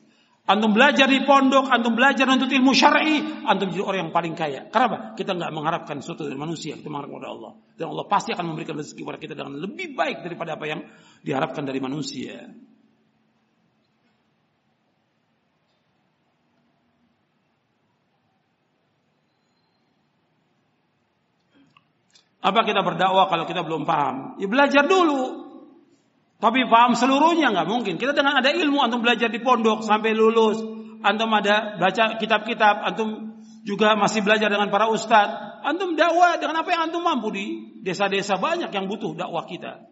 [0.49, 4.73] Antum belajar di pondok, antum belajar untuk ilmu syar'i, antum jadi orang yang paling kaya.
[4.73, 5.13] Kenapa?
[5.13, 7.53] Kita nggak mengharapkan sesuatu dari manusia, kita mengharapkan kepada Allah.
[7.77, 10.81] Dan Allah pasti akan memberikan rezeki kepada kita dengan lebih baik daripada apa yang
[11.21, 12.49] diharapkan dari manusia.
[22.41, 24.41] Apa kita berdakwah kalau kita belum paham?
[24.41, 25.53] Ya belajar dulu.
[26.41, 28.01] Tapi paham seluruhnya nggak mungkin.
[28.01, 30.57] Kita dengan ada ilmu, antum belajar di pondok sampai lulus,
[31.05, 35.61] antum ada baca kitab-kitab, antum juga masih belajar dengan para ustadz.
[35.61, 37.45] Antum dakwah dengan apa yang antum mampu di
[37.85, 39.85] desa-desa banyak yang butuh dakwah kita.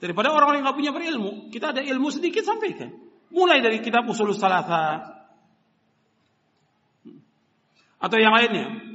[0.00, 2.88] Daripada orang-orang yang nggak punya berilmu, kita ada ilmu sedikit sampaikan.
[3.28, 5.12] Mulai dari kitab usul salasa
[8.02, 8.91] atau yang lainnya.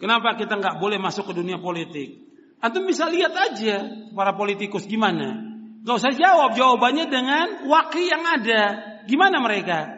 [0.00, 2.24] Kenapa kita nggak boleh masuk ke dunia politik?
[2.60, 5.48] Antum bisa lihat aja para politikus gimana.
[5.80, 8.62] Gak usah jawab jawabannya dengan wakil yang ada.
[9.08, 9.88] Gimana mereka?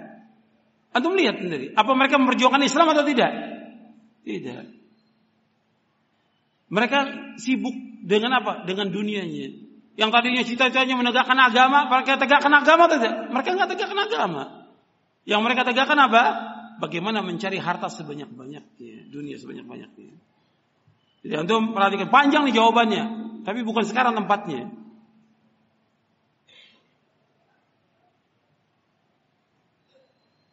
[0.94, 1.74] Antum lihat sendiri.
[1.74, 3.30] Apa mereka memperjuangkan Islam atau tidak?
[4.22, 4.62] Tidak.
[6.70, 6.98] Mereka
[7.42, 7.74] sibuk
[8.06, 8.62] dengan apa?
[8.62, 9.48] Dengan dunianya.
[9.98, 13.28] Yang tadinya cita-citanya menegakkan agama, mereka tegakkan agama tidak?
[13.28, 14.42] Mereka nggak tegakkan agama.
[15.26, 16.22] Yang mereka tegakkan apa?
[16.78, 20.14] Bagaimana mencari harta sebanyak-banyaknya, dunia sebanyak-banyaknya.
[21.22, 23.04] Jadi antum perhatikan panjang nih jawabannya,
[23.46, 24.70] tapi bukan sekarang tempatnya.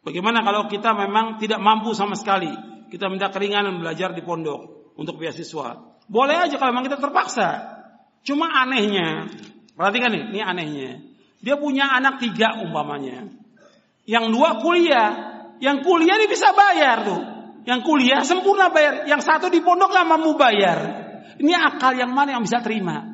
[0.00, 2.50] Bagaimana kalau kita memang tidak mampu sama sekali,
[2.88, 5.76] kita minta keringanan belajar di pondok untuk beasiswa.
[6.10, 7.78] Boleh aja kalau memang kita terpaksa.
[8.26, 9.30] Cuma anehnya,
[9.78, 10.90] perhatikan nih, ini anehnya.
[11.40, 13.30] Dia punya anak tiga umpamanya.
[14.04, 15.08] Yang dua kuliah,
[15.60, 17.20] yang kuliah ini bisa bayar tuh.
[17.68, 19.04] Yang kuliah sempurna bayar.
[19.04, 20.78] Yang satu di pondok nggak mau bayar.
[21.36, 23.04] Ini akal yang mana yang bisa terima?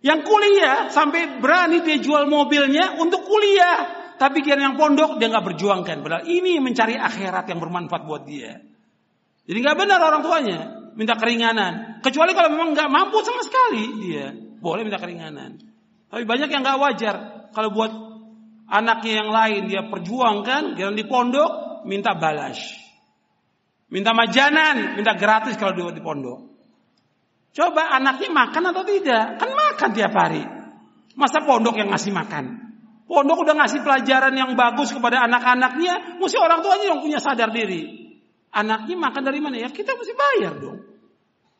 [0.00, 4.08] Yang kuliah sampai berani dia jual mobilnya untuk kuliah.
[4.16, 6.00] Tapi dia yang pondok dia nggak berjuangkan.
[6.00, 8.56] Padahal ini mencari akhirat yang bermanfaat buat dia.
[9.46, 10.58] Jadi nggak benar orang tuanya
[10.96, 12.00] minta keringanan.
[12.00, 15.60] Kecuali kalau memang nggak mampu sama sekali dia boleh minta keringanan.
[16.08, 17.14] Tapi banyak yang nggak wajar
[17.52, 18.05] kalau buat
[18.66, 22.58] anaknya yang lain dia perjuangkan, dia di pondok minta balas.
[23.86, 26.42] Minta majanan, minta gratis kalau dia di pondok.
[27.54, 29.40] Coba anaknya makan atau tidak?
[29.40, 30.44] Kan makan tiap hari.
[31.16, 32.66] Masa pondok yang ngasih makan?
[33.06, 38.10] Pondok udah ngasih pelajaran yang bagus kepada anak-anaknya, mesti orang tuanya yang punya sadar diri.
[38.50, 39.56] Anaknya makan dari mana?
[39.62, 40.82] Ya kita mesti bayar dong.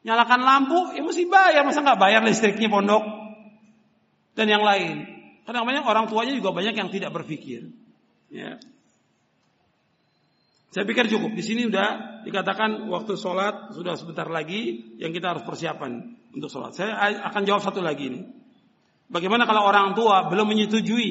[0.03, 1.63] Nyalakan lampu, ya mesti bayar.
[1.63, 3.03] Masa nggak bayar listriknya pondok?
[4.37, 5.16] Dan yang lain.
[5.47, 7.71] Karena banyak orang tuanya juga banyak yang tidak berpikir.
[8.35, 8.59] Ya.
[10.75, 11.33] Saya pikir cukup.
[11.33, 16.03] Di sini sudah dikatakan waktu sholat sudah sebentar lagi yang kita harus persiapan
[16.35, 16.75] untuk sholat.
[16.75, 16.93] Saya
[17.31, 18.21] akan jawab satu lagi ini.
[19.07, 21.11] Bagaimana kalau orang tua belum menyetujui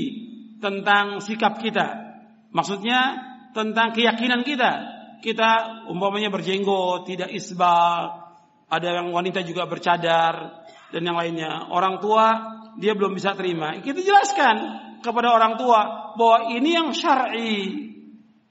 [0.59, 2.19] tentang sikap kita?
[2.51, 3.23] Maksudnya
[3.55, 4.93] tentang keyakinan kita.
[5.23, 8.25] Kita umpamanya berjenggot, tidak isbal,
[8.69, 11.71] ada yang wanita juga bercadar dan yang lainnya.
[11.71, 13.79] Orang tua dia belum bisa terima.
[13.79, 14.55] Kita jelaskan
[14.99, 17.85] kepada orang tua bahwa ini yang syar'i,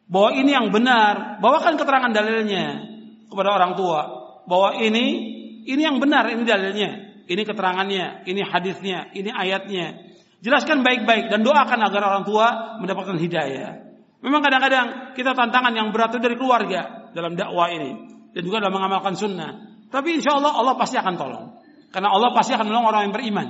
[0.08, 1.40] bahwa ini yang benar.
[1.40, 2.84] Bawakan keterangan dalilnya
[3.28, 4.00] kepada orang tua
[4.44, 6.90] bahwa ini ini yang benar, ini dalilnya.
[7.24, 9.96] ini keterangannya, ini hadisnya, ini ayatnya.
[10.44, 13.80] Jelaskan baik-baik dan doakan agar orang tua mendapatkan hidayah.
[14.20, 17.96] Memang kadang-kadang kita tantangan yang berat itu dari keluarga dalam dakwah ini
[18.36, 19.56] dan juga dalam mengamalkan sunnah.
[19.88, 21.46] Tapi insya Allah Allah pasti akan tolong.
[21.88, 23.48] Karena Allah pasti akan menolong orang yang beriman.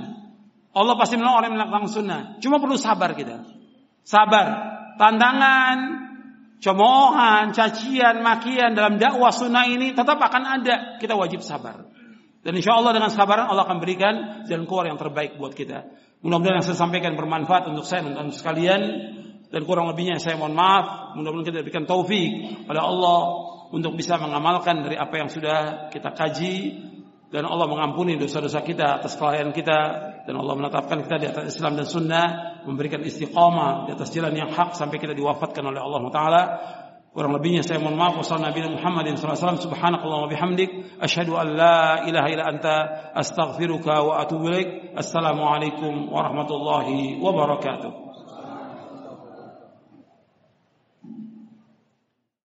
[0.75, 2.21] Allah pasti menolong orang yang melakukan sunnah.
[2.43, 3.47] Cuma perlu sabar kita.
[4.03, 4.47] Sabar.
[4.99, 5.77] Tantangan,
[6.59, 10.99] cemoohan, cacian, makian dalam dakwah sunnah ini tetap akan ada.
[10.99, 11.87] Kita wajib sabar.
[12.43, 15.87] Dan insya Allah dengan sabaran Allah akan berikan jalan keluar yang terbaik buat kita.
[16.21, 18.81] Mudah-mudahan yang saya sampaikan bermanfaat untuk saya dan untuk sekalian.
[19.49, 21.15] Dan kurang lebihnya saya mohon maaf.
[21.15, 23.19] Mudah-mudahan kita diberikan taufik pada Allah
[23.71, 26.55] untuk bisa mengamalkan dari apa yang sudah kita kaji
[27.35, 29.79] dan Allah mengampuni dosa-dosa kita atas kelalaian kita
[30.23, 32.27] dan Allah menetapkan kita di atas Islam dan Sunnah
[32.63, 36.41] memberikan istiqamah di atas jalan yang hak sampai kita diwafatkan oleh Allah Taala
[37.15, 38.19] Kurang lebihnya saya mohon maaf.
[38.19, 39.55] Wassalamualaikum Nabi Muhammad SAW.
[39.55, 40.99] Subhanakallah wa bihamdik.
[40.99, 42.75] Ashadu an la ilaha illa anta
[43.15, 44.99] astaghfiruka wa atubu ilaik.
[44.99, 48.04] Assalamualaikum warahmatullahi wabarakatuh.